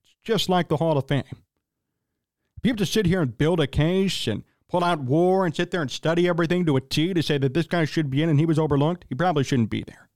It's 0.03 0.15
just 0.23 0.49
like 0.49 0.67
the 0.67 0.77
Hall 0.77 0.97
of 0.97 1.07
Fame. 1.07 1.23
If 1.29 2.65
you 2.65 2.69
have 2.69 2.77
to 2.77 2.85
sit 2.85 3.05
here 3.05 3.21
and 3.21 3.37
build 3.37 3.59
a 3.59 3.67
case 3.67 4.27
and 4.27 4.43
pull 4.67 4.83
out 4.83 4.99
war 4.99 5.45
and 5.45 5.55
sit 5.55 5.71
there 5.71 5.81
and 5.81 5.89
study 5.89 6.27
everything 6.27 6.65
to 6.65 6.77
a 6.77 6.81
T 6.81 7.13
to 7.13 7.23
say 7.23 7.37
that 7.37 7.53
this 7.53 7.67
guy 7.67 7.85
should 7.85 8.09
be 8.09 8.21
in 8.21 8.29
and 8.29 8.39
he 8.39 8.45
was 8.45 8.59
overlooked, 8.59 9.05
he 9.09 9.15
probably 9.15 9.43
shouldn't 9.43 9.69
be 9.69 9.83
there 9.83 10.09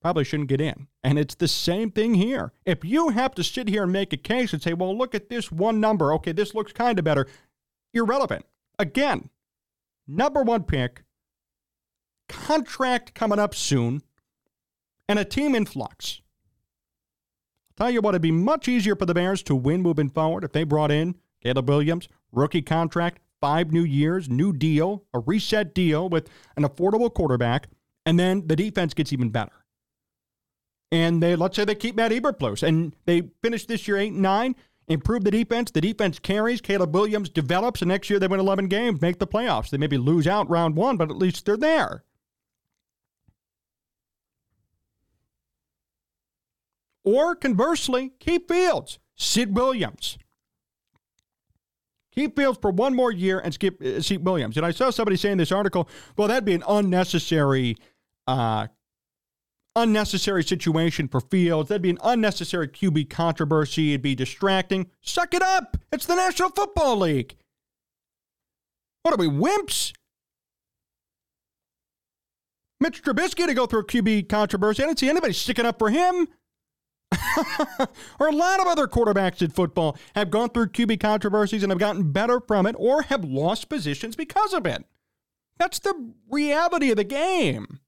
probably 0.00 0.24
shouldn't 0.24 0.48
get 0.48 0.60
in. 0.60 0.88
And 1.04 1.18
it's 1.18 1.34
the 1.34 1.48
same 1.48 1.90
thing 1.90 2.14
here. 2.14 2.52
If 2.64 2.84
you 2.84 3.10
have 3.10 3.34
to 3.34 3.44
sit 3.44 3.68
here 3.68 3.84
and 3.84 3.92
make 3.92 4.12
a 4.12 4.16
case 4.16 4.52
and 4.52 4.62
say, 4.62 4.72
well, 4.72 4.96
look 4.96 5.14
at 5.14 5.28
this 5.28 5.52
one 5.52 5.80
number, 5.80 6.12
okay, 6.14 6.32
this 6.32 6.54
looks 6.54 6.72
kind 6.72 6.98
of 6.98 7.04
better, 7.04 7.26
irrelevant. 7.92 8.46
Again, 8.78 9.30
number 10.08 10.42
one 10.42 10.64
pick, 10.64 11.04
contract 12.28 13.14
coming 13.14 13.38
up 13.38 13.54
soon, 13.54 14.02
and 15.10 15.18
a 15.18 15.24
team 15.24 15.54
in 15.54 15.66
flux. 15.66 16.20
I'll 17.70 17.86
tell 17.86 17.90
you 17.90 18.00
what, 18.00 18.14
it'd 18.14 18.22
be 18.22 18.30
much 18.30 18.68
easier 18.68 18.94
for 18.94 19.06
the 19.06 19.14
Bears 19.14 19.42
to 19.44 19.56
win 19.56 19.82
moving 19.82 20.08
forward 20.08 20.44
if 20.44 20.52
they 20.52 20.64
brought 20.64 20.90
in 20.90 21.16
Caleb 21.42 21.68
Williams, 21.68 22.08
rookie 22.30 22.62
contract, 22.62 23.18
five 23.40 23.72
new 23.72 23.82
years, 23.82 24.28
new 24.28 24.52
deal, 24.52 25.04
a 25.12 25.18
reset 25.18 25.74
deal 25.74 26.08
with 26.08 26.28
an 26.56 26.62
affordable 26.62 27.12
quarterback, 27.12 27.68
and 28.06 28.18
then 28.18 28.46
the 28.46 28.54
defense 28.54 28.94
gets 28.94 29.12
even 29.12 29.30
better 29.30 29.52
and 30.92 31.22
they 31.22 31.36
let's 31.36 31.56
say 31.56 31.64
they 31.64 31.74
keep 31.74 31.94
Matt 31.94 32.12
Eberflus 32.12 32.66
and 32.66 32.94
they 33.06 33.30
finish 33.42 33.66
this 33.66 33.86
year 33.86 33.96
eight 33.96 34.12
and 34.12 34.22
nine, 34.22 34.56
improve 34.88 35.24
the 35.24 35.30
defense. 35.30 35.70
The 35.70 35.80
defense 35.80 36.18
carries. 36.18 36.60
Caleb 36.60 36.94
Williams 36.94 37.28
develops, 37.28 37.80
and 37.80 37.88
next 37.88 38.10
year 38.10 38.18
they 38.18 38.26
win 38.26 38.40
11 38.40 38.68
games, 38.68 39.00
make 39.00 39.18
the 39.18 39.26
playoffs. 39.26 39.70
They 39.70 39.78
maybe 39.78 39.98
lose 39.98 40.26
out 40.26 40.50
round 40.50 40.76
one, 40.76 40.96
but 40.96 41.10
at 41.10 41.16
least 41.16 41.46
they're 41.46 41.56
there. 41.56 42.04
Or 47.04 47.34
conversely, 47.34 48.12
keep 48.18 48.48
Fields, 48.48 48.98
Sid 49.16 49.56
Williams. 49.56 50.18
Keep 52.12 52.36
Fields 52.36 52.58
for 52.60 52.70
one 52.70 52.94
more 52.94 53.12
year 53.12 53.38
and 53.38 53.54
skip 53.54 53.80
uh, 53.80 54.00
Sid 54.00 54.24
Williams. 54.24 54.56
And 54.56 54.66
I 54.66 54.72
saw 54.72 54.90
somebody 54.90 55.16
saying 55.16 55.38
this 55.38 55.52
article, 55.52 55.88
well, 56.16 56.28
that'd 56.28 56.44
be 56.44 56.54
an 56.54 56.64
unnecessary 56.68 57.76
uh, 58.26 58.66
unnecessary 59.76 60.42
situation 60.42 61.08
for 61.08 61.20
Fields. 61.20 61.68
That'd 61.68 61.82
be 61.82 61.90
an 61.90 61.98
unnecessary 62.02 62.68
QB 62.68 63.10
controversy. 63.10 63.90
It'd 63.90 64.02
be 64.02 64.14
distracting. 64.14 64.90
Suck 65.00 65.34
it 65.34 65.42
up. 65.42 65.76
It's 65.92 66.06
the 66.06 66.16
National 66.16 66.50
Football 66.50 66.98
League. 66.98 67.36
What 69.02 69.14
are 69.14 69.16
we, 69.16 69.28
wimps? 69.28 69.92
Mitch 72.80 73.02
Trubisky 73.02 73.46
to 73.46 73.54
go 73.54 73.66
through 73.66 73.80
a 73.80 73.86
QB 73.86 74.28
controversy. 74.28 74.82
I 74.82 74.86
didn't 74.86 74.98
see 74.98 75.08
anybody 75.08 75.32
sticking 75.32 75.66
up 75.66 75.78
for 75.78 75.90
him. 75.90 76.28
or 78.20 78.28
a 78.28 78.32
lot 78.32 78.60
of 78.60 78.66
other 78.66 78.86
quarterbacks 78.86 79.42
in 79.42 79.50
football 79.50 79.96
have 80.14 80.30
gone 80.30 80.50
through 80.50 80.68
QB 80.68 81.00
controversies 81.00 81.62
and 81.62 81.70
have 81.70 81.78
gotten 81.78 82.12
better 82.12 82.40
from 82.40 82.66
it 82.66 82.76
or 82.78 83.02
have 83.02 83.24
lost 83.24 83.68
positions 83.68 84.16
because 84.16 84.52
of 84.52 84.66
it. 84.66 84.84
That's 85.58 85.78
the 85.78 86.12
reality 86.30 86.90
of 86.90 86.96
the 86.96 87.04
game. 87.04 87.80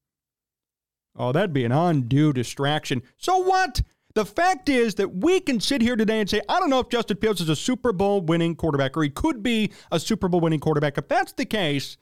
Oh, 1.17 1.33
that'd 1.33 1.53
be 1.53 1.65
an 1.65 1.73
undue 1.73 2.33
distraction. 2.33 3.03
So 3.17 3.39
what? 3.39 3.83
The 4.15 4.27
fact 4.27 4.69
is 4.69 4.97
that 4.97 5.17
we 5.17 5.41
can 5.41 5.59
sit 5.59 5.81
here 5.81 5.97
today 5.97 6.21
and 6.21 6.29
say, 6.29 6.43
I 6.49 6.61
don't 6.61 6.69
know 6.69 6.81
if 6.81 6.91
Justin 6.91 7.17
Fields 7.17 7.41
is 7.41 7.49
a 7.49 7.57
Super 7.57 7.93
Bowl 7.93 8.21
winning 8.21 8.55
quarterback 8.55 8.97
or 8.97 9.03
he 9.03 9.11
could 9.11 9.43
be 9.43 9.73
a 9.91 9.99
Super 9.99 10.29
Bowl 10.29 10.41
winning 10.41 10.61
quarterback. 10.61 10.99
If 10.99 11.09
that's 11.09 11.33
the 11.33 11.47
case, 11.47 11.97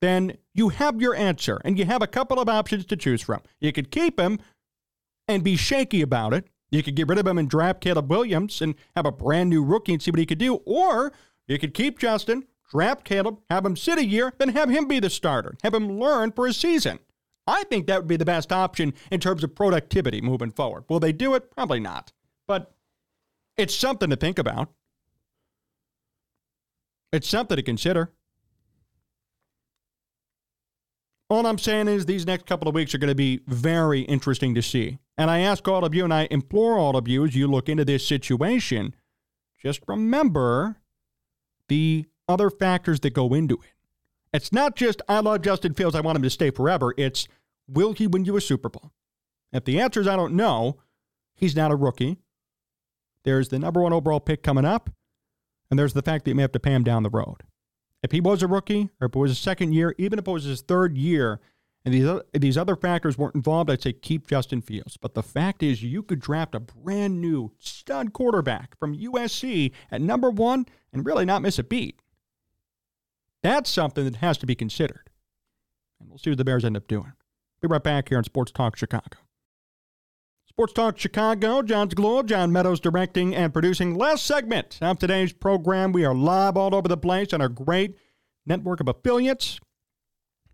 then 0.00 0.38
you 0.54 0.70
have 0.70 1.00
your 1.00 1.14
answer 1.14 1.60
and 1.64 1.78
you 1.78 1.84
have 1.84 2.00
a 2.00 2.06
couple 2.06 2.40
of 2.40 2.48
options 2.48 2.86
to 2.86 2.96
choose 2.96 3.20
from. 3.20 3.42
You 3.60 3.72
could 3.72 3.90
keep 3.90 4.18
him 4.18 4.38
and 5.28 5.44
be 5.44 5.56
shaky 5.56 6.00
about 6.00 6.32
it. 6.32 6.46
You 6.70 6.82
could 6.82 6.94
get 6.94 7.08
rid 7.08 7.18
of 7.18 7.26
him 7.26 7.38
and 7.38 7.50
draft 7.50 7.80
Caleb 7.80 8.10
Williams 8.10 8.62
and 8.62 8.74
have 8.94 9.06
a 9.06 9.12
brand 9.12 9.50
new 9.50 9.64
rookie 9.64 9.92
and 9.92 10.02
see 10.02 10.10
what 10.10 10.20
he 10.20 10.26
could 10.26 10.38
do. 10.38 10.56
Or 10.64 11.12
you 11.48 11.58
could 11.58 11.74
keep 11.74 11.98
Justin, 11.98 12.46
draft 12.70 13.04
Caleb, 13.04 13.40
have 13.50 13.66
him 13.66 13.76
sit 13.76 13.98
a 13.98 14.04
year, 14.04 14.32
then 14.38 14.50
have 14.50 14.70
him 14.70 14.86
be 14.86 15.00
the 15.00 15.10
starter, 15.10 15.56
have 15.62 15.74
him 15.74 15.98
learn 15.98 16.30
for 16.32 16.46
a 16.46 16.52
season. 16.52 17.00
I 17.46 17.64
think 17.64 17.86
that 17.86 18.00
would 18.00 18.08
be 18.08 18.16
the 18.16 18.24
best 18.24 18.52
option 18.52 18.94
in 19.10 19.18
terms 19.18 19.42
of 19.42 19.54
productivity 19.56 20.20
moving 20.20 20.52
forward. 20.52 20.84
Will 20.88 21.00
they 21.00 21.12
do 21.12 21.34
it? 21.34 21.50
Probably 21.50 21.80
not. 21.80 22.12
But 22.46 22.72
it's 23.56 23.74
something 23.74 24.10
to 24.10 24.16
think 24.16 24.38
about. 24.38 24.70
It's 27.12 27.28
something 27.28 27.56
to 27.56 27.62
consider. 27.62 28.12
All 31.30 31.46
I'm 31.46 31.58
saying 31.58 31.86
is 31.86 32.06
these 32.06 32.26
next 32.26 32.46
couple 32.46 32.68
of 32.68 32.74
weeks 32.74 32.92
are 32.92 32.98
going 32.98 33.08
to 33.08 33.14
be 33.14 33.40
very 33.46 34.00
interesting 34.00 34.52
to 34.56 34.62
see. 34.62 34.98
And 35.16 35.30
I 35.30 35.38
ask 35.38 35.66
all 35.68 35.84
of 35.84 35.94
you 35.94 36.02
and 36.02 36.12
I 36.12 36.26
implore 36.28 36.76
all 36.76 36.96
of 36.96 37.06
you 37.06 37.24
as 37.24 37.36
you 37.36 37.46
look 37.46 37.68
into 37.68 37.84
this 37.84 38.04
situation, 38.04 38.96
just 39.62 39.80
remember 39.86 40.78
the 41.68 42.06
other 42.28 42.50
factors 42.50 42.98
that 43.00 43.14
go 43.14 43.32
into 43.32 43.54
it. 43.54 43.70
It's 44.32 44.52
not 44.52 44.74
just, 44.74 45.02
I 45.08 45.20
love 45.20 45.42
Justin 45.42 45.72
Fields, 45.72 45.94
I 45.94 46.00
want 46.00 46.16
him 46.16 46.22
to 46.22 46.30
stay 46.30 46.50
forever. 46.50 46.94
It's, 46.96 47.28
will 47.68 47.92
he 47.92 48.08
win 48.08 48.24
you 48.24 48.36
a 48.36 48.40
Super 48.40 48.68
Bowl? 48.68 48.90
If 49.52 49.64
the 49.64 49.80
answer 49.80 50.00
is, 50.00 50.08
I 50.08 50.16
don't 50.16 50.34
know, 50.34 50.80
he's 51.36 51.54
not 51.54 51.70
a 51.70 51.76
rookie. 51.76 52.18
There's 53.24 53.50
the 53.50 53.58
number 53.60 53.82
one 53.82 53.92
overall 53.92 54.20
pick 54.20 54.42
coming 54.42 54.64
up, 54.64 54.90
and 55.70 55.78
there's 55.78 55.92
the 55.92 56.02
fact 56.02 56.24
that 56.24 56.32
you 56.32 56.34
may 56.34 56.42
have 56.42 56.52
to 56.52 56.60
pay 56.60 56.72
him 56.72 56.82
down 56.82 57.04
the 57.04 57.10
road. 57.10 57.42
If 58.02 58.12
he 58.12 58.20
was 58.20 58.42
a 58.42 58.46
rookie, 58.46 58.90
or 59.00 59.06
if 59.06 59.14
it 59.14 59.18
was 59.18 59.32
his 59.32 59.38
second 59.38 59.72
year, 59.72 59.94
even 59.98 60.18
if 60.18 60.26
it 60.26 60.30
was 60.30 60.44
his 60.44 60.62
third 60.62 60.96
year, 60.96 61.40
and 61.84 61.94
these 61.94 62.06
other, 62.06 62.24
these 62.32 62.58
other 62.58 62.76
factors 62.76 63.16
weren't 63.16 63.34
involved, 63.34 63.70
I'd 63.70 63.82
say 63.82 63.92
keep 63.92 64.26
Justin 64.26 64.60
Fields. 64.60 64.96
But 64.96 65.14
the 65.14 65.22
fact 65.22 65.62
is, 65.62 65.82
you 65.82 66.02
could 66.02 66.20
draft 66.20 66.54
a 66.54 66.60
brand 66.60 67.20
new 67.20 67.52
stud 67.58 68.12
quarterback 68.12 68.78
from 68.78 68.96
USC 68.96 69.72
at 69.90 70.02
number 70.02 70.30
one 70.30 70.66
and 70.92 71.06
really 71.06 71.24
not 71.24 71.42
miss 71.42 71.58
a 71.58 71.64
beat. 71.64 72.00
That's 73.42 73.70
something 73.70 74.04
that 74.04 74.16
has 74.16 74.36
to 74.38 74.46
be 74.46 74.54
considered. 74.54 75.08
And 75.98 76.08
we'll 76.08 76.18
see 76.18 76.30
what 76.30 76.38
the 76.38 76.44
Bears 76.44 76.64
end 76.64 76.76
up 76.76 76.86
doing. 76.86 77.12
Be 77.62 77.68
right 77.68 77.82
back 77.82 78.08
here 78.08 78.18
on 78.18 78.24
Sports 78.24 78.52
Talk 78.52 78.76
Chicago. 78.76 79.18
Sports 80.60 80.74
Talk 80.74 80.98
Chicago, 80.98 81.62
Jon 81.62 81.88
Zaghloul, 81.88 82.26
John 82.26 82.52
Meadows 82.52 82.80
directing 82.80 83.34
and 83.34 83.50
producing. 83.50 83.94
Last 83.94 84.26
segment 84.26 84.76
of 84.82 84.98
today's 84.98 85.32
program. 85.32 85.90
We 85.90 86.04
are 86.04 86.14
live 86.14 86.54
all 86.54 86.74
over 86.74 86.86
the 86.86 86.98
place 86.98 87.32
on 87.32 87.40
our 87.40 87.48
great 87.48 87.96
network 88.44 88.80
of 88.80 88.86
affiliates. 88.86 89.58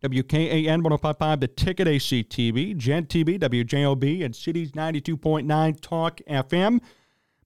WKAN 0.04 0.84
1055, 0.84 1.40
The 1.40 1.48
Ticket, 1.48 1.88
ACTV, 1.88 2.76
Gen 2.76 3.06
TV, 3.06 3.36
WJOB, 3.36 4.24
and 4.24 4.36
Cities 4.36 4.70
92.9 4.70 5.80
Talk 5.80 6.20
FM. 6.30 6.80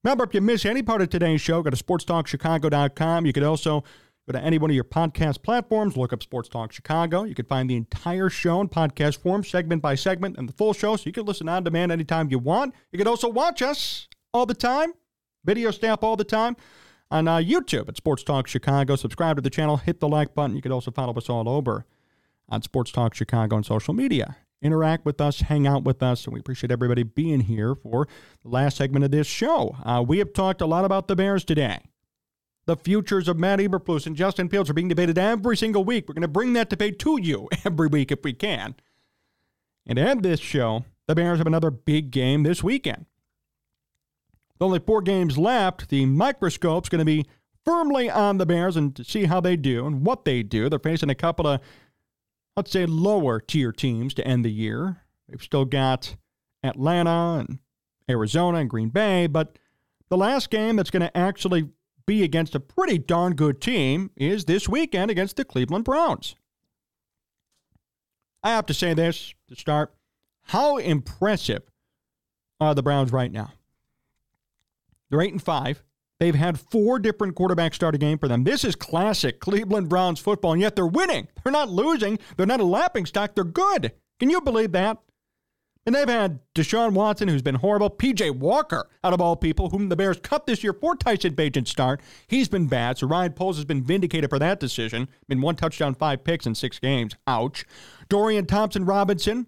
Remember, 0.04 0.24
if 0.24 0.34
you 0.34 0.42
miss 0.42 0.66
any 0.66 0.82
part 0.82 1.00
of 1.00 1.08
today's 1.08 1.40
show, 1.40 1.62
go 1.62 1.70
to 1.70 1.82
sportstalkchicago.com. 1.82 3.24
You 3.24 3.32
could 3.32 3.42
also 3.42 3.84
Go 4.26 4.38
to 4.38 4.44
any 4.44 4.58
one 4.58 4.70
of 4.70 4.74
your 4.74 4.84
podcast 4.84 5.42
platforms, 5.42 5.96
look 5.96 6.12
up 6.12 6.22
Sports 6.22 6.48
Talk 6.48 6.72
Chicago. 6.72 7.24
You 7.24 7.34
can 7.34 7.46
find 7.46 7.68
the 7.68 7.76
entire 7.76 8.28
show 8.28 8.60
in 8.60 8.68
podcast 8.68 9.18
form, 9.18 9.42
segment 9.42 9.82
by 9.82 9.94
segment, 9.94 10.36
and 10.36 10.48
the 10.48 10.52
full 10.52 10.72
show, 10.72 10.96
so 10.96 11.04
you 11.06 11.12
can 11.12 11.24
listen 11.24 11.48
on 11.48 11.64
demand 11.64 11.90
anytime 11.90 12.30
you 12.30 12.38
want. 12.38 12.74
You 12.92 12.98
can 12.98 13.08
also 13.08 13.28
watch 13.28 13.62
us 13.62 14.08
all 14.32 14.46
the 14.46 14.54
time, 14.54 14.92
video 15.44 15.70
staff 15.70 16.02
all 16.02 16.16
the 16.16 16.24
time 16.24 16.56
on 17.10 17.26
uh, 17.26 17.38
YouTube 17.38 17.88
at 17.88 17.96
Sports 17.96 18.22
Talk 18.22 18.46
Chicago. 18.46 18.94
Subscribe 18.94 19.36
to 19.36 19.42
the 19.42 19.50
channel, 19.50 19.78
hit 19.78 20.00
the 20.00 20.08
like 20.08 20.34
button. 20.34 20.54
You 20.54 20.62
can 20.62 20.72
also 20.72 20.90
follow 20.90 21.14
us 21.14 21.28
all 21.28 21.48
over 21.48 21.86
on 22.48 22.62
Sports 22.62 22.92
Talk 22.92 23.14
Chicago 23.14 23.56
on 23.56 23.64
social 23.64 23.94
media. 23.94 24.36
Interact 24.62 25.06
with 25.06 25.20
us, 25.20 25.40
hang 25.40 25.66
out 25.66 25.84
with 25.84 26.02
us, 26.02 26.26
and 26.26 26.34
we 26.34 26.40
appreciate 26.40 26.70
everybody 26.70 27.02
being 27.02 27.40
here 27.40 27.74
for 27.74 28.06
the 28.42 28.48
last 28.48 28.76
segment 28.76 29.04
of 29.04 29.10
this 29.10 29.26
show. 29.26 29.74
Uh, 29.82 30.04
we 30.06 30.18
have 30.18 30.34
talked 30.34 30.60
a 30.60 30.66
lot 30.66 30.84
about 30.84 31.08
the 31.08 31.16
Bears 31.16 31.44
today. 31.44 31.80
The 32.70 32.76
futures 32.76 33.26
of 33.26 33.36
Matt 33.36 33.58
Eberflus 33.58 34.06
and 34.06 34.14
Justin 34.14 34.48
Fields 34.48 34.70
are 34.70 34.74
being 34.74 34.86
debated 34.86 35.18
every 35.18 35.56
single 35.56 35.82
week. 35.82 36.04
We're 36.06 36.14
going 36.14 36.22
to 36.22 36.28
bring 36.28 36.52
that 36.52 36.70
debate 36.70 37.00
to 37.00 37.18
you 37.20 37.48
every 37.64 37.88
week 37.88 38.12
if 38.12 38.22
we 38.22 38.32
can. 38.32 38.76
And 39.88 39.96
to 39.96 40.02
end 40.02 40.22
this 40.22 40.38
show, 40.38 40.84
the 41.08 41.16
Bears 41.16 41.38
have 41.38 41.48
another 41.48 41.72
big 41.72 42.12
game 42.12 42.44
this 42.44 42.62
weekend. 42.62 43.06
With 44.52 44.62
only 44.62 44.78
four 44.78 45.02
games 45.02 45.36
left, 45.36 45.88
the 45.88 46.06
microscope's 46.06 46.88
going 46.88 47.00
to 47.00 47.04
be 47.04 47.26
firmly 47.64 48.08
on 48.08 48.38
the 48.38 48.46
Bears 48.46 48.76
and 48.76 48.94
to 48.94 49.02
see 49.02 49.24
how 49.24 49.40
they 49.40 49.56
do 49.56 49.84
and 49.84 50.06
what 50.06 50.24
they 50.24 50.44
do. 50.44 50.68
They're 50.68 50.78
facing 50.78 51.10
a 51.10 51.16
couple 51.16 51.48
of, 51.48 51.60
let's 52.56 52.70
say, 52.70 52.86
lower 52.86 53.40
tier 53.40 53.72
teams 53.72 54.14
to 54.14 54.24
end 54.24 54.44
the 54.44 54.52
year. 54.52 55.02
They've 55.28 55.42
still 55.42 55.64
got 55.64 56.14
Atlanta 56.62 57.44
and 57.48 57.58
Arizona 58.08 58.58
and 58.58 58.70
Green 58.70 58.90
Bay, 58.90 59.26
but 59.26 59.58
the 60.08 60.16
last 60.16 60.50
game 60.50 60.76
that's 60.76 60.90
going 60.90 61.02
to 61.02 61.16
actually 61.16 61.70
be 62.06 62.22
against 62.22 62.54
a 62.54 62.60
pretty 62.60 62.98
darn 62.98 63.34
good 63.34 63.60
team 63.60 64.10
is 64.16 64.44
this 64.44 64.68
weekend 64.68 65.10
against 65.10 65.36
the 65.36 65.44
Cleveland 65.44 65.84
Browns. 65.84 66.34
I 68.42 68.50
have 68.50 68.66
to 68.66 68.74
say 68.74 68.94
this 68.94 69.34
to 69.48 69.56
start. 69.56 69.94
How 70.44 70.78
impressive 70.78 71.62
are 72.58 72.74
the 72.74 72.82
Browns 72.82 73.12
right 73.12 73.30
now? 73.30 73.52
They're 75.10 75.20
8 75.20 75.32
and 75.32 75.42
5. 75.42 75.82
They've 76.18 76.34
had 76.34 76.60
four 76.60 76.98
different 76.98 77.34
quarterbacks 77.34 77.74
start 77.74 77.94
a 77.94 77.98
game 77.98 78.18
for 78.18 78.28
them. 78.28 78.44
This 78.44 78.62
is 78.62 78.76
classic 78.76 79.40
Cleveland 79.40 79.88
Browns 79.88 80.20
football, 80.20 80.52
and 80.52 80.60
yet 80.60 80.76
they're 80.76 80.86
winning. 80.86 81.28
They're 81.42 81.52
not 81.52 81.70
losing. 81.70 82.18
They're 82.36 82.46
not 82.46 82.60
a 82.60 82.64
lapping 82.64 83.06
stock. 83.06 83.34
They're 83.34 83.44
good. 83.44 83.92
Can 84.18 84.28
you 84.28 84.42
believe 84.42 84.72
that? 84.72 84.98
And 85.86 85.94
they've 85.94 86.08
had 86.08 86.40
Deshaun 86.54 86.92
Watson, 86.92 87.28
who's 87.28 87.42
been 87.42 87.54
horrible. 87.54 87.88
PJ 87.88 88.36
Walker, 88.36 88.88
out 89.02 89.14
of 89.14 89.20
all 89.20 89.34
people, 89.34 89.70
whom 89.70 89.88
the 89.88 89.96
Bears 89.96 90.20
cut 90.22 90.46
this 90.46 90.62
year 90.62 90.74
for 90.74 90.94
Tyson 90.94 91.34
Bagent's 91.34 91.70
start. 91.70 92.02
He's 92.26 92.48
been 92.48 92.66
bad. 92.66 92.98
So 92.98 93.06
Ryan 93.06 93.32
Poles 93.32 93.56
has 93.56 93.64
been 93.64 93.82
vindicated 93.82 94.28
for 94.28 94.38
that 94.38 94.60
decision. 94.60 95.08
Been 95.26 95.40
one 95.40 95.56
touchdown, 95.56 95.94
five 95.94 96.22
picks 96.22 96.46
in 96.46 96.54
six 96.54 96.78
games. 96.78 97.14
Ouch. 97.26 97.64
Dorian 98.08 98.46
Thompson 98.46 98.84
Robinson. 98.84 99.46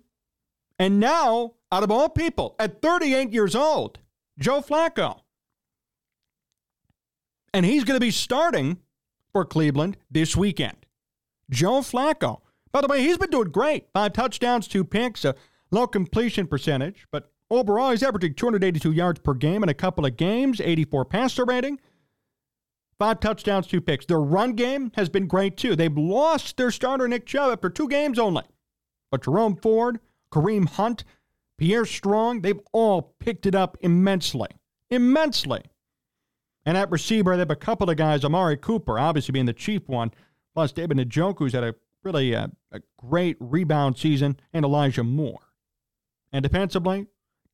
And 0.79 0.99
now, 0.99 1.53
out 1.71 1.83
of 1.83 1.91
all 1.91 2.09
people, 2.09 2.57
at 2.59 2.81
38 2.81 3.31
years 3.31 3.55
old, 3.55 3.99
Joe 4.39 4.63
Flacco. 4.63 5.21
And 7.53 7.67
he's 7.67 7.85
going 7.85 7.97
to 7.97 8.05
be 8.05 8.11
starting 8.11 8.79
for 9.33 9.45
Cleveland 9.45 9.99
this 10.11 10.35
weekend. 10.35 10.87
Joe 11.51 11.81
Flacco. 11.81 12.41
By 12.73 12.81
the 12.81 12.89
way, 12.89 13.03
he's 13.03 13.19
been 13.19 13.31
doing 13.31 13.51
great. 13.51 13.89
Five 13.93 14.15
touchdowns, 14.15 14.67
two 14.67 14.83
picks, 14.83 15.27
Low 15.73 15.87
completion 15.87 16.47
percentage, 16.47 17.07
but 17.11 17.33
overall 17.51 17.91
he's 17.91 18.03
averaging 18.03 18.35
282 18.35 18.93
yards 18.93 19.21
per 19.21 19.35
game 19.35 19.63
in 19.63 19.69
a 19.71 19.75
couple 19.75 20.05
of 20.05 20.17
games, 20.19 20.61
84 20.61 21.07
passer 21.07 21.45
rating, 21.47 21.81
five 22.99 23.21
touchdowns, 23.21 23.67
two 23.67 23.81
picks. 23.81 24.05
Their 24.05 24.21
run 24.21 24.53
game 24.53 24.93
has 24.95 25.09
been 25.09 25.27
great 25.27 25.57
too. 25.57 25.75
They've 25.75 25.97
lost 25.97 26.59
their 26.59 26.71
starter 26.71 27.09
Nick 27.09 27.25
Chubb 27.27 27.53
after 27.53 27.71
two 27.71 27.89
games 27.89 28.19
only, 28.19 28.45
but 29.11 29.25
Jerome 29.25 29.57
Ford, 29.57 29.99
Kareem 30.31 30.69
Hunt, 30.69 31.05
Pierre 31.57 31.87
Strong, 31.87 32.43
they've 32.43 32.61
all 32.73 33.15
picked 33.19 33.47
it 33.47 33.55
up 33.55 33.79
immensely, 33.81 34.49
immensely. 34.91 35.63
And 36.67 36.77
at 36.77 36.91
receiver, 36.91 37.33
they 37.35 37.41
have 37.41 37.51
a 37.51 37.57
couple 37.57 37.89
of 37.89 37.97
guys, 37.97 38.25
Amari 38.25 38.59
Cooper, 38.59 38.99
obviously 38.99 39.33
being 39.33 39.47
the 39.47 39.53
chief 39.53 39.89
one, 39.89 40.13
plus 40.55 40.71
David 40.71 40.99
Njoku's 40.99 41.55
had 41.55 41.65
a 41.65 41.75
really 42.03 42.33
a, 42.33 42.51
a 42.73 42.81
great 42.99 43.37
rebound 43.41 43.99
season, 43.99 44.39
and 44.53 44.65
Elijah 44.65 45.05
Moore. 45.05 45.42
And 46.33 46.43
defensively, 46.43 47.07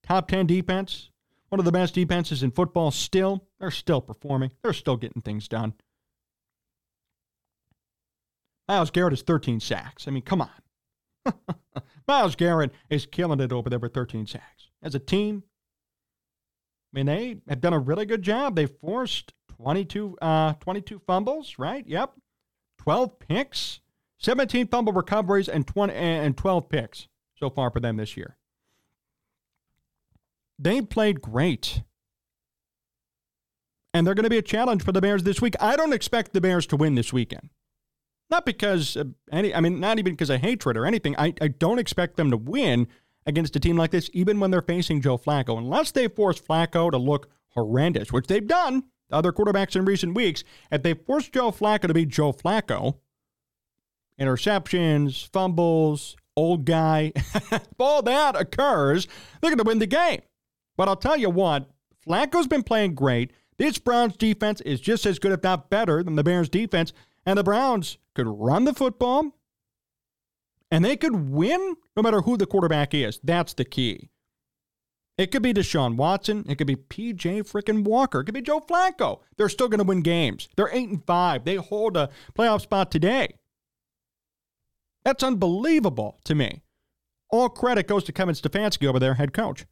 top 0.02 0.28
10 0.28 0.46
defense, 0.46 1.10
one 1.48 1.58
of 1.58 1.64
the 1.64 1.72
best 1.72 1.94
defenses 1.94 2.42
in 2.42 2.50
football 2.50 2.90
still. 2.90 3.46
They're 3.58 3.70
still 3.70 4.00
performing, 4.00 4.52
they're 4.62 4.72
still 4.72 4.96
getting 4.96 5.22
things 5.22 5.48
done. 5.48 5.74
Myles 8.68 8.90
Garrett 8.90 9.14
is 9.14 9.22
13 9.22 9.60
sacks. 9.60 10.06
I 10.06 10.10
mean, 10.10 10.22
come 10.22 10.42
on. 10.42 11.34
Myles 12.08 12.36
Garrett 12.36 12.72
is 12.90 13.06
killing 13.06 13.40
it 13.40 13.52
over 13.52 13.70
there 13.70 13.78
with 13.78 13.94
13 13.94 14.26
sacks. 14.26 14.68
As 14.82 14.94
a 14.94 14.98
team, 14.98 15.42
I 16.92 16.98
mean, 16.98 17.06
they 17.06 17.40
have 17.48 17.60
done 17.60 17.72
a 17.72 17.78
really 17.78 18.06
good 18.06 18.22
job. 18.22 18.56
They 18.56 18.66
forced 18.66 19.32
22, 19.56 20.18
uh, 20.20 20.52
22 20.54 21.00
fumbles, 21.06 21.58
right? 21.58 21.86
Yep. 21.86 22.12
12 22.78 23.18
picks, 23.18 23.80
17 24.18 24.68
fumble 24.68 24.92
recoveries, 24.92 25.48
and, 25.48 25.66
20, 25.66 25.92
and 25.92 26.36
12 26.36 26.68
picks 26.68 27.08
so 27.36 27.50
far 27.50 27.70
for 27.70 27.80
them 27.80 27.96
this 27.96 28.16
year. 28.16 28.37
They 30.58 30.80
played 30.82 31.20
great. 31.20 31.82
And 33.94 34.06
they're 34.06 34.14
going 34.14 34.24
to 34.24 34.30
be 34.30 34.38
a 34.38 34.42
challenge 34.42 34.82
for 34.82 34.92
the 34.92 35.00
Bears 35.00 35.22
this 35.22 35.40
week. 35.40 35.54
I 35.60 35.76
don't 35.76 35.92
expect 35.92 36.32
the 36.32 36.40
Bears 36.40 36.66
to 36.68 36.76
win 36.76 36.94
this 36.94 37.12
weekend. 37.12 37.50
Not 38.30 38.44
because 38.44 38.96
any, 39.32 39.54
I 39.54 39.60
mean, 39.60 39.80
not 39.80 39.98
even 39.98 40.12
because 40.12 40.30
of 40.30 40.40
hatred 40.40 40.76
or 40.76 40.84
anything. 40.84 41.16
I, 41.16 41.32
I 41.40 41.48
don't 41.48 41.78
expect 41.78 42.16
them 42.16 42.30
to 42.30 42.36
win 42.36 42.86
against 43.24 43.56
a 43.56 43.60
team 43.60 43.76
like 43.76 43.90
this, 43.90 44.10
even 44.12 44.40
when 44.40 44.50
they're 44.50 44.62
facing 44.62 45.00
Joe 45.00 45.18
Flacco, 45.18 45.56
unless 45.56 45.92
they 45.92 46.08
force 46.08 46.40
Flacco 46.40 46.90
to 46.90 46.98
look 46.98 47.30
horrendous, 47.50 48.12
which 48.12 48.26
they've 48.26 48.46
done, 48.46 48.84
other 49.10 49.32
quarterbacks 49.32 49.76
in 49.76 49.84
recent 49.84 50.14
weeks. 50.14 50.44
If 50.70 50.82
they 50.82 50.94
force 50.94 51.28
Joe 51.28 51.50
Flacco 51.50 51.88
to 51.88 51.94
be 51.94 52.06
Joe 52.06 52.32
Flacco, 52.32 52.98
interceptions, 54.20 55.28
fumbles, 55.28 56.16
old 56.36 56.66
guy, 56.66 57.12
if 57.16 57.62
all 57.78 58.02
that 58.02 58.36
occurs, 58.36 59.06
they're 59.40 59.50
going 59.50 59.58
to 59.58 59.64
win 59.64 59.78
the 59.78 59.86
game. 59.86 60.20
But 60.78 60.88
I'll 60.88 60.96
tell 60.96 61.16
you 61.16 61.28
what, 61.28 61.68
Flacco's 62.06 62.46
been 62.46 62.62
playing 62.62 62.94
great. 62.94 63.32
This 63.58 63.76
Browns 63.78 64.16
defense 64.16 64.60
is 64.60 64.80
just 64.80 65.04
as 65.04 65.18
good, 65.18 65.32
if 65.32 65.42
not 65.42 65.68
better, 65.68 66.02
than 66.04 66.14
the 66.14 66.22
Bears 66.22 66.48
defense. 66.48 66.92
And 67.26 67.36
the 67.36 67.44
Browns 67.44 67.98
could 68.14 68.28
run 68.28 68.64
the 68.64 68.72
football 68.72 69.34
and 70.70 70.84
they 70.84 70.96
could 70.96 71.30
win 71.30 71.74
no 71.96 72.02
matter 72.02 72.20
who 72.20 72.36
the 72.36 72.46
quarterback 72.46 72.94
is. 72.94 73.18
That's 73.24 73.54
the 73.54 73.64
key. 73.64 74.08
It 75.16 75.32
could 75.32 75.42
be 75.42 75.52
Deshaun 75.52 75.96
Watson. 75.96 76.44
It 76.48 76.56
could 76.56 76.68
be 76.68 76.76
PJ 76.76 77.42
freaking 77.50 77.82
Walker. 77.82 78.20
It 78.20 78.24
could 78.26 78.34
be 78.34 78.40
Joe 78.40 78.60
Flacco. 78.60 79.18
They're 79.36 79.48
still 79.48 79.68
going 79.68 79.78
to 79.78 79.84
win 79.84 80.02
games. 80.02 80.48
They're 80.56 80.72
eight 80.72 80.88
and 80.88 81.04
five. 81.04 81.44
They 81.44 81.56
hold 81.56 81.96
a 81.96 82.10
playoff 82.38 82.60
spot 82.60 82.92
today. 82.92 83.34
That's 85.04 85.24
unbelievable 85.24 86.20
to 86.24 86.36
me. 86.36 86.62
All 87.30 87.48
credit 87.48 87.88
goes 87.88 88.04
to 88.04 88.12
Kevin 88.12 88.36
Stefanski 88.36 88.86
over 88.86 89.00
there, 89.00 89.14
head 89.14 89.32
coach. 89.32 89.66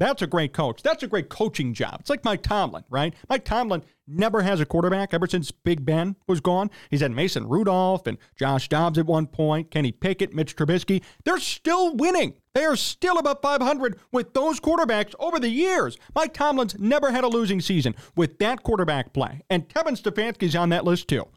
That's 0.00 0.22
a 0.22 0.26
great 0.26 0.54
coach. 0.54 0.82
That's 0.82 1.02
a 1.02 1.06
great 1.06 1.28
coaching 1.28 1.74
job. 1.74 1.98
It's 2.00 2.08
like 2.08 2.24
Mike 2.24 2.42
Tomlin, 2.42 2.84
right? 2.88 3.14
Mike 3.28 3.44
Tomlin 3.44 3.84
never 4.08 4.40
has 4.40 4.58
a 4.58 4.64
quarterback 4.64 5.12
ever 5.12 5.26
since 5.26 5.50
Big 5.50 5.84
Ben 5.84 6.16
was 6.26 6.40
gone. 6.40 6.70
He's 6.88 7.02
had 7.02 7.12
Mason 7.12 7.46
Rudolph 7.46 8.06
and 8.06 8.16
Josh 8.34 8.70
Dobbs 8.70 8.98
at 8.98 9.04
one 9.04 9.26
point, 9.26 9.70
Kenny 9.70 9.92
Pickett, 9.92 10.34
Mitch 10.34 10.56
Trubisky. 10.56 11.02
They're 11.24 11.38
still 11.38 11.94
winning. 11.94 12.32
They 12.54 12.64
are 12.64 12.76
still 12.76 13.18
above 13.18 13.40
500 13.42 14.00
with 14.10 14.32
those 14.32 14.58
quarterbacks 14.58 15.14
over 15.20 15.38
the 15.38 15.50
years. 15.50 15.98
Mike 16.14 16.32
Tomlin's 16.32 16.78
never 16.78 17.10
had 17.12 17.22
a 17.22 17.28
losing 17.28 17.60
season 17.60 17.94
with 18.16 18.38
that 18.38 18.62
quarterback 18.62 19.12
play. 19.12 19.42
And 19.50 19.68
Kevin 19.68 19.96
Stefanski's 19.96 20.56
on 20.56 20.70
that 20.70 20.86
list 20.86 21.08
too. 21.08 21.28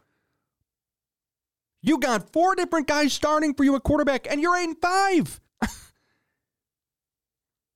You 1.82 1.98
got 1.98 2.32
four 2.32 2.54
different 2.54 2.86
guys 2.86 3.12
starting 3.12 3.52
for 3.52 3.62
you 3.62 3.76
at 3.76 3.82
quarterback, 3.82 4.26
and 4.30 4.40
you're 4.40 4.56
8 4.56 4.64
and 4.64 4.80
5. 4.80 5.40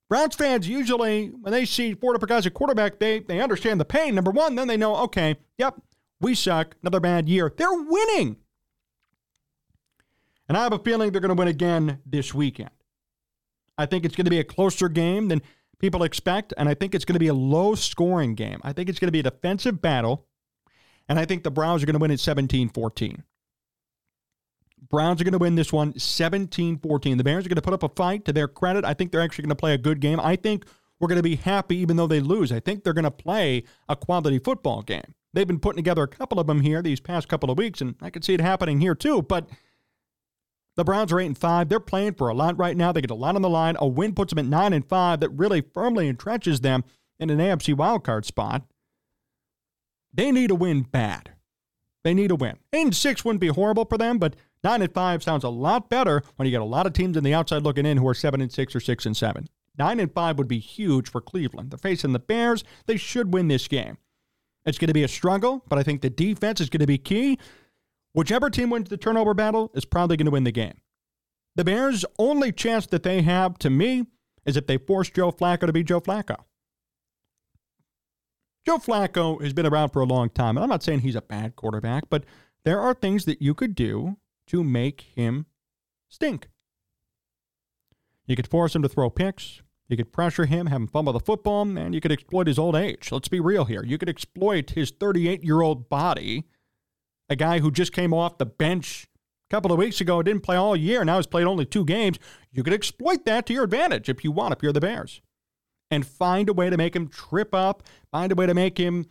Browns 0.08 0.34
fans 0.36 0.66
usually, 0.66 1.28
when 1.28 1.52
they 1.52 1.64
see 1.64 1.94
four 1.94 2.14
different 2.14 2.30
guys 2.30 2.46
at 2.46 2.54
quarterback, 2.54 2.98
they, 2.98 3.20
they 3.20 3.40
understand 3.40 3.78
the 3.78 3.84
pain. 3.84 4.14
Number 4.14 4.30
one, 4.30 4.54
then 4.54 4.66
they 4.66 4.76
know, 4.76 4.96
okay, 4.96 5.36
yep, 5.58 5.74
we 6.20 6.34
suck. 6.34 6.76
Another 6.82 7.00
bad 7.00 7.28
year. 7.28 7.52
They're 7.54 7.72
winning. 7.72 8.36
And 10.48 10.56
I 10.56 10.62
have 10.62 10.72
a 10.72 10.78
feeling 10.78 11.12
they're 11.12 11.20
going 11.20 11.34
to 11.34 11.38
win 11.38 11.48
again 11.48 12.00
this 12.06 12.32
weekend. 12.32 12.70
I 13.76 13.84
think 13.84 14.04
it's 14.04 14.16
going 14.16 14.24
to 14.24 14.30
be 14.30 14.40
a 14.40 14.44
closer 14.44 14.88
game 14.88 15.28
than 15.28 15.42
people 15.78 16.02
expect, 16.02 16.54
and 16.56 16.68
I 16.68 16.74
think 16.74 16.94
it's 16.94 17.04
going 17.04 17.14
to 17.14 17.20
be 17.20 17.28
a 17.28 17.34
low 17.34 17.74
scoring 17.74 18.34
game. 18.34 18.60
I 18.64 18.72
think 18.72 18.88
it's 18.88 18.98
going 18.98 19.08
to 19.08 19.12
be 19.12 19.20
a 19.20 19.24
defensive 19.24 19.80
battle, 19.80 20.26
and 21.08 21.18
I 21.18 21.26
think 21.26 21.44
the 21.44 21.50
Browns 21.50 21.82
are 21.82 21.86
going 21.86 21.94
to 21.94 22.00
win 22.00 22.10
at 22.10 22.18
17 22.18 22.70
14. 22.70 23.24
Browns 24.88 25.20
are 25.20 25.24
going 25.24 25.32
to 25.32 25.38
win 25.38 25.54
this 25.54 25.72
one 25.72 25.98
17 25.98 26.78
14. 26.78 27.18
The 27.18 27.24
Bears 27.24 27.44
are 27.44 27.48
going 27.48 27.56
to 27.56 27.62
put 27.62 27.74
up 27.74 27.82
a 27.82 27.88
fight 27.88 28.24
to 28.24 28.32
their 28.32 28.48
credit. 28.48 28.84
I 28.84 28.94
think 28.94 29.12
they're 29.12 29.20
actually 29.20 29.42
going 29.42 29.50
to 29.50 29.56
play 29.56 29.74
a 29.74 29.78
good 29.78 30.00
game. 30.00 30.20
I 30.20 30.36
think 30.36 30.64
we're 31.00 31.08
going 31.08 31.16
to 31.16 31.22
be 31.22 31.36
happy 31.36 31.76
even 31.76 31.96
though 31.96 32.06
they 32.06 32.20
lose. 32.20 32.50
I 32.50 32.60
think 32.60 32.82
they're 32.82 32.92
going 32.92 33.04
to 33.04 33.10
play 33.10 33.64
a 33.88 33.96
quality 33.96 34.38
football 34.38 34.82
game. 34.82 35.14
They've 35.32 35.46
been 35.46 35.60
putting 35.60 35.76
together 35.76 36.02
a 36.02 36.08
couple 36.08 36.40
of 36.40 36.46
them 36.46 36.62
here 36.62 36.82
these 36.82 37.00
past 37.00 37.28
couple 37.28 37.50
of 37.50 37.58
weeks, 37.58 37.80
and 37.80 37.94
I 38.00 38.10
can 38.10 38.22
see 38.22 38.34
it 38.34 38.40
happening 38.40 38.80
here 38.80 38.94
too. 38.94 39.22
But 39.22 39.48
the 40.76 40.84
Browns 40.84 41.12
are 41.12 41.20
eight 41.20 41.26
and 41.26 41.38
five. 41.38 41.68
They're 41.68 41.80
playing 41.80 42.14
for 42.14 42.28
a 42.28 42.34
lot 42.34 42.58
right 42.58 42.76
now. 42.76 42.92
They 42.92 43.00
get 43.00 43.10
a 43.10 43.14
lot 43.14 43.36
on 43.36 43.42
the 43.42 43.50
line. 43.50 43.76
A 43.78 43.86
win 43.86 44.14
puts 44.14 44.32
them 44.32 44.38
at 44.38 44.46
nine 44.46 44.72
and 44.72 44.88
five. 44.88 45.20
That 45.20 45.30
really 45.30 45.60
firmly 45.60 46.12
entrenches 46.12 46.62
them 46.62 46.84
in 47.18 47.30
an 47.30 47.38
AFC 47.38 47.74
wildcard 47.74 48.24
spot. 48.24 48.62
They 50.14 50.32
need 50.32 50.50
a 50.50 50.54
win 50.54 50.82
bad. 50.82 51.32
They 52.04 52.14
need 52.14 52.30
a 52.30 52.36
win. 52.36 52.58
Eight 52.72 52.86
and 52.86 52.96
six 52.96 53.24
wouldn't 53.24 53.40
be 53.40 53.48
horrible 53.48 53.84
for 53.84 53.98
them, 53.98 54.18
but 54.18 54.34
Nine 54.64 54.82
and 54.82 54.92
five 54.92 55.22
sounds 55.22 55.44
a 55.44 55.48
lot 55.48 55.88
better 55.88 56.22
when 56.36 56.46
you 56.46 56.50
get 56.50 56.60
a 56.60 56.64
lot 56.64 56.86
of 56.86 56.92
teams 56.92 57.16
on 57.16 57.22
the 57.22 57.34
outside 57.34 57.62
looking 57.62 57.86
in 57.86 57.96
who 57.96 58.08
are 58.08 58.14
seven 58.14 58.40
and 58.40 58.52
six 58.52 58.74
or 58.74 58.80
six 58.80 59.06
and 59.06 59.16
seven. 59.16 59.48
Nine 59.78 60.00
and 60.00 60.12
five 60.12 60.36
would 60.38 60.48
be 60.48 60.58
huge 60.58 61.08
for 61.08 61.20
Cleveland. 61.20 61.70
They're 61.70 61.78
facing 61.78 62.12
the 62.12 62.18
Bears. 62.18 62.64
They 62.86 62.96
should 62.96 63.32
win 63.32 63.48
this 63.48 63.68
game. 63.68 63.98
It's 64.66 64.78
going 64.78 64.88
to 64.88 64.94
be 64.94 65.04
a 65.04 65.08
struggle, 65.08 65.64
but 65.68 65.78
I 65.78 65.82
think 65.82 66.02
the 66.02 66.10
defense 66.10 66.60
is 66.60 66.68
going 66.68 66.80
to 66.80 66.86
be 66.86 66.98
key. 66.98 67.38
Whichever 68.12 68.50
team 68.50 68.70
wins 68.70 68.88
the 68.88 68.96
turnover 68.96 69.34
battle 69.34 69.70
is 69.74 69.84
probably 69.84 70.16
going 70.16 70.26
to 70.26 70.32
win 70.32 70.44
the 70.44 70.52
game. 70.52 70.80
The 71.54 71.64
Bears' 71.64 72.04
only 72.18 72.52
chance 72.52 72.86
that 72.86 73.04
they 73.04 73.22
have, 73.22 73.58
to 73.58 73.70
me, 73.70 74.06
is 74.44 74.56
if 74.56 74.66
they 74.66 74.78
force 74.78 75.10
Joe 75.10 75.30
Flacco 75.30 75.66
to 75.66 75.72
be 75.72 75.84
Joe 75.84 76.00
Flacco. 76.00 76.36
Joe 78.66 78.78
Flacco 78.78 79.40
has 79.42 79.52
been 79.52 79.66
around 79.66 79.90
for 79.90 80.02
a 80.02 80.06
long 80.06 80.30
time, 80.30 80.56
and 80.56 80.64
I'm 80.64 80.70
not 80.70 80.82
saying 80.82 81.00
he's 81.00 81.14
a 81.14 81.22
bad 81.22 81.56
quarterback, 81.56 82.10
but 82.10 82.24
there 82.64 82.80
are 82.80 82.94
things 82.94 83.24
that 83.24 83.40
you 83.40 83.54
could 83.54 83.74
do 83.74 84.16
to 84.48 84.64
make 84.64 85.02
him 85.14 85.46
stink. 86.08 86.48
You 88.26 88.36
could 88.36 88.48
force 88.48 88.74
him 88.74 88.82
to 88.82 88.88
throw 88.88 89.10
picks. 89.10 89.62
You 89.88 89.96
could 89.96 90.12
pressure 90.12 90.44
him, 90.44 90.66
have 90.66 90.82
him 90.82 90.86
fumble 90.86 91.14
the 91.14 91.20
football, 91.20 91.62
and 91.62 91.94
you 91.94 92.00
could 92.00 92.12
exploit 92.12 92.46
his 92.46 92.58
old 92.58 92.76
age. 92.76 93.10
Let's 93.10 93.28
be 93.28 93.40
real 93.40 93.64
here. 93.64 93.82
You 93.82 93.96
could 93.96 94.10
exploit 94.10 94.70
his 94.70 94.90
38 94.90 95.42
year 95.42 95.62
old 95.62 95.88
body, 95.88 96.44
a 97.30 97.36
guy 97.36 97.60
who 97.60 97.70
just 97.70 97.92
came 97.92 98.12
off 98.12 98.36
the 98.36 98.46
bench 98.46 99.08
a 99.50 99.54
couple 99.54 99.72
of 99.72 99.78
weeks 99.78 100.02
ago, 100.02 100.22
didn't 100.22 100.42
play 100.42 100.56
all 100.56 100.76
year, 100.76 101.04
now 101.04 101.16
has 101.16 101.26
played 101.26 101.46
only 101.46 101.64
two 101.64 101.86
games. 101.86 102.18
You 102.52 102.62
could 102.62 102.74
exploit 102.74 103.24
that 103.24 103.46
to 103.46 103.54
your 103.54 103.64
advantage 103.64 104.10
if 104.10 104.22
you 104.22 104.30
want, 104.30 104.52
if 104.52 104.62
you're 104.62 104.74
the 104.74 104.80
Bears, 104.80 105.22
and 105.90 106.06
find 106.06 106.50
a 106.50 106.52
way 106.52 106.68
to 106.68 106.76
make 106.76 106.94
him 106.94 107.08
trip 107.08 107.54
up, 107.54 107.82
find 108.12 108.30
a 108.30 108.34
way 108.34 108.44
to 108.44 108.54
make 108.54 108.76
him 108.76 109.06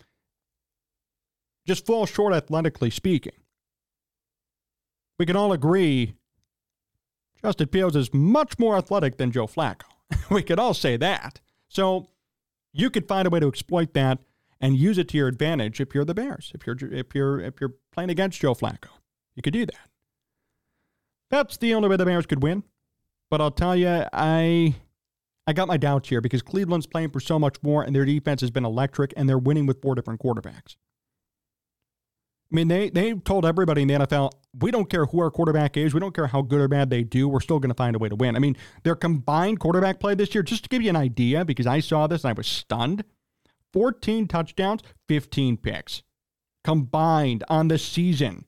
just 1.66 1.88
fall 1.88 2.06
short 2.06 2.36
athletically 2.36 2.92
speaking 2.92 3.34
we 5.18 5.26
can 5.26 5.36
all 5.36 5.52
agree 5.52 6.16
Justin 7.44 7.68
Fields 7.68 7.96
is 7.96 8.14
much 8.14 8.58
more 8.58 8.78
athletic 8.78 9.18
than 9.18 9.32
Joe 9.32 9.48
Flacco. 9.48 9.84
we 10.32 10.42
could 10.42 10.60
all 10.60 10.74
say 10.74 10.98
that. 10.98 11.40
So 11.70 12.10
you 12.74 12.90
could 12.90 13.08
find 13.08 13.28
a 13.28 13.30
way 13.30 13.40
to 13.40 13.48
exploit 13.48 13.94
that 13.94 14.20
and 14.60 14.76
use 14.76 14.98
it 14.98 15.08
to 15.10 15.18
your 15.18 15.28
advantage 15.28 15.80
if 15.80 15.94
you're 15.94 16.06
the 16.06 16.14
Bears. 16.14 16.52
If 16.56 16.66
you're 16.66 16.78
if 16.92 17.14
you're 17.14 17.40
if 17.40 17.62
you're 17.62 17.76
playing 17.92 18.10
against 18.10 18.40
Joe 18.40 18.56
Flacco, 18.56 18.90
you 19.36 19.42
could 19.42 19.54
do 19.54 19.66
that. 19.66 19.90
That's 21.30 21.58
the 21.58 21.74
only 21.74 21.90
way 21.90 21.98
the 21.98 22.06
Bears 22.06 22.26
could 22.26 22.42
win. 22.42 22.64
But 23.30 23.42
I'll 23.42 23.52
tell 23.52 23.76
you, 23.76 24.06
I 24.14 24.76
I 25.46 25.54
got 25.54 25.68
my 25.68 25.78
doubts 25.78 26.10
here 26.10 26.22
because 26.22 26.42
Cleveland's 26.42 26.88
playing 26.88 27.12
for 27.12 27.20
so 27.20 27.38
much 27.38 27.56
more, 27.62 27.84
and 27.84 27.96
their 27.96 28.06
defense 28.06 28.42
has 28.42 28.52
been 28.52 28.66
electric, 28.66 29.14
and 29.16 29.28
they're 29.28 29.38
winning 29.38 29.66
with 29.66 29.82
four 29.82 29.96
different 29.96 30.22
quarterbacks. 30.22 30.76
I 32.52 32.56
mean, 32.56 32.70
they 32.70 32.90
they 32.90 33.14
told 33.14 33.46
everybody 33.46 33.82
in 33.82 33.90
the 33.90 33.94
NFL, 33.96 34.32
we 34.60 34.72
don't 34.72 34.90
care 34.90 35.06
who 35.06 35.20
our 35.20 35.30
quarterback 35.30 35.76
is, 35.76 35.94
we 35.94 36.00
don't 36.00 36.16
care 36.16 36.28
how 36.28 36.42
good 36.42 36.62
or 36.62 36.68
bad 36.70 36.90
they 36.90 37.04
do, 37.04 37.28
we're 37.28 37.42
still 37.42 37.60
going 37.60 37.70
to 37.70 37.76
find 37.76 37.96
a 37.96 38.00
way 38.00 38.08
to 38.08 38.16
win. 38.16 38.36
I 38.36 38.40
mean, 38.40 38.56
their 38.84 38.96
combined 38.96 39.60
quarterback 39.60 40.00
play 40.00 40.16
this 40.16 40.34
year, 40.34 40.44
just 40.44 40.64
to 40.64 40.70
give 40.70 40.82
you 40.82 40.90
an 40.90 40.96
idea, 40.96 41.44
because 41.44 41.68
I 41.68 41.82
saw 41.82 42.08
this 42.08 42.24
and 42.24 42.30
I 42.30 42.34
was 42.34 42.48
stunned 42.48 43.04
14 43.74 44.28
touchdowns, 44.28 44.82
15 45.08 45.58
picks. 45.58 46.04
Combined 46.64 47.44
on 47.50 47.68
the 47.68 47.78
season, 47.78 48.46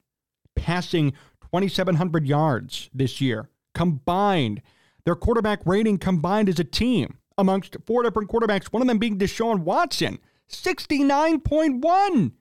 passing 0.55 1.11
2,700 1.51 2.25
yards 2.25 2.89
this 2.93 3.19
year. 3.21 3.49
Combined. 3.75 4.61
Their 5.05 5.15
quarterback 5.15 5.61
rating 5.65 5.97
combined 5.97 6.49
as 6.49 6.59
a 6.59 6.63
team 6.63 7.17
amongst 7.37 7.77
four 7.85 8.03
different 8.03 8.29
quarterbacks, 8.29 8.65
one 8.65 8.81
of 8.81 8.87
them 8.87 8.97
being 8.97 9.17
Deshaun 9.17 9.59
Watson, 9.59 10.19
69.1 10.49 12.31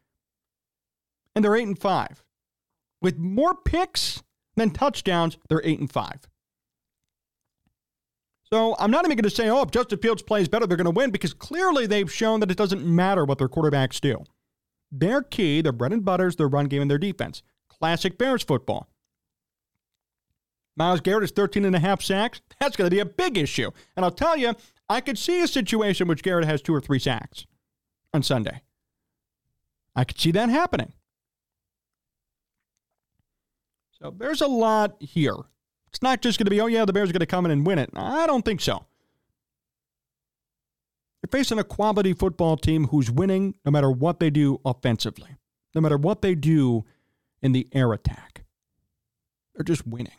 and 1.35 1.45
they're 1.45 1.57
8 1.57 1.67
and 1.67 1.79
5. 1.79 2.23
With 3.01 3.19
more 3.19 3.55
picks 3.55 4.23
than 4.57 4.71
touchdowns, 4.71 5.39
they're 5.49 5.63
8 5.65 5.81
and 5.81 5.93
5. 5.93 6.29
So 8.53 8.75
I'm 8.79 8.91
not 8.91 9.05
even 9.05 9.17
going 9.17 9.25
to 9.25 9.31
say, 9.31 9.49
oh, 9.51 9.63
if 9.63 9.71
Justin 9.71 9.99
Fields 9.99 10.23
plays 10.23 10.49
better, 10.49 10.67
they're 10.67 10.77
going 10.77 10.87
to 10.87 10.91
win 10.91 11.11
because 11.11 11.35
clearly 11.35 11.87
they've 11.87 12.11
shown 12.11 12.41
that 12.41 12.51
it 12.51 12.57
doesn't 12.57 12.85
matter 12.85 13.25
what 13.25 13.39
their 13.39 13.49
quarterbacks 13.49 14.01
do. 14.01 14.25
Their 14.91 15.23
key, 15.23 15.61
their 15.61 15.73
bread 15.73 15.93
and 15.93 16.05
butter 16.05 16.27
is 16.27 16.37
their 16.37 16.49
run 16.49 16.67
game 16.67 16.81
and 16.81 16.91
their 16.91 16.99
defense. 16.99 17.43
Classic 17.69 18.17
Bears 18.17 18.43
football. 18.43 18.89
Myles 20.77 21.01
Garrett 21.01 21.25
is 21.25 21.33
13 21.33 21.65
and 21.65 21.77
a 21.77 21.81
half 21.81 22.01
sacks. 22.01 22.41
That's 22.61 22.77
going 22.77 22.89
to 22.89 22.95
be 22.95 23.01
a 23.01 23.05
big 23.05 23.37
issue. 23.37 23.71
And 23.97 24.05
I'll 24.05 24.11
tell 24.13 24.37
you, 24.37 24.55
I 24.89 25.01
could 25.01 25.19
see 25.19 25.43
a 25.43 25.49
situation 25.49 26.09
which 26.09 26.23
Garrett 26.23 26.47
has 26.47 26.63
two 26.63 26.75
or 26.75 26.81
three 26.81 27.01
sacks 27.01 27.47
on 28.15 28.23
Sunday. 28.23 28.63
I 29.95 30.05
could 30.05 30.21
see 30.21 30.31
that 30.31 30.49
happening. 30.49 30.93
So 34.03 34.15
there's 34.17 34.41
a 34.41 34.47
lot 34.47 34.97
here. 35.01 35.35
It's 35.89 36.03
not 36.03 36.21
just 36.23 36.39
going 36.39 36.47
to 36.47 36.51
be, 36.51 36.61
oh, 36.61 36.67
yeah, 36.67 36.85
the 36.85 36.93
Bears 36.93 37.11
are 37.11 37.13
going 37.13 37.21
to 37.21 37.27
come 37.27 37.45
in 37.45 37.51
and 37.51 37.67
win 37.67 37.79
it. 37.79 37.91
I 37.95 38.27
don't 38.27 38.45
think 38.45 38.61
so. 38.61 38.85
You're 41.23 41.31
facing 41.31 41.59
a 41.59 41.65
quality 41.65 42.13
football 42.13 42.57
team 42.57 42.89
who's 42.89 43.11
winning 43.11 43.55
no 43.65 43.73
matter 43.73 43.91
what 43.91 44.21
they 44.21 44.31
do 44.31 44.61
offensively, 44.65 45.31
no 45.75 45.81
matter 45.81 45.97
what 45.97 46.23
they 46.23 46.35
do 46.35 46.85
in 47.43 47.53
the 47.53 47.67
air 47.73 47.93
attack. 47.93 48.45
They're 49.55 49.65
just 49.65 49.87
winning. 49.87 50.13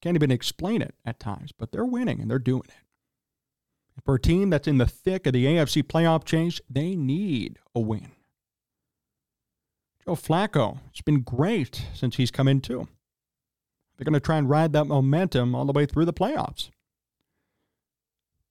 Can't 0.00 0.16
even 0.16 0.30
explain 0.30 0.82
it 0.82 0.94
at 1.04 1.18
times, 1.18 1.50
but 1.52 1.72
they're 1.72 1.84
winning 1.84 2.20
and 2.20 2.30
they're 2.30 2.38
doing 2.38 2.62
it. 2.68 2.74
For 4.04 4.14
a 4.14 4.20
team 4.20 4.50
that's 4.50 4.68
in 4.68 4.78
the 4.78 4.86
thick 4.86 5.26
of 5.26 5.32
the 5.32 5.44
AFC 5.44 5.82
playoff 5.82 6.24
chase, 6.24 6.60
they 6.70 6.94
need 6.94 7.58
a 7.74 7.80
win. 7.80 8.12
Joe 10.10 10.16
Flacco, 10.16 10.78
it's 10.90 11.02
been 11.02 11.20
great 11.20 11.86
since 11.94 12.16
he's 12.16 12.32
come 12.32 12.48
in 12.48 12.60
too. 12.60 12.88
They're 13.96 14.04
going 14.04 14.12
to 14.14 14.18
try 14.18 14.38
and 14.38 14.50
ride 14.50 14.72
that 14.72 14.86
momentum 14.86 15.54
all 15.54 15.64
the 15.64 15.72
way 15.72 15.86
through 15.86 16.04
the 16.04 16.12
playoffs. 16.12 16.70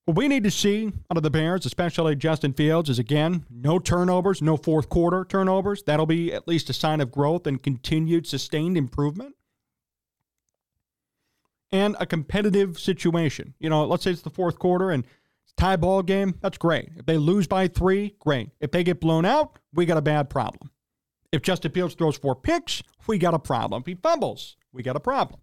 What 0.06 0.16
we 0.16 0.26
need 0.26 0.42
to 0.44 0.50
see 0.50 0.86
out 1.10 1.18
of 1.18 1.22
the 1.22 1.28
Bears, 1.28 1.66
especially 1.66 2.16
Justin 2.16 2.54
Fields, 2.54 2.88
is 2.88 2.98
again, 2.98 3.44
no 3.50 3.78
turnovers, 3.78 4.40
no 4.40 4.56
fourth 4.56 4.88
quarter 4.88 5.26
turnovers. 5.28 5.82
That'll 5.82 6.06
be 6.06 6.32
at 6.32 6.48
least 6.48 6.70
a 6.70 6.72
sign 6.72 6.98
of 7.02 7.12
growth 7.12 7.46
and 7.46 7.62
continued 7.62 8.26
sustained 8.26 8.78
improvement. 8.78 9.34
And 11.70 11.94
a 12.00 12.06
competitive 12.06 12.80
situation. 12.80 13.52
You 13.58 13.68
know, 13.68 13.84
let's 13.84 14.04
say 14.04 14.12
it's 14.12 14.22
the 14.22 14.30
fourth 14.30 14.58
quarter 14.58 14.90
and 14.90 15.04
tie 15.58 15.76
ball 15.76 16.02
game. 16.02 16.36
That's 16.40 16.56
great. 16.56 16.88
If 16.96 17.04
they 17.04 17.18
lose 17.18 17.46
by 17.46 17.68
three, 17.68 18.14
great. 18.18 18.48
If 18.60 18.70
they 18.70 18.82
get 18.82 18.98
blown 18.98 19.26
out, 19.26 19.58
we 19.74 19.84
got 19.84 19.98
a 19.98 20.02
bad 20.02 20.30
problem. 20.30 20.70
If 21.32 21.42
Justin 21.42 21.72
Fields 21.72 21.94
throws 21.94 22.16
four 22.16 22.34
picks, 22.34 22.82
we 23.06 23.18
got 23.18 23.34
a 23.34 23.38
problem. 23.38 23.80
If 23.82 23.86
he 23.86 23.94
fumbles, 23.94 24.56
we 24.72 24.82
got 24.82 24.96
a 24.96 25.00
problem. 25.00 25.40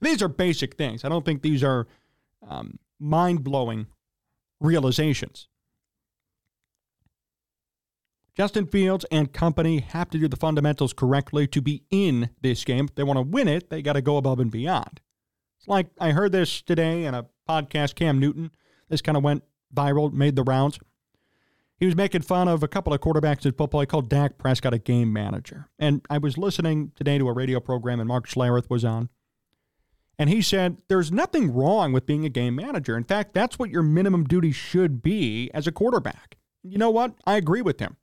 These 0.00 0.22
are 0.22 0.28
basic 0.28 0.76
things. 0.76 1.04
I 1.04 1.08
don't 1.08 1.24
think 1.24 1.42
these 1.42 1.62
are 1.62 1.86
um, 2.46 2.78
mind 2.98 3.44
blowing 3.44 3.86
realizations. 4.60 5.48
Justin 8.36 8.66
Fields 8.66 9.04
and 9.10 9.32
company 9.32 9.80
have 9.80 10.10
to 10.10 10.18
do 10.18 10.28
the 10.28 10.36
fundamentals 10.36 10.92
correctly 10.92 11.48
to 11.48 11.60
be 11.60 11.82
in 11.90 12.30
this 12.40 12.64
game. 12.64 12.84
If 12.84 12.94
they 12.94 13.02
want 13.02 13.16
to 13.16 13.22
win 13.22 13.48
it, 13.48 13.68
they 13.68 13.82
got 13.82 13.94
to 13.94 14.02
go 14.02 14.16
above 14.16 14.38
and 14.38 14.50
beyond. 14.50 15.00
It's 15.58 15.66
like 15.66 15.88
I 15.98 16.12
heard 16.12 16.30
this 16.30 16.62
today 16.62 17.04
in 17.04 17.14
a 17.14 17.26
podcast, 17.48 17.96
Cam 17.96 18.20
Newton. 18.20 18.52
This 18.88 19.02
kind 19.02 19.16
of 19.16 19.24
went 19.24 19.42
viral, 19.74 20.12
made 20.12 20.36
the 20.36 20.44
rounds. 20.44 20.78
He 21.78 21.86
was 21.86 21.94
making 21.94 22.22
fun 22.22 22.48
of 22.48 22.62
a 22.62 22.68
couple 22.68 22.92
of 22.92 23.00
quarterbacks 23.00 23.46
in 23.46 23.52
football. 23.52 23.80
He 23.80 23.86
called 23.86 24.08
Dak 24.08 24.36
Prescott 24.36 24.74
a 24.74 24.78
game 24.78 25.12
manager. 25.12 25.68
And 25.78 26.04
I 26.10 26.18
was 26.18 26.36
listening 26.36 26.90
today 26.96 27.18
to 27.18 27.28
a 27.28 27.32
radio 27.32 27.60
program, 27.60 28.00
and 28.00 28.08
Mark 28.08 28.28
Schlereth 28.28 28.68
was 28.68 28.84
on. 28.84 29.08
And 30.18 30.28
he 30.28 30.42
said, 30.42 30.82
There's 30.88 31.12
nothing 31.12 31.52
wrong 31.52 31.92
with 31.92 32.04
being 32.06 32.24
a 32.24 32.30
game 32.30 32.56
manager. 32.56 32.96
In 32.96 33.04
fact, 33.04 33.32
that's 33.32 33.58
what 33.58 33.70
your 33.70 33.84
minimum 33.84 34.24
duty 34.24 34.50
should 34.50 35.02
be 35.02 35.50
as 35.54 35.68
a 35.68 35.72
quarterback. 35.72 36.36
You 36.64 36.78
know 36.78 36.90
what? 36.90 37.14
I 37.24 37.36
agree 37.36 37.62
with 37.62 37.78
him. 37.78 37.96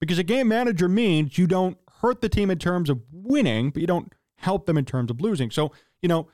Because 0.00 0.18
a 0.18 0.22
game 0.22 0.48
manager 0.48 0.88
means 0.88 1.38
you 1.38 1.46
don't 1.46 1.78
hurt 2.02 2.20
the 2.20 2.28
team 2.28 2.50
in 2.50 2.58
terms 2.58 2.90
of 2.90 3.00
winning, 3.10 3.70
but 3.70 3.80
you 3.80 3.86
don't 3.86 4.12
help 4.36 4.66
them 4.66 4.76
in 4.76 4.84
terms 4.84 5.10
of 5.10 5.20
losing. 5.20 5.50
So, 5.50 5.72
you 6.02 6.08
know, 6.08 6.28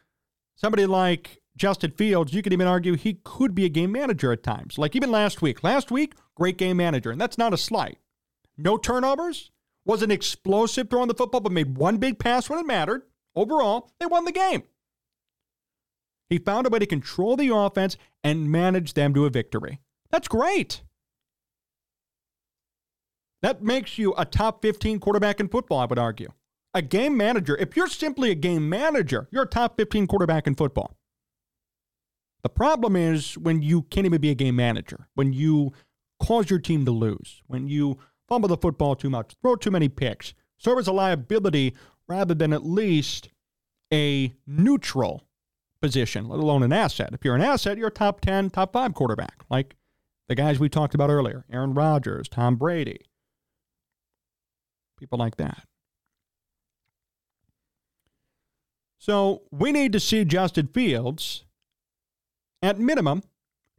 somebody 0.56 0.84
like 0.84 1.40
Justin 1.56 1.92
Fields, 1.92 2.34
you 2.34 2.42
could 2.42 2.52
even 2.52 2.66
argue 2.66 2.94
he 2.94 3.20
could 3.24 3.54
be 3.54 3.64
a 3.64 3.68
game 3.68 3.92
manager 3.92 4.32
at 4.32 4.42
times. 4.42 4.76
Like 4.76 4.96
even 4.96 5.10
last 5.10 5.40
week. 5.40 5.62
Last 5.62 5.90
week, 5.90 6.14
great 6.36 6.58
game 6.58 6.76
manager. 6.76 7.10
And 7.10 7.20
that's 7.20 7.38
not 7.38 7.52
a 7.52 7.58
slight. 7.58 7.98
No 8.56 8.76
turnovers, 8.76 9.50
wasn't 9.84 10.12
explosive 10.12 10.88
throwing 10.88 11.08
the 11.08 11.14
football, 11.14 11.40
but 11.40 11.52
made 11.52 11.76
one 11.76 11.98
big 11.98 12.18
pass 12.18 12.48
when 12.48 12.58
it 12.58 12.66
mattered. 12.66 13.02
Overall, 13.34 13.90
they 13.98 14.06
won 14.06 14.24
the 14.24 14.32
game. 14.32 14.62
He 16.30 16.38
found 16.38 16.66
a 16.66 16.70
way 16.70 16.78
to 16.78 16.86
control 16.86 17.36
the 17.36 17.54
offense 17.54 17.96
and 18.22 18.50
manage 18.50 18.94
them 18.94 19.12
to 19.14 19.26
a 19.26 19.30
victory. 19.30 19.80
That's 20.10 20.28
great. 20.28 20.82
That 23.42 23.62
makes 23.62 23.98
you 23.98 24.14
a 24.16 24.24
top 24.24 24.62
15 24.62 25.00
quarterback 25.00 25.38
in 25.38 25.48
football, 25.48 25.78
I 25.78 25.84
would 25.84 25.98
argue. 25.98 26.32
A 26.72 26.80
game 26.80 27.16
manager, 27.16 27.56
if 27.58 27.76
you're 27.76 27.88
simply 27.88 28.30
a 28.30 28.34
game 28.34 28.68
manager, 28.68 29.28
you're 29.30 29.42
a 29.42 29.46
top 29.46 29.76
15 29.76 30.06
quarterback 30.06 30.46
in 30.46 30.54
football. 30.54 30.96
The 32.42 32.48
problem 32.48 32.96
is 32.96 33.36
when 33.38 33.62
you 33.62 33.82
can't 33.82 34.06
even 34.06 34.20
be 34.20 34.30
a 34.30 34.34
game 34.34 34.56
manager, 34.56 35.08
when 35.14 35.32
you 35.32 35.72
cause 36.20 36.50
your 36.50 36.58
team 36.58 36.84
to 36.84 36.90
lose, 36.90 37.42
when 37.46 37.68
you 37.68 37.98
fumble 38.28 38.48
the 38.48 38.56
football 38.56 38.94
too 38.96 39.10
much, 39.10 39.34
throw 39.42 39.56
too 39.56 39.70
many 39.70 39.88
picks, 39.88 40.34
serve 40.58 40.78
as 40.78 40.86
a 40.86 40.92
liability 40.92 41.74
rather 42.08 42.34
than 42.34 42.52
at 42.52 42.64
least 42.64 43.28
a 43.92 44.32
neutral 44.46 45.24
position, 45.80 46.28
let 46.28 46.40
alone 46.40 46.62
an 46.62 46.72
asset. 46.72 47.10
If 47.12 47.24
you're 47.24 47.34
an 47.34 47.42
asset, 47.42 47.78
you're 47.78 47.88
a 47.88 47.92
top 47.92 48.20
10, 48.20 48.50
top 48.50 48.72
5 48.72 48.94
quarterback, 48.94 49.44
like 49.50 49.76
the 50.28 50.34
guys 50.34 50.58
we 50.58 50.68
talked 50.68 50.94
about 50.94 51.10
earlier 51.10 51.44
Aaron 51.52 51.74
Rodgers, 51.74 52.28
Tom 52.28 52.56
Brady, 52.56 53.00
people 54.98 55.18
like 55.18 55.36
that. 55.36 55.64
So 58.98 59.42
we 59.50 59.70
need 59.70 59.92
to 59.92 60.00
see 60.00 60.24
Justin 60.24 60.68
Fields, 60.68 61.44
at 62.62 62.78
minimum, 62.78 63.22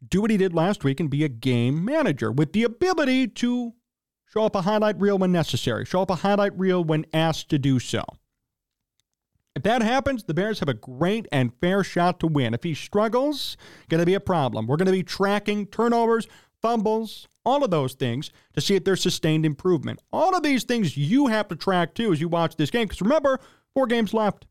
do 0.09 0.21
what 0.21 0.31
he 0.31 0.37
did 0.37 0.53
last 0.53 0.83
week 0.83 0.99
and 0.99 1.09
be 1.09 1.23
a 1.23 1.29
game 1.29 1.83
manager 1.83 2.31
with 2.31 2.53
the 2.53 2.63
ability 2.63 3.27
to 3.27 3.73
show 4.25 4.43
up 4.45 4.55
a 4.55 4.61
highlight 4.61 4.99
reel 4.99 5.17
when 5.17 5.31
necessary, 5.31 5.85
show 5.85 6.01
up 6.01 6.09
a 6.09 6.15
highlight 6.15 6.57
reel 6.57 6.83
when 6.83 7.05
asked 7.13 7.49
to 7.49 7.59
do 7.59 7.79
so. 7.79 8.03
If 9.55 9.63
that 9.63 9.81
happens, 9.81 10.25
the 10.25 10.33
Bears 10.33 10.59
have 10.59 10.67
a 10.67 10.73
great 10.73 11.27
and 11.31 11.53
fair 11.61 11.83
shot 11.83 12.19
to 12.19 12.27
win. 12.27 12.53
If 12.53 12.63
he 12.63 12.73
struggles, 12.73 13.55
going 13.87 14.01
to 14.01 14.05
be 14.05 14.13
a 14.13 14.19
problem. 14.19 14.67
We're 14.67 14.75
going 14.75 14.87
to 14.87 14.91
be 14.91 15.03
tracking 15.03 15.67
turnovers, 15.67 16.27
fumbles, 16.61 17.27
all 17.45 17.63
of 17.63 17.71
those 17.71 17.93
things 17.93 18.31
to 18.53 18.61
see 18.61 18.75
if 18.75 18.83
there's 18.83 19.01
sustained 19.01 19.45
improvement. 19.45 20.01
All 20.11 20.35
of 20.35 20.43
these 20.43 20.65
things 20.65 20.97
you 20.97 21.27
have 21.27 21.47
to 21.47 21.55
track 21.55 21.93
too 21.93 22.11
as 22.11 22.19
you 22.19 22.27
watch 22.27 22.57
this 22.57 22.69
game. 22.69 22.85
Because 22.85 23.01
remember, 23.01 23.39
four 23.73 23.87
games 23.87 24.13
left. 24.13 24.45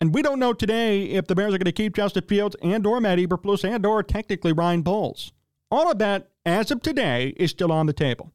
And 0.00 0.14
we 0.14 0.22
don't 0.22 0.38
know 0.38 0.52
today 0.52 1.04
if 1.04 1.26
the 1.26 1.34
Bears 1.34 1.54
are 1.54 1.58
going 1.58 1.64
to 1.64 1.72
keep 1.72 1.96
Justin 1.96 2.24
Fields 2.24 2.56
and 2.62 2.86
or 2.86 3.00
Matt 3.00 3.18
Eberflus 3.18 3.64
and 3.64 3.84
or 3.86 4.02
technically 4.02 4.52
Ryan 4.52 4.84
Poles. 4.84 5.32
All 5.70 5.90
of 5.90 5.98
that, 5.98 6.28
as 6.44 6.70
of 6.70 6.82
today, 6.82 7.34
is 7.36 7.50
still 7.50 7.72
on 7.72 7.86
the 7.86 7.92
table. 7.92 8.32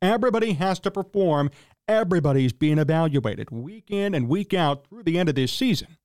Everybody 0.00 0.52
has 0.54 0.78
to 0.80 0.90
perform. 0.90 1.50
Everybody's 1.88 2.52
being 2.52 2.78
evaluated 2.78 3.50
week 3.50 3.90
in 3.90 4.14
and 4.14 4.28
week 4.28 4.54
out 4.54 4.86
through 4.86 5.02
the 5.02 5.18
end 5.18 5.28
of 5.28 5.34
this 5.34 5.52
season. 5.52 5.96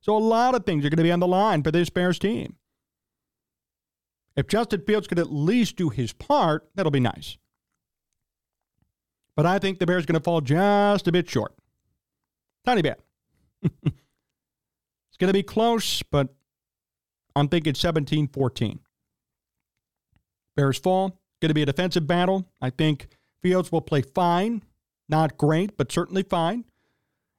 So 0.00 0.16
a 0.16 0.18
lot 0.18 0.54
of 0.54 0.64
things 0.64 0.84
are 0.84 0.90
going 0.90 0.98
to 0.98 1.02
be 1.02 1.12
on 1.12 1.20
the 1.20 1.26
line 1.26 1.62
for 1.62 1.70
this 1.70 1.90
Bears 1.90 2.18
team. 2.18 2.56
If 4.36 4.46
Justin 4.46 4.82
Fields 4.86 5.08
could 5.08 5.18
at 5.18 5.32
least 5.32 5.76
do 5.76 5.88
his 5.88 6.12
part, 6.12 6.68
that'll 6.74 6.92
be 6.92 7.00
nice. 7.00 7.36
But 9.34 9.46
I 9.46 9.58
think 9.58 9.78
the 9.78 9.86
Bears 9.86 10.04
are 10.04 10.06
going 10.06 10.20
to 10.20 10.24
fall 10.24 10.40
just 10.40 11.08
a 11.08 11.12
bit 11.12 11.28
short. 11.28 11.54
Tiny 12.64 12.82
bit. 12.82 13.00
going 15.20 15.28
to 15.28 15.34
be 15.34 15.42
close, 15.42 16.02
but 16.02 16.34
I'm 17.36 17.48
thinking 17.48 17.74
17 17.74 18.28
14. 18.28 18.80
Bears 20.56 20.78
fall. 20.78 21.20
Going 21.40 21.48
to 21.48 21.54
be 21.54 21.62
a 21.62 21.66
defensive 21.66 22.06
battle. 22.06 22.48
I 22.60 22.70
think 22.70 23.08
Fields 23.42 23.70
will 23.70 23.80
play 23.80 24.02
fine. 24.02 24.62
Not 25.08 25.38
great, 25.38 25.76
but 25.76 25.90
certainly 25.90 26.22
fine. 26.22 26.64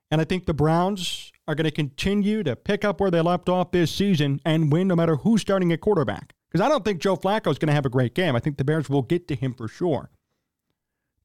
And 0.10 0.20
I 0.20 0.24
think 0.24 0.46
the 0.46 0.54
Browns 0.54 1.32
are 1.48 1.56
going 1.56 1.66
to 1.66 1.72
continue 1.72 2.44
to 2.44 2.56
pick 2.56 2.84
up 2.84 3.00
where 3.00 3.12
they 3.12 3.22
left 3.22 3.48
off 3.48 3.72
this 3.72 3.92
season 3.92 4.42
and 4.46 4.72
win 4.72 4.88
no 4.88 4.96
matter 4.96 5.18
who's 5.18 5.42
starting 5.42 5.72
at 5.72 5.82
quarterback. 5.82 6.34
Because 6.50 6.66
I 6.66 6.70
don't 6.70 6.84
think 6.84 7.00
Joe 7.00 7.16
Flacco 7.16 7.50
is 7.50 7.58
going 7.58 7.68
to 7.68 7.74
have 7.74 7.86
a 7.86 7.90
great 7.90 8.14
game. 8.14 8.36
I 8.36 8.40
think 8.40 8.58
the 8.58 8.64
Bears 8.64 8.90
will 8.90 9.04
get 9.04 9.28
to 9.30 9.36
him 9.36 9.54
for 9.54 9.68
sure. 9.68 10.10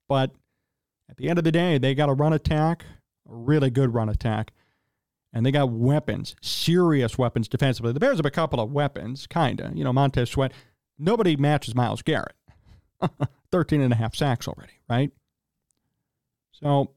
But 0.09 0.31
at 1.09 1.17
the 1.17 1.29
end 1.29 1.39
of 1.39 1.45
the 1.45 1.53
day, 1.53 1.79
they 1.79 1.95
got 1.95 2.09
a 2.09 2.15
run 2.15 2.33
attack, 2.33 2.85
a 3.29 3.35
really 3.35 3.71
good 3.71 3.93
run 3.93 4.09
attack, 4.09 4.53
and 5.37 5.45
they 5.45 5.51
got 5.51 5.71
weapons, 5.71 6.35
serious 6.41 7.19
weapons 7.19 7.47
defensively. 7.47 7.93
The 7.93 8.01
Bears 8.01 8.17
have 8.17 8.25
a 8.25 8.31
couple 8.31 8.59
of 8.59 8.73
weapons, 8.73 9.27
kind 9.27 9.61
of. 9.61 9.77
You 9.77 9.85
know, 9.85 9.93
Montez 9.93 10.31
Sweat. 10.31 10.51
Nobody 10.99 11.37
matches 11.37 11.75
Myles 11.75 12.01
Garrett. 12.01 12.35
13 13.53 13.83
and 13.83 13.93
a 13.93 13.97
half 13.97 14.15
sacks 14.15 14.49
already, 14.49 14.73
right? 14.89 15.11
So 16.53 16.95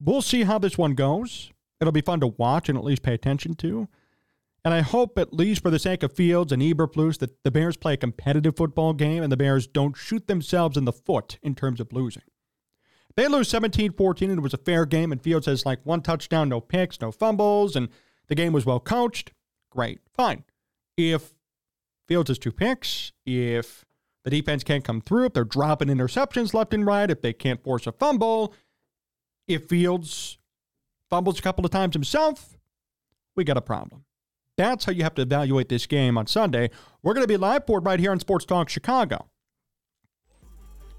we'll 0.00 0.22
see 0.22 0.44
how 0.44 0.58
this 0.58 0.78
one 0.78 0.94
goes. 0.94 1.50
It'll 1.78 1.92
be 1.92 2.00
fun 2.00 2.20
to 2.20 2.28
watch 2.28 2.70
and 2.70 2.78
at 2.78 2.84
least 2.84 3.02
pay 3.02 3.12
attention 3.12 3.54
to. 3.56 3.88
And 4.64 4.72
I 4.72 4.80
hope, 4.80 5.18
at 5.18 5.34
least 5.34 5.62
for 5.62 5.70
the 5.70 5.78
sake 5.78 6.02
of 6.02 6.14
Fields 6.14 6.52
and 6.52 6.62
Eberflus, 6.62 7.18
that 7.18 7.44
the 7.44 7.50
Bears 7.50 7.76
play 7.76 7.92
a 7.92 7.98
competitive 7.98 8.56
football 8.56 8.94
game 8.94 9.22
and 9.22 9.30
the 9.30 9.36
Bears 9.36 9.66
don't 9.66 9.98
shoot 9.98 10.28
themselves 10.28 10.78
in 10.78 10.86
the 10.86 10.92
foot 10.94 11.38
in 11.42 11.54
terms 11.54 11.78
of 11.78 11.92
losing. 11.92 12.22
They 13.16 13.28
lose 13.28 13.48
17 13.48 13.92
14 13.92 14.30
and 14.30 14.38
it 14.38 14.42
was 14.42 14.54
a 14.54 14.58
fair 14.58 14.84
game, 14.84 15.10
and 15.10 15.22
Fields 15.22 15.46
has 15.46 15.64
like 15.64 15.80
one 15.84 16.02
touchdown, 16.02 16.48
no 16.48 16.60
picks, 16.60 17.00
no 17.00 17.10
fumbles, 17.10 17.74
and 17.74 17.88
the 18.28 18.34
game 18.34 18.52
was 18.52 18.66
well 18.66 18.80
coached. 18.80 19.32
Great. 19.70 20.00
Fine. 20.14 20.44
If 20.96 21.34
Fields 22.06 22.28
has 22.28 22.38
two 22.38 22.52
picks, 22.52 23.12
if 23.24 23.84
the 24.24 24.30
defense 24.30 24.64
can't 24.64 24.84
come 24.84 25.00
through, 25.00 25.26
if 25.26 25.32
they're 25.32 25.44
dropping 25.44 25.88
interceptions 25.88 26.52
left 26.52 26.74
and 26.74 26.84
right, 26.84 27.10
if 27.10 27.22
they 27.22 27.32
can't 27.32 27.62
force 27.62 27.86
a 27.86 27.92
fumble, 27.92 28.54
if 29.48 29.66
Fields 29.68 30.38
fumbles 31.08 31.38
a 31.38 31.42
couple 31.42 31.64
of 31.64 31.70
times 31.70 31.94
himself, 31.94 32.58
we 33.34 33.44
got 33.44 33.56
a 33.56 33.62
problem. 33.62 34.04
That's 34.56 34.86
how 34.86 34.92
you 34.92 35.02
have 35.02 35.14
to 35.14 35.22
evaluate 35.22 35.68
this 35.68 35.86
game 35.86 36.16
on 36.16 36.26
Sunday. 36.26 36.70
We're 37.02 37.14
going 37.14 37.24
to 37.24 37.28
be 37.28 37.36
live 37.36 37.66
for 37.66 37.78
it 37.78 37.82
right 37.82 38.00
here 38.00 38.10
on 38.10 38.20
Sports 38.20 38.46
Talk 38.46 38.68
Chicago. 38.68 39.28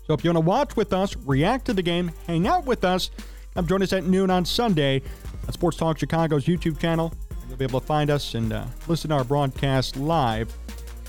So 0.07 0.13
if 0.13 0.23
you 0.23 0.29
want 0.29 0.37
to 0.37 0.47
watch 0.49 0.75
with 0.77 0.93
us, 0.93 1.17
react 1.17 1.65
to 1.65 1.73
the 1.73 1.81
game, 1.81 2.11
hang 2.27 2.47
out 2.47 2.65
with 2.65 2.85
us, 2.85 3.11
come 3.53 3.67
join 3.67 3.83
us 3.83 3.91
at 3.91 4.05
noon 4.05 4.29
on 4.29 4.45
Sunday 4.45 5.01
on 5.45 5.51
Sports 5.51 5.75
Talk 5.75 5.99
Chicago's 5.99 6.45
YouTube 6.45 6.79
channel. 6.79 7.13
You'll 7.49 7.57
be 7.57 7.65
able 7.65 7.81
to 7.81 7.85
find 7.85 8.09
us 8.09 8.33
and 8.33 8.53
uh, 8.53 8.65
listen 8.87 9.09
to 9.09 9.17
our 9.17 9.25
broadcast 9.25 9.97
live 9.97 10.53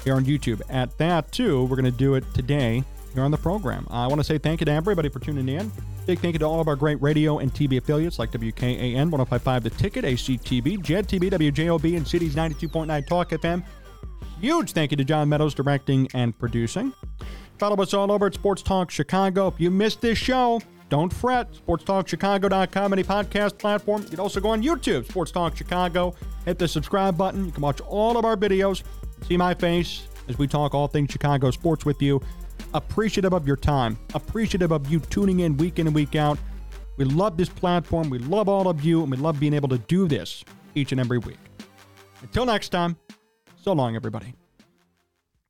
here 0.03 0.15
on 0.15 0.25
YouTube. 0.25 0.61
At 0.69 0.99
that, 0.99 1.31
too, 1.31 1.65
we're 1.65 1.77
going 1.77 1.85
to 1.85 1.91
do 1.93 2.17
it 2.17 2.25
today 2.35 2.83
here 3.15 3.23
on 3.23 3.31
the 3.31 3.39
program. 3.39 3.87
I 3.89 4.09
want 4.09 4.19
to 4.19 4.25
say 4.25 4.37
thank 4.37 4.61
you 4.61 4.65
to 4.65 4.73
everybody 4.73 5.09
for 5.09 5.21
tuning 5.21 5.49
in. 5.49 5.71
Big 6.07 6.19
thank 6.19 6.33
you 6.33 6.39
to 6.41 6.45
all 6.47 6.61
of 6.61 6.67
our 6.67 6.77
great 6.77 7.01
radio 7.01 7.39
and 7.39 7.53
TV 7.53 7.79
affiliates 7.79 8.19
like 8.19 8.33
WKAN 8.33 9.11
1055 9.11 9.63
The 9.63 9.71
Ticket, 9.71 10.05
ACTV, 10.05 10.83
JED-TV, 10.83 11.31
WJOB, 11.31 11.97
and 11.97 12.09
Cities 12.09 12.35
92.9 12.35 13.07
Talk 13.07 13.31
FM. 13.31 13.63
Huge 14.41 14.73
thank 14.73 14.91
you 14.91 14.97
to 14.97 15.05
John 15.05 15.29
Meadows 15.29 15.55
directing 15.55 16.09
and 16.15 16.37
producing. 16.39 16.93
Follow 17.59 17.77
us 17.83 17.93
all 17.93 18.13
over 18.13 18.27
at 18.27 18.35
Sports 18.35 18.63
Talk 18.63 18.91
Chicago. 18.91 19.49
If 19.49 19.61
you 19.61 19.71
missed 19.71 20.01
this 20.01 20.17
show, 20.17 20.61
don't 20.89 21.13
fret. 21.13 21.53
SportsTalkChicago.com, 21.53 22.93
any 22.93 23.03
podcast 23.03 23.59
platform. 23.59 24.03
You 24.03 24.09
can 24.09 24.21
also 24.21 24.41
go 24.41 24.51
on 24.51 24.63
YouTube, 24.63 25.09
Sports 25.09 25.33
Talk 25.33 25.57
Chicago. 25.57 26.15
Hit 26.45 26.59
the 26.59 26.69
subscribe 26.69 27.19
button. 27.19 27.45
You 27.45 27.53
can 27.53 27.63
watch 27.63 27.81
all 27.83 28.17
of 28.17 28.25
our 28.25 28.37
videos, 28.37 28.83
see 29.27 29.37
my 29.37 29.55
face 29.55 30.07
as 30.29 30.39
we 30.39 30.47
talk 30.47 30.75
all 30.75 30.89
things 30.89 31.11
Chicago 31.11 31.51
sports 31.51 31.85
with 31.85 32.01
you. 32.01 32.21
appreciative 32.75 33.33
of 33.33 33.47
your 33.47 33.57
time, 33.57 33.99
appreciative 34.15 34.73
of 34.73 34.91
you 34.91 35.01
tuning 35.01 35.41
in 35.41 35.57
week 35.57 35.79
in 35.79 35.87
and 35.87 35.95
week 35.95 36.15
out. 36.15 36.39
We 36.97 37.05
love 37.05 37.37
this 37.37 37.49
platform. 37.49 38.11
We 38.11 38.19
love 38.19 38.49
all 38.49 38.69
of 38.69 38.85
you, 38.85 39.03
and 39.03 39.11
we 39.11 39.17
love 39.17 39.39
being 39.41 39.55
able 39.55 39.69
to 39.69 39.79
do 39.79 40.09
this 40.09 40.45
each 40.75 40.93
and 40.93 41.01
every 41.01 41.19
week. 41.19 41.39
Until 42.23 42.45
next 42.45 42.71
time, 42.71 42.97
so 43.57 43.73
long, 43.73 43.97
everybody. 43.97 44.35